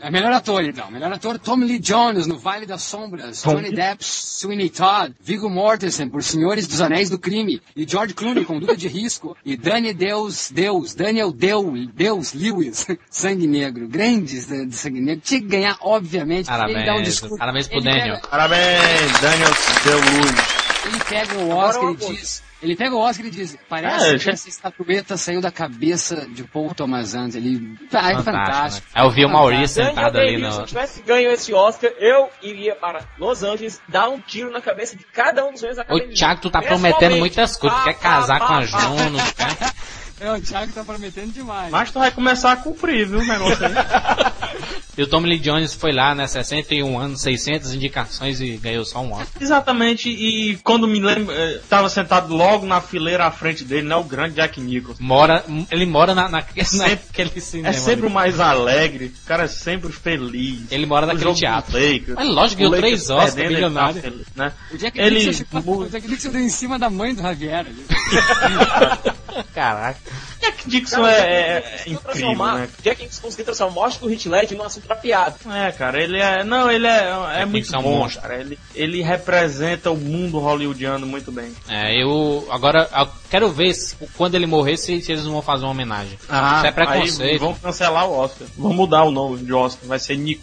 É 0.00 0.10
melhor 0.10 0.32
ator, 0.32 0.64
então. 0.64 0.90
Melhor 0.90 1.12
ator, 1.12 1.38
Tommy 1.38 1.66
Lee 1.66 1.78
Jones, 1.78 2.26
no 2.26 2.38
Vale 2.38 2.66
das 2.66 2.82
Sombras. 2.82 3.42
Tom. 3.42 3.54
Johnny 3.54 3.72
Depp, 3.72 4.04
Sweeney 4.04 4.70
Todd. 4.70 5.14
Viggo 5.20 5.48
Mortensen, 5.48 6.08
por 6.08 6.22
Senhores 6.22 6.66
dos 6.66 6.80
Anéis 6.80 7.10
do 7.10 7.18
Crime. 7.18 7.60
E 7.76 7.86
George 7.88 8.14
Clooney, 8.14 8.44
Conduta 8.44 8.76
de 8.76 8.88
Risco. 8.88 9.36
E 9.44 9.56
Daniel 9.56 9.94
Deus, 9.94 10.50
Deus, 10.50 10.94
Daniel 10.94 11.32
Deus, 11.32 11.88
Deus 11.94 12.34
Lewis, 12.34 12.86
Sangue 13.10 13.46
Negro. 13.46 13.88
Grandes 13.88 14.46
de 14.46 14.72
Sangue 14.74 15.00
Negro. 15.00 15.22
Tinha 15.24 15.40
que 15.40 15.46
ganhar, 15.46 15.76
obviamente. 15.80 16.46
Parabéns. 16.46 16.76
Ele 16.76 16.86
dá 16.86 16.94
um 16.96 17.02
discurso. 17.02 17.36
Parabéns 17.36 17.68
pro 17.68 17.80
Daniel. 17.80 18.20
Parabéns, 18.30 19.20
Daniel 19.20 19.50
Deus. 19.84 20.64
Ele 20.86 21.04
pega 21.08 21.38
o 21.38 21.50
Oscar 21.50 21.90
e 21.92 21.96
diz 21.96 22.42
ele 22.64 22.76
pega 22.76 22.94
o 22.94 22.98
Oscar 22.98 23.26
e 23.26 23.30
diz: 23.30 23.56
parece 23.68 24.14
é, 24.14 24.18
que 24.18 24.30
essa 24.30 24.48
estatueta 24.48 25.16
saiu 25.16 25.40
da 25.40 25.52
cabeça 25.52 26.26
de 26.26 26.42
Paul 26.44 26.74
Thomas 26.74 27.14
Anderson. 27.14 27.38
Ele. 27.38 27.78
Ah, 27.92 28.10
é 28.10 28.14
fantástico. 28.14 28.24
fantástico. 28.24 28.86
Né? 28.94 29.04
Eu 29.04 29.10
vi 29.10 29.24
o 29.24 29.28
Maurício 29.28 29.84
sentado 29.84 30.18
ali 30.18 30.38
no. 30.38 30.50
Se 30.50 30.60
eu 30.60 30.66
tivesse 30.66 31.02
ganho 31.02 31.30
esse 31.30 31.52
Oscar, 31.52 31.90
eu 31.98 32.30
iria 32.42 32.74
para 32.74 33.06
Los 33.18 33.42
Angeles 33.42 33.80
dar 33.86 34.08
um 34.08 34.18
tiro 34.18 34.50
na 34.50 34.62
cabeça 34.62 34.96
de 34.96 35.04
cada 35.04 35.44
um 35.46 35.52
dos 35.52 35.62
meus 35.62 35.78
acadêmicos. 35.78 36.14
Ô, 36.14 36.18
Thiago, 36.18 36.40
tu 36.40 36.50
tá 36.50 36.62
prometendo 36.62 37.16
muitas 37.16 37.56
coisas. 37.56 37.84
quer 37.84 37.94
casar 37.94 38.40
com 38.40 38.54
a 38.54 38.62
Juno, 38.62 39.18
quer. 39.36 39.74
É, 40.20 40.32
o 40.32 40.40
Thiago 40.40 40.72
tá 40.72 40.84
prometendo 40.84 41.32
demais. 41.32 41.70
Mas 41.70 41.90
tu 41.90 41.98
vai 41.98 42.10
começar 42.10 42.52
a 42.52 42.56
cumprir, 42.56 43.06
viu, 43.06 43.18
o 43.18 43.26
negócio 43.26 43.66
aí. 43.66 43.72
e 44.96 45.02
o 45.02 45.06
Tommy 45.08 45.28
Lee 45.28 45.38
Jones 45.38 45.74
foi 45.74 45.92
lá, 45.92 46.14
né, 46.14 46.26
61 46.26 46.98
anos, 46.98 47.20
600 47.20 47.74
indicações 47.74 48.40
e 48.40 48.56
ganhou 48.56 48.84
só 48.84 49.00
um 49.00 49.12
Oscar. 49.12 49.26
Exatamente, 49.40 50.08
e 50.08 50.56
quando 50.62 50.86
me 50.86 51.00
lembro, 51.00 51.34
eh, 51.34 51.60
tava 51.68 51.88
sentado 51.88 52.32
logo 52.32 52.64
na 52.64 52.80
fileira 52.80 53.26
à 53.26 53.30
frente 53.30 53.64
dele, 53.64 53.88
né, 53.88 53.96
o 53.96 54.04
grande 54.04 54.36
Jack 54.36 54.60
Nicholson. 54.60 55.02
Mora, 55.02 55.44
ele 55.70 55.84
mora 55.84 56.14
na, 56.14 56.28
na, 56.28 56.42
sempre, 56.64 56.90
naquele 56.90 57.40
cinema. 57.40 57.68
É 57.70 57.72
sempre 57.72 58.06
ali. 58.06 58.14
mais 58.14 58.38
alegre, 58.38 59.06
o 59.06 59.26
cara 59.26 59.44
é 59.44 59.48
sempre 59.48 59.90
feliz. 59.90 60.70
Ele 60.70 60.86
mora 60.86 61.06
naquele 61.06 61.34
teatro. 61.34 61.72
Mas 62.14 62.28
lógico, 62.28 62.58
ganhou 62.58 62.76
três 62.76 63.10
Oscars, 63.10 63.34
bilionário. 63.34 63.96
Tá 63.96 64.10
feliz, 64.10 64.26
né? 64.36 64.52
O 64.72 64.78
Jack 64.78 64.98
ele... 64.98 65.26
Nicholson 65.26 66.30
deu 66.30 66.40
em 66.40 66.48
cima 66.48 66.78
da 66.78 66.88
mãe 66.88 67.14
do 67.14 67.22
Javier. 67.22 67.66
Caraca. 69.54 69.98
Jack 70.40 70.68
Dixon 70.68 70.96
cara, 70.96 71.12
é, 71.12 71.22
é, 71.22 71.82
é 71.86 71.90
incrível, 71.90 72.34
né? 72.54 72.68
Jack 72.82 73.04
Dixon 73.04 73.22
conseguiu 73.22 73.44
transformar 73.46 73.74
morte 73.74 74.00
do 74.00 74.06
Hit 74.08 74.28
Led 74.28 74.54
num 74.54 74.64
assunto 74.64 74.86
pra 74.86 74.96
piada. 74.96 75.36
É, 75.50 75.72
cara, 75.72 76.02
ele 76.02 76.20
é... 76.20 76.44
Não, 76.44 76.70
ele 76.70 76.86
é, 76.86 77.40
é 77.40 77.44
muito 77.44 77.70
bom, 77.72 77.82
monstro. 77.82 78.22
cara. 78.22 78.40
Ele, 78.40 78.58
ele 78.74 79.02
representa 79.02 79.90
o 79.90 79.96
mundo 79.96 80.38
hollywoodiano 80.38 81.06
muito 81.06 81.32
bem. 81.32 81.52
É, 81.68 82.02
eu... 82.02 82.46
Agora, 82.50 82.88
eu 82.96 83.08
quero 83.30 83.50
ver 83.50 83.74
se, 83.74 83.96
quando 84.16 84.34
ele 84.34 84.46
morrer, 84.46 84.76
se, 84.76 85.00
se, 85.00 85.12
eles 85.12 85.24
vão 85.24 85.42
fazer 85.42 85.64
uma 85.64 85.72
homenagem. 85.72 86.18
Ah, 86.28 86.56
Isso 86.58 86.66
é 86.66 86.72
preconceito. 86.72 87.40
vão 87.40 87.54
cancelar 87.54 88.06
o 88.08 88.12
Oscar. 88.12 88.46
Vão 88.56 88.72
mudar 88.72 89.04
o 89.04 89.10
nome 89.10 89.38
de 89.38 89.52
Oscar. 89.52 89.88
Vai 89.88 89.98
ser 89.98 90.16
Nico. 90.16 90.42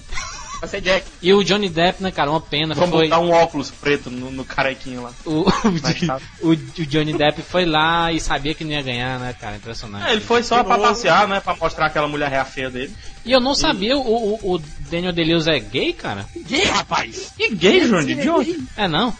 Jack. 0.82 1.06
E 1.22 1.34
o 1.34 1.44
Johnny 1.44 1.70
Depp, 1.70 2.02
né, 2.04 2.12
cara, 2.12 2.30
uma 2.30 2.42
pena. 2.42 2.74
Vamos 2.74 2.92
foi... 2.92 3.08
botar 3.08 3.20
um 3.20 3.32
óculos 3.32 3.72
preto 3.72 4.10
no, 4.10 4.32
no 4.32 4.46
carequinho 4.46 5.04
lá. 5.04 5.12
O, 5.26 5.46
o, 6.42 6.50
o, 6.50 6.56
Johnny 6.56 7.14
Depp 7.14 7.42
foi 7.42 7.66
lá 7.66 8.12
e 8.12 8.20
sabia 8.20 8.54
que 8.54 8.64
não 8.64 8.72
ia 8.72 8.82
ganhar, 8.82 9.20
né, 9.20 9.36
cara? 9.40 9.56
Impressionante. 9.56 10.08
É, 10.08 10.12
ele 10.12 10.22
foi 10.22 10.44
só 10.44 10.64
pra 10.64 10.78
passear, 10.78 11.28
né? 11.28 11.40
Pra 11.40 11.56
mostrar 11.56 11.88
aquela 11.88 12.08
mulher 12.08 12.30
reia 12.30 12.46
feia 12.46 12.70
dele. 12.70 12.94
E 13.24 13.32
eu 13.32 13.40
não 13.40 13.54
sabia, 13.54 13.98
o, 13.98 14.02
o, 14.02 14.56
o 14.56 14.62
Daniel 14.90 15.14
Deleuze 15.14 15.50
é 15.50 15.60
gay, 15.60 15.94
cara? 15.94 16.26
Gay, 16.48 16.66
rapaz! 16.66 17.34
Que 17.38 17.54
gay, 17.56 17.86
Jurandir? 17.86 18.22
De 18.22 18.30
onde? 18.30 18.64
É 18.76 18.88
não? 18.88 19.16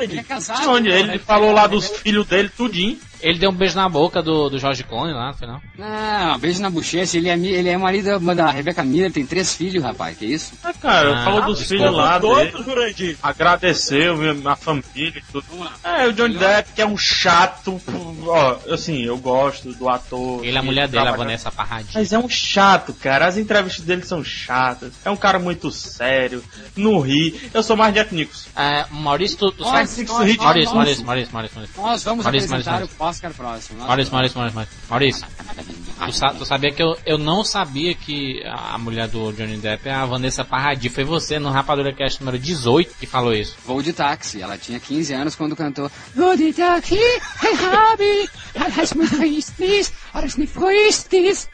Ele 0.00 0.18
é 0.18 0.22
casado. 0.22 0.60
De 0.60 0.68
onde? 0.68 0.88
Ele 0.88 1.18
falou 1.18 1.52
lá 1.52 1.66
dos 1.66 1.88
filhos 1.88 2.26
dele, 2.26 2.48
tudinho. 2.48 2.98
Ele 3.22 3.38
deu 3.38 3.50
um 3.50 3.54
beijo 3.54 3.76
na 3.76 3.88
boca 3.88 4.20
do, 4.20 4.50
do 4.50 4.58
Jorge 4.58 4.82
Clone 4.82 5.12
lá 5.12 5.28
no 5.28 5.34
final. 5.34 5.60
Não, 5.78 6.38
beijo 6.38 6.60
na 6.60 6.68
bochecha. 6.68 7.16
Ele 7.16 7.28
é, 7.28 7.38
ele 7.38 7.68
é 7.68 7.76
marido 7.76 8.18
da 8.34 8.50
Rebeca 8.50 8.82
Miller, 8.82 9.12
tem 9.12 9.24
três 9.24 9.54
filhos, 9.54 9.82
rapaz. 9.82 10.18
Que 10.18 10.26
isso? 10.26 10.54
Ah, 10.64 10.72
cara, 10.72 11.20
ah, 11.20 11.24
falou 11.24 11.42
dos 11.42 11.62
filhos 11.62 11.92
lá 11.92 12.18
dele. 12.18 13.16
Agradeceu 13.22 14.16
a 14.44 14.56
família 14.56 15.18
e 15.18 15.22
tudo. 15.30 15.46
É, 15.84 16.08
o 16.08 16.12
Johnny 16.12 16.36
Depp, 16.36 16.72
que 16.74 16.82
é 16.82 16.86
um 16.86 16.98
chato. 16.98 17.80
Ó, 18.26 18.58
assim, 18.72 19.02
eu 19.02 19.16
gosto 19.18 19.72
do 19.72 19.88
ator. 19.88 20.44
Ele 20.44 20.56
é 20.56 20.60
a 20.60 20.62
mulher 20.62 20.88
dele, 20.88 21.06
a 21.06 21.12
Vanessa 21.12 21.50
Parradinha. 21.52 21.92
Mas 21.94 22.12
é 22.12 22.18
um 22.18 22.28
chato, 22.28 22.92
cara. 22.92 23.21
As 23.22 23.36
entrevistas 23.36 23.84
dele 23.84 24.04
são 24.04 24.22
chatas. 24.24 24.92
É 25.04 25.10
um 25.10 25.16
cara 25.16 25.38
muito 25.38 25.70
sério. 25.70 26.42
Não 26.76 27.00
ri. 27.00 27.50
Eu 27.52 27.62
sou 27.62 27.76
mais 27.76 27.94
Jack 27.94 28.14
Nicholson. 28.14 28.50
É, 28.56 28.86
Maurício, 28.90 29.38
tu, 29.38 29.52
tu 29.52 29.62
nós, 29.62 29.90
sabe... 29.90 30.08
Nós, 30.08 30.18
Maurício, 30.18 30.42
Maurício, 30.44 30.74
Maurício, 30.74 31.04
Maurício, 31.06 31.32
Maurício, 31.32 31.56
Maurício. 31.56 31.82
Nós 31.82 32.04
vamos 32.04 32.24
Maurício, 32.24 32.48
apresentar 32.48 32.72
Maurício, 32.72 32.96
o 32.98 33.04
Oscar 33.04 33.32
próximo. 33.32 33.78
Maurício, 33.86 34.12
Maurício, 34.12 34.38
Maurício, 34.38 34.68
Maurício. 34.88 35.26
Tu, 36.06 36.12
sa 36.12 36.34
tu 36.34 36.44
sabia 36.44 36.72
que 36.72 36.82
eu, 36.82 36.96
eu 37.06 37.18
não 37.18 37.44
sabia 37.44 37.94
que 37.94 38.42
a 38.44 38.76
mulher 38.78 39.08
do 39.08 39.32
Johnny 39.32 39.56
Depp 39.56 39.88
é 39.88 39.92
a 39.92 40.04
Vanessa 40.04 40.44
Paradis. 40.44 40.92
Foi 40.92 41.04
você 41.04 41.38
no 41.38 41.50
Rapadura 41.50 41.92
Cast 41.92 42.20
número 42.20 42.38
18 42.38 42.94
que 42.98 43.06
falou 43.06 43.32
isso. 43.32 43.56
Vou 43.64 43.82
de 43.82 43.92
táxi. 43.92 44.42
Ela 44.42 44.58
tinha 44.58 44.80
15 44.80 45.14
anos 45.14 45.34
quando 45.34 45.56
cantou 45.56 45.90
Vou 46.14 46.36
de 46.36 46.52
táxi, 46.52 46.94
hey 46.94 47.56
Habi, 47.72 48.28
alles 48.54 48.92
me 48.94 49.06
fristis, 49.06 49.92
alles 50.12 50.36
me 50.36 50.46
fristis. 50.46 51.48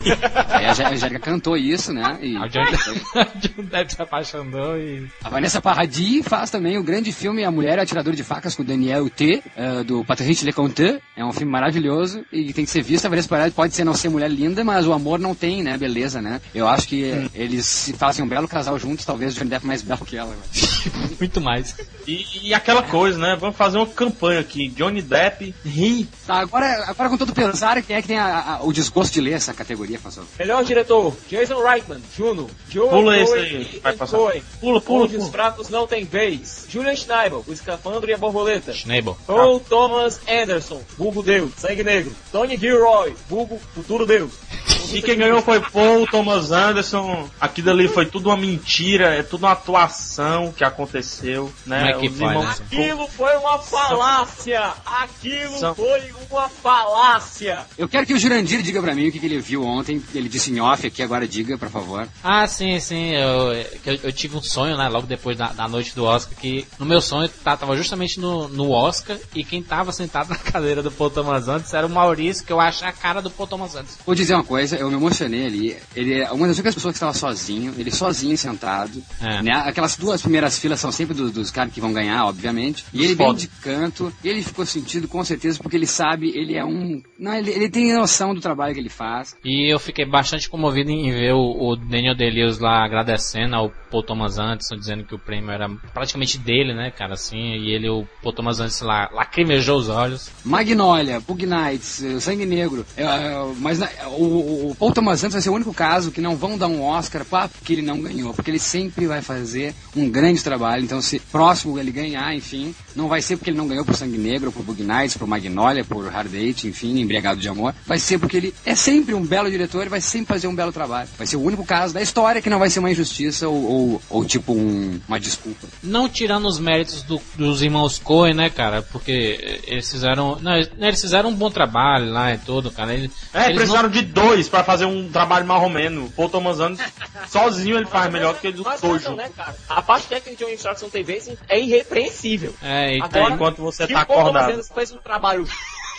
Aí 0.49 0.67
a 0.67 0.89
Angélica 0.89 1.21
cantou 1.21 1.57
isso, 1.57 1.93
né? 1.93 2.19
E... 2.21 2.37
O 2.37 2.49
Johnny 2.49 3.69
Depp 3.69 3.95
se 3.95 4.03
apaixonou 4.03 4.77
e... 4.79 5.07
A 5.23 5.29
Vanessa 5.29 5.61
Paradis 5.61 6.27
faz 6.27 6.51
também 6.51 6.79
o 6.79 6.83
grande 6.83 7.13
filme 7.13 7.45
A 7.45 7.51
Mulher 7.51 7.79
Atiradora 7.79 8.17
de 8.17 8.25
Facas 8.25 8.55
com 8.55 8.65
Daniel 8.65 9.09
T, 9.11 9.43
uh, 9.57 9.85
do 9.85 10.05
Patrick 10.05 10.45
Leconte. 10.45 11.01
É 11.17 11.25
um 11.25 11.33
filme 11.33 11.51
maravilhoso 11.51 12.25
e 12.33 12.53
tem 12.53 12.65
que 12.65 12.71
ser 12.71 12.83
visto. 12.83 13.07
A 13.07 13.09
Vanessa 13.09 13.29
Paradis 13.29 13.55
pode 13.55 13.75
ser 13.75 13.85
não 13.85 13.95
ser 13.95 14.09
mulher 14.09 14.31
linda, 14.39 14.65
mas 14.65 14.87
o 14.87 14.93
amor 14.93 15.19
não 15.19 15.35
tem, 15.35 15.63
né? 15.63 15.77
Beleza, 15.77 16.23
né? 16.23 16.41
Eu 16.55 16.69
acho 16.69 16.89
que 16.89 17.13
hum. 17.13 17.29
eles 17.35 17.67
se 17.67 17.93
fazem 17.93 18.25
um 18.25 18.29
belo 18.29 18.49
casal 18.49 18.79
juntos, 18.79 19.05
talvez 19.05 19.35
o 19.35 19.39
Johnny 19.39 19.51
Depp 19.51 19.67
mais 19.67 19.83
belo 19.83 20.05
que 20.05 20.17
ela. 20.17 20.35
Muito 21.19 21.41
mais. 21.41 21.75
E, 22.07 22.49
e, 22.49 22.55
aquela 22.55 22.83
coisa, 22.83 23.19
né? 23.19 23.37
Vamos 23.39 23.57
fazer 23.57 23.79
uma 23.79 23.87
campanha 23.87 24.41
aqui. 24.41 24.69
Johnny 24.69 25.03
Depp 25.03 25.55
ri. 25.65 26.09
Tá, 26.27 26.41
agora, 26.41 26.85
agora 26.87 27.11
com 27.11 27.19
todo 27.19 27.33
pesar, 27.33 27.83
quem 27.83 27.97
é 27.97 28.03
que 28.03 28.09
tem 28.09 28.19
a, 28.19 28.57
a, 28.57 28.65
o 28.65 28.73
desgosto 28.73 29.13
de 29.15 29.21
ler 29.21 29.33
essa 29.33 29.53
categoria, 29.53 29.99
professor? 29.99 30.25
Melhor 30.39 30.65
diretor, 30.65 31.17
Jason 31.29 31.63
Reitman, 31.63 32.01
Juno. 32.17 32.49
Joe 32.69 32.89
pula 32.89 33.19
esse 33.19 33.35
aí, 33.35 33.81
vai 33.83 33.95
passar. 33.95 34.17
Pula, 34.17 34.43
pula, 34.61 34.81
pula. 34.81 35.05
Onde 35.05 35.17
os 35.17 35.29
fracos 35.29 35.69
não 35.69 35.87
têm 35.87 36.05
vez. 36.05 36.67
Julian 36.69 36.95
Schneibel, 36.95 37.45
o 37.47 37.53
escafandro 37.53 38.09
e 38.09 38.15
a 38.15 38.19
borboleta. 38.19 38.73
Schneibel. 38.73 39.17
Paul 39.27 39.63
ah. 39.65 39.69
Thomas 39.69 40.21
Anderson, 40.29 40.81
vulgo 40.97 41.23
Deus, 41.23 41.53
sangue 41.57 41.85
negro. 41.85 42.13
Tony 42.31 42.57
Gilroy, 42.57 43.15
vulgo 43.29 43.61
futuro 43.75 44.07
Deus. 44.07 44.18
Deus. 44.19 44.78
E 44.93 45.03
quem 45.03 45.19
ganhou 45.19 45.43
foi 45.43 45.61
Paul 45.61 46.07
Thomas 46.07 46.51
Anderson. 46.51 47.29
Aquilo 47.41 47.71
ali 47.71 47.89
foi 47.89 48.07
tudo 48.07 48.31
uma 48.31 48.37
mentira, 48.37 49.15
é 49.15 49.23
tudo 49.23 49.45
uma 49.45 49.53
atuação 49.53 50.53
que 50.53 50.65
aconteceu, 50.65 51.53
né? 51.67 51.91
É 51.91 51.93
que 51.95 52.07
irmãos... 52.07 52.61
Aquilo 52.61 53.07
foi 53.09 53.37
uma 53.37 53.59
falácia! 53.59 54.73
Aquilo 54.85 55.59
São... 55.59 55.75
foi 55.75 56.13
uma 56.31 56.49
falácia! 56.49 57.67
Eu 57.77 57.89
quero 57.89 58.07
que 58.07 58.15
o 58.15 58.19
Jurandir 58.19 58.63
diga 58.63 58.81
pra 58.81 58.95
mim 58.95 59.09
o 59.09 59.13
que, 59.13 59.19
que 59.19 59.27
ele 59.27 59.41
viu 59.41 59.65
ontem. 59.65 60.03
Ele 60.15 60.29
disse 60.29 60.51
em 60.51 60.61
off 60.61 60.87
aqui, 60.87 61.03
agora 61.03 61.27
diga, 61.27 61.59
por 61.59 61.69
favor. 61.69 62.09
Ah, 62.23 62.47
sim, 62.47 62.79
sim. 62.81 63.11
Eu, 63.11 63.53
eu, 63.85 63.99
eu 64.05 64.13
tive 64.13 64.37
um 64.37 64.43
sonho, 64.43 64.77
né? 64.77 64.89
Logo 64.89 65.07
depois 65.07 65.37
da, 65.37 65.49
da, 65.49 65.69
noite 65.69 65.95
do 65.95 66.05
Oscar, 66.05 66.37
que 66.39 66.67
no 66.79 66.87
meu 66.87 67.01
sonho 67.01 67.29
tá, 67.29 67.57
tava 67.57 67.77
justamente 67.77 68.19
no, 68.19 68.49
no 68.49 68.71
Oscar 68.71 69.17
e 69.35 69.45
quem 69.45 69.63
tava 69.63 69.93
sentado 69.93 70.31
na 70.31 70.37
cadeira 70.37 70.83
do 70.83 70.91
Paul 70.91 71.11
Thomas 71.11 71.49
Anderson 71.49 71.77
era 71.77 71.87
o 71.87 71.91
Maurício, 71.91 72.45
que 72.45 72.53
eu 72.53 72.61
acho 72.61 72.85
a 72.85 72.93
cara 72.93 73.21
do 73.21 73.31
Paul 73.31 73.47
Thomas 73.47 73.75
Anderson. 73.75 73.99
Vou 74.05 74.15
dizer 74.15 74.35
uma 74.35 74.45
coisa, 74.45 74.78
eu 74.79 74.91
me 74.91 74.97
emocionei 74.97 75.47
ali. 75.47 75.77
Ele 75.95 76.21
é 76.21 76.31
uma 76.31 76.47
das 76.47 76.57
únicas 76.57 76.75
pessoas 76.75 76.93
que 76.93 76.97
estava 76.97 77.13
sozinho, 77.13 77.75
ele 77.79 77.91
sozinho 77.91 78.37
sentado. 78.37 79.03
É. 79.21 79.43
Né? 79.43 79.53
Aquelas 79.53 79.97
duas 79.97 80.23
primeiras 80.23 80.59
filas 80.59 80.81
são 80.81 80.93
sempre 80.93 81.15
do, 81.15 81.31
dos 81.31 81.51
caras 81.51 81.73
que 81.73 81.81
vão 81.81 81.93
ganhar, 81.93 82.25
obviamente. 82.27 82.85
E 82.93 83.05
ele 83.05 83.15
vem 83.15 83.35
de 83.35 83.49
canto, 83.49 84.13
ele 84.25 84.43
ficou 84.43 84.65
sentido 84.65 85.09
com 85.09 85.25
certeza 85.25 85.59
porque 85.63 85.77
ele 85.77 85.87
sabe, 85.87 86.31
ele 86.35 86.57
é 86.57 86.65
um. 86.65 87.03
Não, 87.19 87.35
ele, 87.35 87.51
ele 87.51 87.69
tem 87.69 87.93
noção 87.93 88.35
do 88.35 88.41
trabalho 88.41 88.75
que 88.75 88.81
ele 88.81 88.89
faz. 88.89 89.37
E 89.45 89.73
eu 89.73 89.79
fiquei 89.79 90.05
bastante 90.05 90.49
comovido 90.49 90.91
em 90.91 91.11
ver 91.11 91.35
o, 91.35 91.71
o 91.71 91.77
Daniel 91.77 92.15
Delius 92.15 92.59
lá 92.59 92.85
agradecendo 92.85 93.57
ao 93.57 93.73
Paul 93.91 94.03
Thomas 94.03 94.39
Anderson, 94.39 94.77
dizendo 94.77 95.05
que 95.05 95.15
o 95.15 95.19
prêmio 95.19 95.51
era 95.51 95.69
praticamente 95.93 96.39
dele, 96.39 96.75
né, 96.75 96.91
cara, 96.91 97.15
assim, 97.15 97.39
e 97.39 97.71
ele, 97.71 97.89
o 97.89 98.07
Paul 98.23 98.35
Thomas 98.35 98.61
Anderson 98.61 98.85
lá, 98.85 99.11
lacrimejou 99.13 99.79
os 99.79 99.89
olhos. 99.89 100.31
Magnolia, 100.45 101.21
Bug 101.21 101.47
Nights, 101.47 102.03
eh, 102.03 102.21
Sangue 102.21 102.47
Negro, 102.47 102.87
é, 102.97 103.03
é, 103.03 103.53
mas 103.59 103.81
o, 104.17 104.68
o 104.68 104.68
Paul 104.75 104.93
Thomas 104.93 105.21
Anderson 105.21 105.35
vai 105.35 105.43
ser 105.43 105.51
o 105.51 105.55
único 105.55 105.75
caso 105.75 106.11
que 106.11 106.21
não 106.21 106.37
vão 106.37 106.59
dar 106.59 106.69
um 106.69 106.83
Oscar 106.83 107.25
porque 107.53 107.73
ele 107.73 107.83
não 107.83 108.01
ganhou, 108.01 108.33
porque 108.33 108.51
ele 108.51 108.59
sempre 108.59 109.07
vai 109.07 109.23
fazer 109.23 109.75
um 109.97 110.09
grande 110.09 110.43
trabalho, 110.43 110.85
então 110.85 111.01
se 111.01 111.19
próximo 111.19 111.79
ele 111.79 111.91
ganhar, 111.91 112.35
enfim, 112.35 112.75
não 112.95 113.09
vai 113.09 113.23
ser 113.23 113.37
porque 113.37 113.51
ele 113.51 113.59
não 113.59 113.69
ganhou 113.69 113.85
por 113.85 113.95
Sangue 113.95 114.19
Negro, 114.19 114.51
por 114.51 114.63
Bug 114.63 114.83
Nights, 114.83 115.17
por 115.17 115.27
Magnolia, 115.27 115.85
por 115.85 116.07
Hard 116.09 116.35
Eight, 116.35 116.67
enfim, 116.67 117.01
Embriagado 117.01 117.41
de 117.41 117.49
Amor, 117.49 117.75
vai 117.87 117.99
ser 117.99 118.19
porque 118.19 118.37
ele 118.37 118.55
é 118.65 118.75
sempre 118.75 119.15
um 119.15 119.25
belo 119.25 119.51
diretor 119.51 119.87
e 119.87 119.89
vai 119.89 120.01
sempre 120.01 120.27
fazer 120.27 120.49
um 120.49 120.55
belo 120.55 120.73
trabalho. 120.73 121.09
Vai 121.17 121.27
ser 121.27 121.37
o 121.37 121.43
único 121.43 121.65
caso 121.65 121.95
da 121.95 122.03
história 122.03 122.43
que 122.43 122.51
não 122.51 122.59
vai 122.59 122.71
ser 122.71 122.81
uma 122.81 122.91
injustiça 122.91 123.49
ou, 123.49 123.65
ou, 123.65 124.03
ou 124.11 124.25
tipo 124.25 124.53
um, 124.53 125.01
uma 125.07 125.21
desculpa. 125.21 125.67
Não 125.83 126.09
tirando 126.09 126.47
os 126.47 126.59
méritos 126.59 127.03
do, 127.03 127.21
dos 127.37 127.63
irmãos 127.63 127.99
Coen, 127.99 128.35
né, 128.35 128.51
cara? 128.51 128.83
Porque 128.83 129.61
eles 129.67 129.91
fizeram. 129.91 130.39
Não, 130.41 130.57
eles 130.57 131.01
fizeram 131.01 131.31
um 131.31 131.35
bom 131.35 131.51
trabalho 131.51 132.11
lá 132.11 132.35
e 132.35 132.39
tudo, 132.39 132.71
cara. 132.71 132.95
Eles, 132.95 133.11
é, 133.33 133.47
eles 133.47 133.57
precisaram 133.57 133.85
não... 133.85 133.91
de 133.91 134.03
dois 134.03 134.49
para 134.59 134.65
fazer 134.65 134.87
um 134.87 135.09
trabalho 135.09 135.47
marromeno. 135.47 136.11
Paul 136.11 136.29
Thomas 136.29 136.59
Anderson, 136.59 136.91
sozinho 137.29 137.77
ele 137.77 137.87
faz 137.87 138.13
melhor 138.13 138.35
do 138.35 138.41
que 138.41 138.49
eles 138.49 138.61
dois 138.81 139.05
né, 139.11 139.31
cara? 139.37 139.55
A 139.69 139.81
parte 139.81 140.09
técnica 140.09 140.37
de 140.37 140.45
uma 140.45 140.53
Instruction 140.53 140.89
TV 140.89 141.23
é 141.49 141.61
irrepreensível. 141.61 142.55
É, 142.63 142.97
e 142.97 143.03
Agora, 143.03 143.35
enquanto 143.35 143.63
você 143.63 143.87
tá 143.87 144.01
acordado. 144.01 144.33
Paul 144.33 144.51
Thomas 144.51 144.69
fez 144.75 144.93
um 144.93 144.99
trabalho 144.99 145.47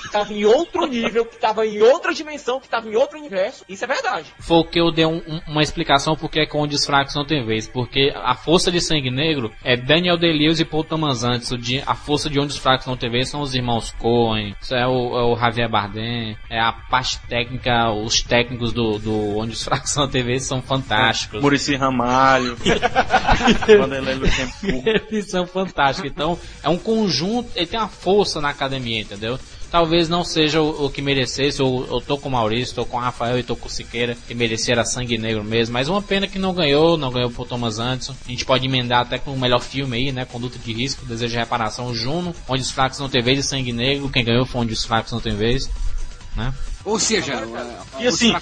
que 0.10 0.18
estava 0.18 0.34
em 0.34 0.46
outro 0.46 0.86
nível, 0.88 1.26
que 1.26 1.36
estava 1.36 1.66
em 1.66 1.82
outra 1.82 2.14
dimensão, 2.14 2.60
que 2.60 2.66
estava 2.66 2.90
em 2.90 2.96
outro 2.96 3.18
universo. 3.18 3.64
Isso 3.70 3.84
é 3.84 3.88
verdade. 3.88 4.34
Foi 4.40 4.58
o 4.58 4.64
que 4.66 4.80
eu 4.80 4.92
dei 4.92 5.06
um, 5.06 5.18
um, 5.18 5.42
uma 5.48 5.62
explicação 5.62 6.16
porque 6.16 6.42
é 6.42 6.46
com 6.46 6.62
os 6.62 6.86
fracos 6.86 7.16
não 7.16 7.26
tem 7.26 7.46
vez. 7.46 7.68
Porque 7.68 8.12
a 8.16 8.36
força 8.36 8.72
de 8.72 8.82
sangue 8.82 9.12
negro 9.12 9.52
é 9.64 9.78
Daniel 9.78 10.18
Day-Lewis 10.18 10.60
e 10.60 10.66
Paul 10.66 10.84
Thomas 10.84 11.24
Anderson. 11.24 11.58
A 11.86 11.96
força 11.96 12.30
de 12.30 12.40
onde 12.40 12.54
os 12.54 12.58
fracos 12.58 12.88
não 12.88 12.98
tem 12.98 13.10
vez 13.10 13.30
são 13.30 13.42
os 13.42 13.54
irmãos 13.54 13.92
Coen, 13.92 14.56
isso 14.62 14.74
é 14.74 14.88
o, 14.88 15.18
é 15.18 15.24
o, 15.24 15.36
Javier 15.38 15.70
Bardem, 15.70 16.38
é 16.50 16.60
a 16.60 16.72
parte 16.72 17.20
técnica, 17.28 17.92
os 17.92 18.22
técnicos 18.22 18.72
do, 18.72 18.98
do 18.98 19.38
onde 19.38 19.54
os 19.54 19.64
fracos 19.64 19.96
não 19.96 20.08
tem 20.08 20.24
vez 20.24 20.44
são 20.44 20.62
fantásticos. 20.62 21.42
Murici 21.42 21.76
Ramalho. 21.76 22.58
Eles 25.12 25.30
são 25.30 25.46
fantásticos. 25.46 26.12
Então, 26.12 26.40
é 26.64 26.70
um 26.70 26.78
conjunto, 26.78 27.50
ele 27.56 27.68
tem 27.68 27.80
uma 27.80 27.88
força 27.88 28.40
na 28.42 28.50
academia, 28.50 29.02
entendeu? 29.02 29.40
Talvez 29.70 30.10
não 30.10 30.24
seja 30.24 30.62
o, 30.62 30.86
o 30.86 30.90
que 30.90 31.02
merecesse. 31.02 31.60
Eu, 31.60 31.88
eu 31.90 32.02
tô 32.02 32.18
com 32.18 32.30
o 32.30 32.32
Maurício, 32.32 32.76
tô 32.76 32.86
com 32.86 32.98
o 32.98 33.00
Rafael 33.00 33.40
e 33.40 33.44
tô 33.44 33.56
com 33.56 33.68
o 33.68 33.72
Siqueira, 33.72 34.18
que 34.28 34.34
merecia 34.34 34.84
sangue 34.86 35.18
negro 35.18 35.44
mesmo. 35.44 35.74
Mas 35.74 35.88
uma 35.88 36.02
pena 36.02 36.28
que 36.28 36.40
não 36.40 36.54
ganhou, 36.54 36.98
não 36.98 37.12
ganhou 37.12 37.30
por 37.30 37.48
Thomas 37.48 37.80
Anderson. 37.80 38.16
A 38.26 38.30
gente 38.30 38.46
pode 38.46 38.66
emendar 38.66 39.02
até 39.02 39.18
com 39.18 39.32
o 39.32 39.40
melhor 39.40 39.62
filme 39.62 39.98
aí, 39.98 40.12
né? 40.12 40.26
Conduta 40.26 40.58
de 40.58 40.74
risco, 40.74 41.06
Desejo 41.06 41.32
de 41.32 41.38
Reparação, 41.40 41.94
Juno, 41.94 42.34
Onde 42.48 42.62
os 42.62 42.72
Fracos 42.72 43.00
Não 43.00 43.10
Tem 43.10 43.22
Vez 43.22 43.40
e 43.40 43.44
Sangue 43.44 43.72
Negro. 43.72 44.10
Quem 44.10 44.24
ganhou 44.24 44.46
foi 44.46 44.62
Onde 44.62 44.74
os 44.74 44.86
Fracos 44.86 45.12
Não 45.12 45.20
Tem 45.20 45.36
Vez, 45.36 45.70
né? 46.36 46.54
Ou 46.86 46.98
seja, 46.98 47.44
e 48.00 48.08
assim, 48.08 48.34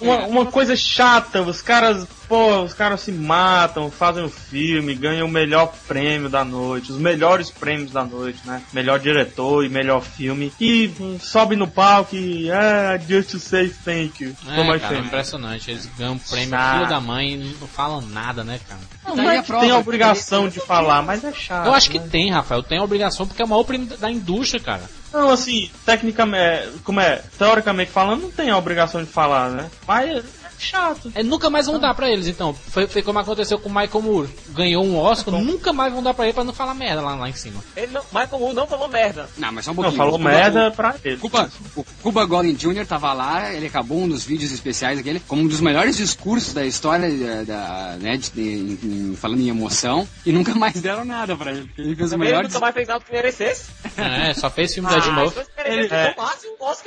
uma, 0.00 0.26
uma, 0.26 0.46
coisa 0.46 0.74
chata, 0.74 1.42
os 1.42 1.60
caras, 1.60 2.06
pô, 2.26 2.62
os 2.62 2.72
caras 2.72 3.00
se 3.00 3.12
matam, 3.12 3.90
fazem 3.90 4.22
o 4.22 4.26
um 4.26 4.30
filme, 4.30 4.94
ganham 4.94 5.26
o 5.26 5.30
melhor 5.30 5.74
prêmio 5.86 6.30
da 6.30 6.44
noite, 6.44 6.90
os 6.90 6.98
melhores 6.98 7.50
prêmios 7.50 7.90
da 7.90 8.04
noite, 8.04 8.40
né? 8.46 8.62
Melhor 8.72 8.98
diretor 8.98 9.64
e 9.64 9.68
melhor 9.68 10.00
filme. 10.00 10.50
E 10.58 10.90
sobe 11.20 11.56
no 11.56 11.68
palco 11.68 12.16
e, 12.16 12.50
ah, 12.50 12.98
just 13.06 13.30
to 13.30 13.38
say 13.38 13.68
thank 13.68 14.24
you. 14.24 14.34
É, 14.48 14.78
cara, 14.78 14.98
impressionante. 14.98 15.70
Eles 15.70 15.86
ganham 15.98 16.14
o 16.14 16.20
prêmio 16.20 16.58
filho 16.58 16.88
da 16.88 17.00
mãe 17.00 17.34
e 17.34 17.56
não 17.60 17.68
falam 17.68 18.00
nada, 18.00 18.42
né, 18.42 18.58
cara? 18.66 18.80
Não, 19.08 19.16
não 19.16 19.30
é 19.30 19.42
tem 19.42 19.70
a 19.70 19.78
obrigação 19.78 20.48
de 20.48 20.60
falar, 20.60 21.02
mas 21.02 21.24
é 21.24 21.32
chato. 21.32 21.66
Eu 21.66 21.74
acho 21.74 21.90
que 21.90 21.98
né? 21.98 22.08
tem, 22.10 22.30
Rafael. 22.30 22.62
Tem 22.62 22.78
a 22.78 22.82
obrigação 22.82 23.26
porque 23.26 23.40
é 23.40 23.44
o 23.44 23.48
maior 23.48 23.64
prêmio 23.64 23.86
da 23.96 24.10
indústria, 24.10 24.62
cara. 24.62 24.82
Não, 25.12 25.30
assim, 25.30 25.70
tecnicamente, 25.86 26.68
como 26.84 27.00
é, 27.00 27.22
teoricamente 27.38 27.90
falando, 27.90 28.22
não 28.22 28.30
tem 28.30 28.50
a 28.50 28.58
obrigação 28.58 29.02
de 29.02 29.10
falar, 29.10 29.50
né? 29.50 29.70
Mas 29.86 30.22
chato. 30.58 31.10
É, 31.14 31.22
nunca 31.22 31.50
mais 31.50 31.66
vão 31.66 31.78
dar 31.78 31.94
pra 31.94 32.10
eles, 32.10 32.26
então. 32.26 32.54
Foi, 32.54 32.86
foi 32.86 33.02
como 33.02 33.18
aconteceu 33.18 33.58
com 33.58 33.68
o 33.68 33.74
Michael 33.74 34.02
Moore. 34.02 34.28
Ganhou 34.50 34.84
um 34.84 34.96
Oscar, 34.98 35.34
nunca 35.34 35.72
mais 35.72 35.92
vão 35.92 36.02
dar 36.02 36.14
pra 36.14 36.24
ele 36.24 36.34
pra 36.34 36.44
não 36.44 36.52
falar 36.52 36.74
merda 36.74 37.00
lá, 37.00 37.14
lá 37.14 37.28
em 37.28 37.32
cima. 37.32 37.62
Ele 37.76 37.92
não, 37.92 38.02
Michael 38.12 38.38
Moore 38.38 38.54
não 38.54 38.66
falou 38.66 38.88
merda. 38.88 39.28
Não, 39.36 39.52
mas 39.52 39.64
só 39.64 39.72
um 39.72 39.74
pouquinho. 39.74 39.96
Não, 39.96 40.04
falou 40.04 40.18
merda 40.18 40.70
pra 40.70 40.94
ele. 41.04 41.16
Cuba, 41.18 41.50
o 41.76 41.84
Cuba 42.02 42.24
Gooding 42.24 42.54
Jr. 42.54 42.86
tava 42.86 43.12
lá, 43.12 43.52
ele 43.52 43.66
acabou 43.66 43.98
um 43.98 44.08
dos 44.08 44.24
vídeos 44.24 44.52
especiais 44.52 44.98
aquele, 44.98 45.20
como 45.20 45.42
um 45.42 45.46
dos 45.46 45.60
melhores 45.60 45.96
discursos 45.96 46.52
da 46.52 46.64
história, 46.64 47.08
da, 47.08 47.42
da 47.42 47.96
né, 47.98 48.16
de, 48.16 48.30
de, 48.30 48.76
de, 48.76 49.16
falando 49.16 49.40
em 49.40 49.48
emoção, 49.48 50.06
e 50.24 50.32
nunca 50.32 50.54
mais 50.54 50.80
deram 50.80 51.04
nada 51.04 51.36
pra 51.36 51.52
ele. 51.52 51.70
Ele 51.76 51.96
fez 51.96 52.12
o 52.12 52.18
melhor. 52.18 52.40
Ele 52.40 52.48
nunca 52.48 52.60
mais 52.60 52.74
fez 52.74 52.88
nada 52.88 53.04
que 53.04 53.12
merecesse. 53.12 53.70
É, 53.96 54.34
só 54.34 54.50
fez 54.50 54.74
filme 54.74 54.88
ah, 54.88 54.92
da 54.92 54.98
de 54.98 55.10
novo. 55.10 55.40
Ele, 55.64 55.86
é, 55.86 56.14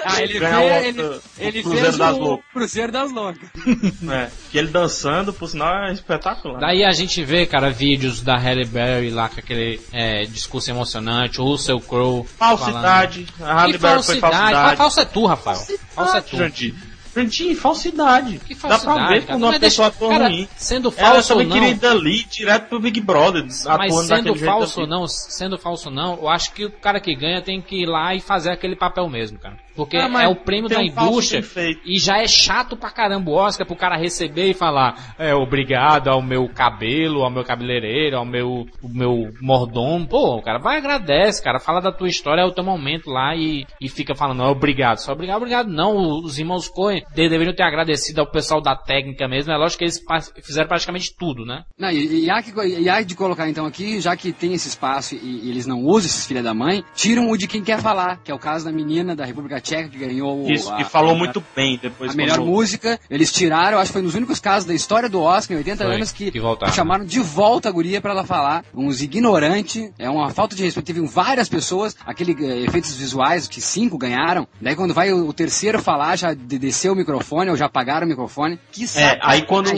ah, 0.04 0.22
ele, 0.22 0.40
fez, 0.40 0.86
ele, 0.86 1.22
ele 1.38 1.64
fez 1.64 2.00
o 2.00 2.38
Cruzeiro 2.54 2.92
das 2.92 3.12
Loucas. 3.12 3.50
É. 4.09 4.30
Que 4.51 4.57
ele 4.57 4.68
dançando, 4.68 5.32
por 5.34 5.47
sinal, 5.47 5.86
é 5.86 5.93
espetacular. 5.93 6.59
Daí 6.59 6.84
a 6.84 6.91
gente 6.91 7.24
vê, 7.24 7.45
cara, 7.45 7.70
vídeos 7.70 8.22
da 8.22 8.36
Halle 8.38 8.66
Berry 8.66 9.09
lá 9.09 9.30
com 9.30 9.39
aquele 9.39 9.80
é, 9.91 10.24
discurso 10.24 10.70
emocionante, 10.70 11.39
o 11.39 11.45
Russell 11.45 11.80
Crowe. 11.80 12.26
Falsidade. 12.26 13.28
Falando. 13.38 13.51
A 13.51 13.62
Halle 13.62 13.78
Berry 13.78 14.03
foi 14.03 14.20
falsidade. 14.20 14.74
A 14.74 14.76
falsa 14.76 15.01
é 15.01 15.05
tu, 15.05 15.26
Rafael. 15.26 15.62
Falsa 15.95 16.18
é 16.18 16.22
tu. 16.22 16.38
Jantinho, 17.14 17.57
falsidade. 17.57 18.39
Que 18.39 18.55
falsidade? 18.55 18.86
Dá 18.86 18.93
pra 18.93 19.07
ver 19.09 19.26
quando 19.26 19.43
uma 19.43 19.59
pessoa 19.59 19.89
atua 19.89 20.18
ruim. 20.18 20.47
Sendo 20.55 20.89
falso 20.89 21.12
Ela 21.12 21.24
também 21.24 21.49
queria 21.49 21.70
ir 21.70 21.76
dali 21.76 22.24
direto 22.24 22.70
pro 22.70 22.80
Big 22.80 23.01
Brother. 23.01 23.45
Mas 23.78 23.93
sendo 24.07 24.36
falso 24.36 24.82
ou 24.82 24.88
não, 24.88 25.07
sendo 25.07 25.57
falso 25.57 25.89
ou 25.89 25.95
não, 25.95 26.16
eu 26.16 26.30
acho 26.30 26.53
que 26.53 26.66
o 26.66 26.72
cara 26.72 27.01
que 27.01 27.14
ganha 27.14 27.41
tem 27.41 27.62
que 27.62 27.84
ir 27.84 27.86
lá 27.86 28.16
e 28.16 28.22
fazer 28.22 28.51
aquele 28.51 28.78
papel 28.78 29.09
mesmo, 29.09 29.38
cara. 29.38 29.57
Porque 29.76 29.98
ah, 29.98 30.10
é 30.22 30.28
o 30.28 30.36
prêmio 30.36 30.70
da 30.70 30.80
um 30.80 30.84
indústria 30.84 31.42
e 31.86 31.98
já 31.98 32.18
é 32.18 32.28
chato 32.28 32.76
pra 32.76 32.90
caramba 32.90 33.32
o 33.32 33.36
Oscar 33.36 33.66
pro 33.66 33.76
cara 33.76 33.98
receber 33.98 34.50
e 34.50 34.54
falar 34.54 35.16
é, 35.18 35.34
obrigado 35.34 36.10
ao 36.10 36.22
meu 36.22 36.48
cabelo, 36.50 37.24
ao 37.24 37.32
meu 37.32 37.44
cabeleireiro, 37.44 38.18
ao 38.18 38.26
meu, 38.26 38.66
o 38.82 38.90
meu 38.90 39.32
mordomo. 39.42 40.08
Pô, 40.08 40.38
o 40.38 40.42
cara 40.42 40.60
vai 40.60 40.78
agradece, 40.78 41.44
cara, 41.44 41.60
fala 41.60 41.80
da 41.80 41.92
tua 41.92 42.08
história, 42.08 42.42
é 42.42 42.46
o 42.46 42.52
teu 42.52 42.64
momento 42.64 43.10
lá 43.10 43.36
e, 43.36 43.66
e 43.80 43.88
fica 43.88 44.16
falando, 44.16 44.40
não, 44.40 44.52
obrigado. 44.52 44.98
Só 44.98 45.14
obrigado, 45.14 45.38
obrigado. 45.38 45.68
Não, 45.68 45.96
os 46.24 46.38
irmãos 46.38 46.68
Coen 46.68 47.04
deveriam 47.14 47.54
ter 47.54 47.64
agradecido 47.64 48.22
ao 48.22 48.30
pessoal 48.30 48.62
da 48.62 48.76
técnica 48.76 49.28
mesmo. 49.28 49.52
É 49.54 49.58
lógico 49.58 49.80
que 49.80 49.86
eles 49.86 50.02
fizeram 50.44 50.68
praticamente 50.68 51.16
tudo, 51.18 51.46
né? 51.46 51.64
Não, 51.78 51.90
e, 51.90 52.26
e, 52.26 52.30
há 52.30 52.42
que, 52.42 52.52
e 52.62 52.90
há 52.90 53.02
de 53.02 53.16
colocar 53.16 53.48
então 53.50 53.66
aqui, 53.66 54.02
já 54.02 54.16
que 54.16 54.32
tem 54.34 54.54
esse 54.54 54.68
espaço 54.68 55.16
e, 55.16 55.46
e 55.46 55.50
eles 55.50 55.66
não 55.66 55.84
usam 55.84 56.08
esses 56.08 56.26
filha 56.26 56.44
da 56.44 56.54
mãe, 56.54 56.84
tiram 56.96 57.30
o 57.30 57.38
de 57.38 57.48
quem 57.48 57.64
quer 57.64 57.80
falar, 57.80 58.18
que 58.24 58.32
é 58.32 58.34
o 58.34 58.40
caso 58.40 58.66
da 58.66 58.72
menina 58.72 59.16
da 59.16 59.26
República 59.26 59.61
Tcheca 59.62 59.89
que 59.89 59.97
ganhou 59.97 60.49
Isso, 60.49 60.72
a, 60.72 60.82
e 60.82 60.84
falou 60.84 61.14
a, 61.14 61.18
muito 61.18 61.43
bem 61.55 61.80
depois. 61.82 62.12
A 62.12 62.16
melhor 62.16 62.38
quando... 62.38 62.47
música, 62.47 62.99
eles 63.09 63.32
tiraram, 63.32 63.78
acho 63.78 63.88
que 63.88 63.93
foi 63.93 64.01
dos 64.01 64.16
únicos 64.16 64.39
casos 64.39 64.66
da 64.66 64.74
história 64.74 65.09
do 65.09 65.22
Oscar 65.22 65.55
em 65.55 65.59
80 65.59 65.84
foi, 65.84 65.95
anos 65.95 66.12
que, 66.12 66.32
que 66.32 66.72
chamaram 66.74 67.05
de 67.05 67.20
volta 67.20 67.70
a 67.70 67.72
guria 67.72 68.01
para 68.01 68.12
ela 68.12 68.24
falar. 68.24 68.64
Uns 68.74 69.01
ignorantes, 69.01 69.91
é 69.97 70.09
uma 70.09 70.30
falta 70.30 70.55
de 70.55 70.64
respeito. 70.64 70.86
Teve 70.86 71.01
várias 71.07 71.47
pessoas, 71.47 71.95
aquele 72.05 72.34
uh, 72.34 72.66
efeitos 72.66 72.95
visuais 72.95 73.47
que 73.47 73.62
cinco 73.62 73.97
ganharam. 73.97 74.47
Daí 74.59 74.76
quando 74.76 74.93
vai 74.93 75.12
o, 75.12 75.28
o 75.28 75.34
terceiro 75.34 75.82
falar, 75.82 76.16
já 76.16 76.34
desceu 76.34 76.93
o 76.93 76.95
microfone 76.95 77.49
ou 77.49 77.57
já 77.57 77.66
apagaram 77.66 78.05
o 78.05 78.09
microfone. 78.09 78.59
Que 78.72 78.86
É, 78.97 79.20
aí 79.22 79.43
quando, 79.43 79.72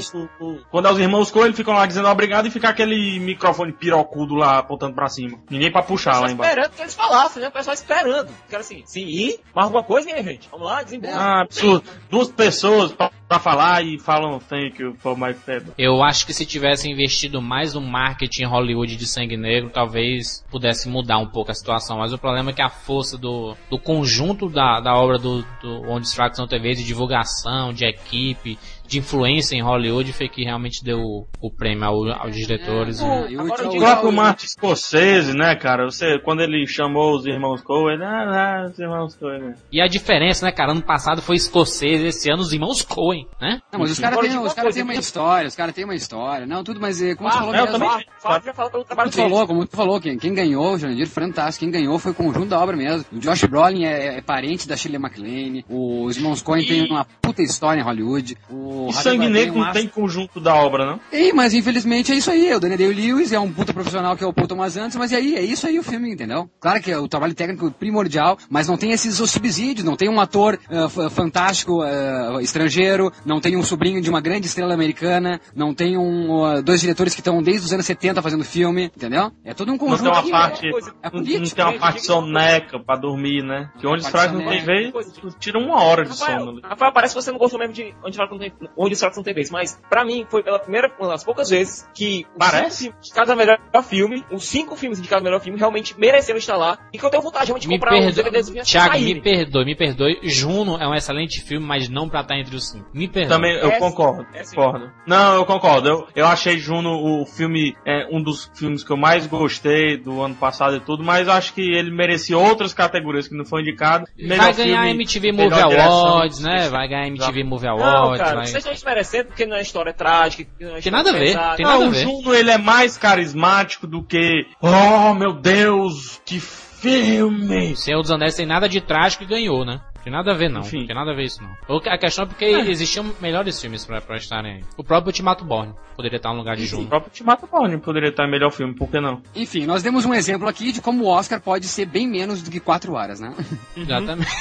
quando 0.71 0.89
os 0.89 0.99
irmãos 0.99 1.31
Coelho 1.31 1.53
ficam 1.53 1.73
lá 1.73 1.85
dizendo 1.85 2.07
obrigado 2.07 2.47
e 2.47 2.51
fica 2.51 2.69
aquele 2.69 3.19
microfone 3.19 3.73
pirocudo 3.73 4.35
lá 4.35 4.59
apontando 4.59 4.93
pra 4.93 5.07
cima. 5.07 5.39
Ninguém 5.49 5.71
pra 5.71 5.83
puxar 5.83 6.19
lá 6.19 6.31
embaixo. 6.31 6.51
esperando 6.51 6.75
que 6.75 6.81
eles 6.81 6.93
falassem, 6.93 7.41
né? 7.41 7.47
O 7.49 7.51
pessoal 7.51 7.73
esperando. 7.73 8.29
Quero 8.49 8.61
assim, 8.61 8.83
sim, 8.85 9.05
e, 9.05 9.39
mas 9.53 9.69
alguma 9.73 9.83
coisa, 9.83 10.05
minha 10.05 10.23
gente? 10.23 10.47
Vamos 10.51 10.67
lá, 10.67 10.83
desembolsa. 10.83 11.17
Ah, 11.17 11.41
absurdo. 11.41 11.83
Duas 12.09 12.29
pessoas 12.29 12.91
pra, 12.91 13.11
pra 13.27 13.39
falar 13.39 13.83
e 13.83 13.99
falam 13.99 14.39
thank 14.39 14.81
you 14.81 14.95
for 14.99 15.17
my 15.17 15.33
favor. 15.33 15.73
Eu 15.77 16.03
acho 16.03 16.25
que 16.25 16.33
se 16.33 16.45
tivesse 16.45 16.89
investido 16.89 17.41
mais 17.41 17.73
no 17.73 17.81
marketing 17.81 18.45
Hollywood 18.45 18.95
de 18.95 19.07
sangue 19.07 19.35
negro, 19.35 19.69
talvez 19.69 20.45
pudesse 20.51 20.87
mudar 20.87 21.17
um 21.17 21.27
pouco 21.27 21.51
a 21.51 21.53
situação. 21.53 21.97
Mas 21.97 22.13
o 22.13 22.17
problema 22.17 22.51
é 22.51 22.53
que 22.53 22.61
a 22.61 22.69
força 22.69 23.17
do, 23.17 23.55
do 23.69 23.79
conjunto 23.79 24.47
da, 24.47 24.79
da 24.79 24.95
obra 24.95 25.17
do, 25.17 25.41
do 25.61 25.81
Onde 25.89 26.05
os 26.05 26.13
Fracos 26.13 26.37
São 26.37 26.47
TV, 26.47 26.73
de 26.75 26.83
divulgação, 26.83 27.73
de 27.73 27.85
equipe, 27.85 28.57
de 28.87 28.99
influência 28.99 29.55
em 29.55 29.61
Hollywood 29.61 30.11
foi 30.13 30.27
que 30.27 30.43
realmente 30.43 30.83
deu 30.83 30.99
o, 31.41 31.51
prêmio 31.51 31.85
ao, 31.85 32.11
aos 32.21 32.35
diretores. 32.35 33.01
É, 33.01 33.31
e... 33.31 33.39
Agora, 33.39 33.69
o 33.69 33.77
próprio 33.77 34.11
Martin 34.11 34.47
Scorsese, 34.47 35.35
né, 35.35 35.55
cara? 35.55 35.85
Você, 35.85 36.19
quando 36.19 36.41
ele 36.41 36.65
chamou 36.67 37.15
os 37.15 37.25
irmãos 37.25 37.61
Coen, 37.61 38.01
ah, 38.01 38.65
ah, 38.65 38.69
os 38.69 38.77
irmãos 38.77 39.15
Coen. 39.15 39.39
Né? 39.39 39.55
E 39.71 39.81
a 39.81 39.87
diferença, 39.87 40.45
né, 40.45 40.51
cara? 40.51 40.71
Ano 40.71 40.81
passado 40.81 41.21
foi 41.21 41.37
Scorsese, 41.37 42.07
esse 42.07 42.31
ano 42.31 42.41
os 42.41 42.53
irmãos 42.53 42.81
Coen, 42.81 43.27
né? 43.41 43.61
Não, 43.71 43.79
mas 43.79 43.91
os 43.91 43.99
caras 43.99 44.19
têm 44.19 44.37
os 44.37 44.53
cara 44.53 44.71
têm 44.71 44.83
uma 44.83 44.93
história, 44.93 45.47
os 45.47 45.55
caras 45.55 45.75
têm 45.75 45.85
uma 45.85 45.95
história. 45.95 46.45
Não, 46.45 46.63
tudo, 46.63 46.79
mas 46.79 47.01
eh, 47.01 47.15
como 47.15 47.29
ah, 47.29 47.31
tu 47.31 47.37
falou... 47.37 47.55
Eu 47.55 47.67
também, 47.67 47.89
mesmo, 47.89 48.03
Fábio 48.19 48.45
já 48.45 48.53
falou 48.53 48.71
pelo 48.71 48.83
trabalho 48.83 49.11
tu 49.11 49.17
falou, 49.17 49.47
como 49.47 49.65
tu 49.65 49.75
falou, 49.75 50.01
quem, 50.01 50.17
quem 50.17 50.33
ganhou, 50.33 50.77
Jandir, 50.77 51.07
fantástico, 51.07 51.63
quem 51.63 51.71
ganhou 51.71 51.97
foi 51.99 52.11
o 52.11 52.15
conjunto 52.15 52.49
da 52.49 52.59
obra 52.59 52.75
mesmo. 52.75 53.05
O 53.11 53.19
Josh 53.19 53.43
Brolin 53.45 53.85
é, 53.85 54.17
é 54.17 54.21
parente 54.21 54.67
da 54.67 54.75
Shirley 54.75 54.99
MacLaine, 54.99 55.65
os 55.69 56.17
irmãos 56.17 56.41
Coen 56.41 56.63
e... 56.63 56.67
têm 56.67 56.89
uma 56.89 57.05
puta 57.21 57.41
história 57.41 57.79
em 57.79 57.83
Hollywood. 57.83 58.37
O 58.49 58.72
e 58.89 58.93
Sangue 58.93 59.29
Negro 59.29 59.59
não 59.59 59.71
tem 59.71 59.87
conjunto 59.87 60.39
da 60.39 60.55
obra, 60.55 60.85
não? 60.85 60.99
Ei, 61.11 61.31
mas 61.33 61.53
infelizmente 61.53 62.11
é 62.11 62.15
isso 62.15 62.31
aí. 62.31 62.53
O 62.53 62.59
Daniel 62.59 62.77
Day-Lewis 62.77 63.31
é 63.31 63.39
um 63.39 63.51
puta 63.51 63.73
profissional 63.73 64.15
que 64.15 64.23
é 64.23 64.27
o 64.27 64.33
Paul 64.33 64.47
Thomas 64.47 64.77
Anderson, 64.77 64.99
mas 64.99 65.11
e 65.11 65.15
aí? 65.15 65.35
É 65.35 65.41
isso 65.41 65.67
aí 65.67 65.77
o 65.79 65.83
filme, 65.83 66.11
entendeu? 66.11 66.49
Claro 66.59 66.81
que 66.81 66.91
é 66.91 66.97
o 66.97 67.07
trabalho 67.07 67.33
técnico 67.33 67.71
primordial, 67.71 68.37
mas 68.49 68.67
não 68.67 68.77
tem 68.77 68.91
esses 68.91 69.15
subsídios, 69.29 69.85
não 69.85 69.95
tem 69.95 70.09
um 70.09 70.19
ator 70.19 70.59
uh, 70.69 71.09
fantástico 71.09 71.83
uh, 71.83 72.39
estrangeiro, 72.41 73.11
não 73.25 73.39
tem 73.39 73.55
um 73.55 73.63
sobrinho 73.63 74.01
de 74.01 74.09
uma 74.09 74.21
grande 74.21 74.47
estrela 74.47 74.73
americana, 74.73 75.39
não 75.55 75.73
tem 75.73 75.97
um, 75.97 76.31
uh, 76.31 76.61
dois 76.61 76.81
diretores 76.81 77.13
que 77.13 77.21
estão 77.21 77.41
desde 77.41 77.65
os 77.65 77.73
anos 77.73 77.85
70 77.85 78.21
fazendo 78.21 78.43
filme, 78.43 78.91
entendeu? 78.95 79.31
É 79.43 79.53
todo 79.53 79.71
um 79.71 79.77
conjunto. 79.77 80.03
Não 80.03 80.11
tem 80.11 80.23
uma 80.23 80.31
parte, 80.31 80.67
é, 80.67 81.07
é 81.07 81.11
não 81.11 81.23
tem 81.23 81.65
uma 81.65 81.79
parte 81.79 82.05
soneca 82.05 82.79
pra 82.79 82.95
dormir, 82.95 83.43
né? 83.43 83.69
Que 83.79 83.87
onde 83.87 84.09
faz 84.09 84.31
não 84.31 84.45
tem 84.45 84.63
vez, 84.63 84.93
tira 85.39 85.59
uma 85.59 85.81
hora 85.83 86.03
de 86.03 86.09
Rafael, 86.11 86.39
sono. 86.39 86.61
Rafael, 86.63 86.91
parece 86.93 87.13
que 87.13 87.21
você 87.21 87.31
não 87.31 87.39
gostou 87.39 87.59
mesmo 87.59 87.73
de 87.73 87.93
onde 88.03 88.17
faz 88.17 88.29
não 88.29 88.39
tem, 88.39 88.53
onde 88.77 88.93
os 88.93 89.01
não 89.01 89.23
tem 89.23 89.33
vez, 89.33 89.49
mas 89.49 89.79
pra 89.89 90.03
mim 90.05 90.25
foi 90.29 90.43
pela 90.43 90.59
primeira, 90.59 90.91
uma 90.99 91.09
das 91.09 91.23
poucas 91.23 91.49
vezes 91.49 91.87
que 91.93 92.25
parece 92.37 92.93
indicados 92.99 93.29
a 93.29 93.35
melhor 93.35 93.59
filme, 93.83 94.23
os 94.31 94.45
cinco 94.45 94.75
filmes 94.75 94.99
indicados 94.99 95.21
a 95.21 95.25
melhor 95.25 95.39
filme 95.39 95.59
realmente 95.59 95.99
mereceram 95.99 96.37
estar 96.37 96.55
lá 96.55 96.77
e 96.91 96.97
que 96.97 97.05
eu 97.05 97.09
tenho 97.09 97.21
vontade 97.21 97.45
realmente 97.45 97.63
de 97.63 97.67
me 97.67 97.75
comprar 97.75 97.91
perdo... 97.91 98.09
os 98.09 98.15
DVDs 98.15 98.69
Thiago, 98.69 98.99
me 98.99 99.21
perdoe, 99.21 99.65
me 99.65 99.75
perdoe. 99.75 100.19
Juno 100.23 100.77
é 100.77 100.87
um 100.87 100.93
excelente 100.93 101.41
filme, 101.41 101.65
mas 101.65 101.89
não 101.89 102.07
pra 102.07 102.21
estar 102.21 102.37
entre 102.37 102.55
os 102.55 102.69
cinco. 102.69 102.85
Me 102.93 103.07
perdoe. 103.07 103.29
Também, 103.29 103.55
eu 103.57 103.69
é 103.69 103.79
concordo. 103.79 104.25
É 104.33 104.43
concordo. 104.43 104.91
Não, 105.05 105.35
eu 105.35 105.45
concordo. 105.45 105.89
Eu, 105.89 106.07
eu 106.15 106.27
achei 106.27 106.57
Juno 106.57 107.21
o 107.21 107.25
filme, 107.25 107.75
é, 107.85 108.07
um 108.11 108.21
dos 108.21 108.49
filmes 108.55 108.83
que 108.83 108.91
eu 108.91 108.97
mais 108.97 109.27
gostei 109.27 109.97
do 109.97 110.21
ano 110.21 110.35
passado 110.35 110.75
e 110.75 110.79
tudo, 110.79 111.03
mas 111.03 111.27
acho 111.27 111.53
que 111.53 111.61
ele 111.61 111.91
merecia 111.91 112.37
outras 112.37 112.73
categorias 112.73 113.27
que 113.27 113.35
não 113.35 113.45
foi 113.45 113.61
indicado. 113.61 114.05
Vai 114.27 114.53
ganhar 114.53 114.83
filme, 114.83 115.03
MTV 115.03 115.31
Movie 115.31 115.61
Awards, 115.61 116.39
né? 116.39 116.69
Vai 116.69 116.87
ganhar 116.87 117.07
MTV 117.07 117.43
Movie 117.43 117.67
Awards. 117.67 118.19
Não, 118.19 118.25
cara, 118.25 118.35
vai... 118.37 118.52
vocês 118.53 118.63
estão 118.63 118.73
desmerecendo 118.73 119.25
porque 119.25 119.45
não 119.45 119.57
é 119.57 119.61
história 119.61 119.93
trágica. 119.93 120.49
Não 120.59 120.77
é 120.77 120.81
tem 120.81 120.91
nada 120.91 121.09
a 121.09 121.13
ver. 121.13 121.37
Tem 121.57 121.65
nada 121.65 121.83
ah, 121.83 121.87
a 121.87 121.89
ver. 121.89 121.89
o 121.89 121.93
Juno 121.93 122.33
ele 122.33 122.51
é 122.51 122.57
mais 122.57 122.97
carismático 122.97 123.87
do 123.87 124.03
que, 124.03 124.45
oh 124.61 125.13
meu 125.13 125.33
Deus, 125.33 126.21
que 126.25 126.39
filme! 126.39 127.75
Senhor 127.75 128.01
dos 128.01 128.11
Anéis 128.11 128.35
tem 128.35 128.45
nada 128.45 128.67
de 128.67 128.81
trágico 128.81 129.23
e 129.23 129.27
ganhou, 129.27 129.65
né? 129.65 129.81
Tem 130.03 130.11
nada 130.11 130.31
a 130.31 130.35
ver, 130.35 130.49
não. 130.49 130.61
Enfim. 130.61 130.85
Tem 130.85 130.95
nada 130.95 131.11
a 131.11 131.15
ver 131.15 131.23
isso, 131.23 131.41
não. 131.41 131.79
A 131.91 131.97
questão 131.97 132.25
é 132.25 132.27
porque 132.27 132.45
é. 132.45 132.69
existiam 132.69 133.13
melhores 133.21 133.59
filmes 133.61 133.85
pra, 133.85 134.01
pra 134.01 134.17
estarem 134.17 134.55
aí. 134.55 134.63
O 134.77 134.83
próprio 134.83 135.09
Ultimato 135.09 135.45
Born 135.45 135.73
poderia 135.95 136.17
estar 136.17 136.31
no 136.31 136.39
lugar 136.39 136.55
de 136.55 136.65
Juno. 136.65 136.83
O 136.83 136.87
próprio 136.87 137.09
Ultimato 137.09 137.47
Born 137.47 137.77
poderia 137.79 138.09
estar 138.09 138.27
em 138.27 138.31
melhor 138.31 138.51
filme, 138.51 138.75
por 138.75 138.89
que 138.89 138.99
não? 138.99 139.21
Enfim, 139.35 139.65
nós 139.65 139.81
demos 139.81 140.05
um 140.05 140.13
exemplo 140.13 140.47
aqui 140.47 140.71
de 140.71 140.81
como 140.81 141.05
o 141.05 141.07
Oscar 141.07 141.39
pode 141.41 141.67
ser 141.67 141.85
bem 141.85 142.07
menos 142.07 142.41
do 142.41 142.51
que 142.51 142.59
4 142.59 142.93
horas, 142.93 143.19
né? 143.19 143.33
Exatamente. 143.77 144.31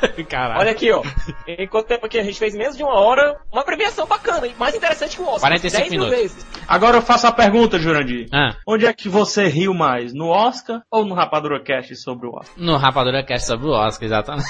Caralho. 0.28 0.60
Olha 0.60 0.70
aqui, 0.70 0.90
ó. 0.90 1.02
Enquanto 1.46 1.86
tempo 1.86 2.06
aqui 2.06 2.18
a 2.18 2.22
gente 2.22 2.38
fez 2.38 2.54
menos 2.54 2.76
de 2.76 2.82
uma 2.82 2.94
hora, 2.94 3.38
uma 3.52 3.62
premiação 3.62 4.06
bacana 4.06 4.46
e 4.46 4.54
mais 4.54 4.74
interessante 4.74 5.16
que 5.16 5.22
o 5.22 5.26
Oscar. 5.26 5.50
45 5.50 5.90
minutos. 5.90 6.10
Vezes. 6.10 6.46
Agora 6.66 6.96
eu 6.96 7.02
faço 7.02 7.26
a 7.26 7.32
pergunta, 7.32 7.78
Jurandir. 7.78 8.28
Ah. 8.32 8.56
Onde 8.66 8.86
é 8.86 8.92
que 8.92 9.08
você 9.08 9.46
riu 9.46 9.74
mais? 9.74 10.12
No 10.14 10.28
Oscar 10.28 10.82
ou 10.90 11.04
no 11.04 11.14
Rapadura 11.14 11.62
Cast 11.62 11.94
sobre 11.96 12.26
o 12.26 12.30
Oscar? 12.30 12.54
No 12.56 12.76
Rapadura 12.76 13.22
Cast 13.24 13.46
sobre 13.46 13.66
o 13.66 13.72
Oscar, 13.72 14.06
exatamente. 14.06 14.48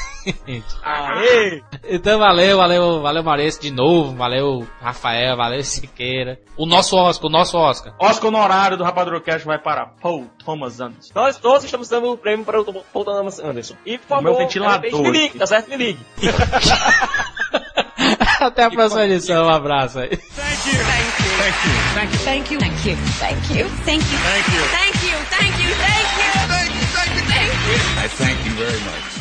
Aê! 0.83 1.63
Então 1.89 2.19
valeu, 2.19 2.57
valeu, 2.59 3.01
valeu 3.03 3.23
Maurício 3.23 3.61
de 3.61 3.71
novo, 3.71 4.15
valeu 4.17 4.67
Rafael, 4.81 5.37
valeu 5.37 5.63
Siqueira. 5.63 6.39
O 6.57 6.67
nosso 6.67 6.97
Oscar, 6.97 7.27
o 7.27 7.33
nosso 7.33 7.57
Oscar. 7.59 7.95
Oscar 7.99 8.29
honorário 8.29 8.77
do 8.77 8.85
Rapadrocast 8.85 9.47
vai 9.47 9.59
para 9.59 9.87
Paul 9.87 10.27
Thomas 10.45 10.81
Anderson. 10.81 11.13
Nós 11.15 11.37
todos 11.37 11.65
estamos 11.65 11.89
dando 11.89 12.13
o 12.13 12.17
prêmio 12.19 12.45
para 12.45 12.61
o 12.61 12.65
Paul 12.65 13.05
Thomas 13.05 13.39
Anderson. 13.39 13.75
E 13.85 13.99
por 13.99 14.07
favor, 14.09 14.25
meu 14.25 14.37
ventilador. 14.37 15.03
Me 15.03 15.11
ligue, 15.11 15.39
tá 15.39 15.47
certo? 15.47 15.69
Me 15.69 15.77
ligue. 15.77 16.01
Até 18.41 18.65
a 18.65 18.71
próxima 18.71 19.05
edição, 19.05 19.47
um 19.47 19.51
abraço 19.51 19.99
aí. 19.99 20.09
Thank 20.09 20.69
you. 20.69 20.81
Thank 21.95 22.13
you. 22.13 22.25
Thank 22.25 22.53
you. 22.53 22.59
Thank 22.59 22.59
you. 22.59 22.59
Thank 22.59 22.91
you. 22.91 22.99
Thank 23.19 23.51
you. 23.51 23.69
Thank 23.85 24.11
you. 24.11 24.21
Thank 24.21 24.47
you. 24.51 24.67
Thank 24.71 25.01
you. 25.01 25.27
Thank 25.31 25.59
you. 25.61 25.75
Thank 25.77 26.01
you. 26.01 26.31
Thank 26.47 26.75
you. 26.75 26.91
Thank 26.91 27.17
you. 27.17 27.23
Thank 27.29 27.51
you. 27.67 27.81
I 27.99 28.09
thank 28.09 28.45
you 28.45 28.53
very 28.53 28.81
much. 28.81 29.20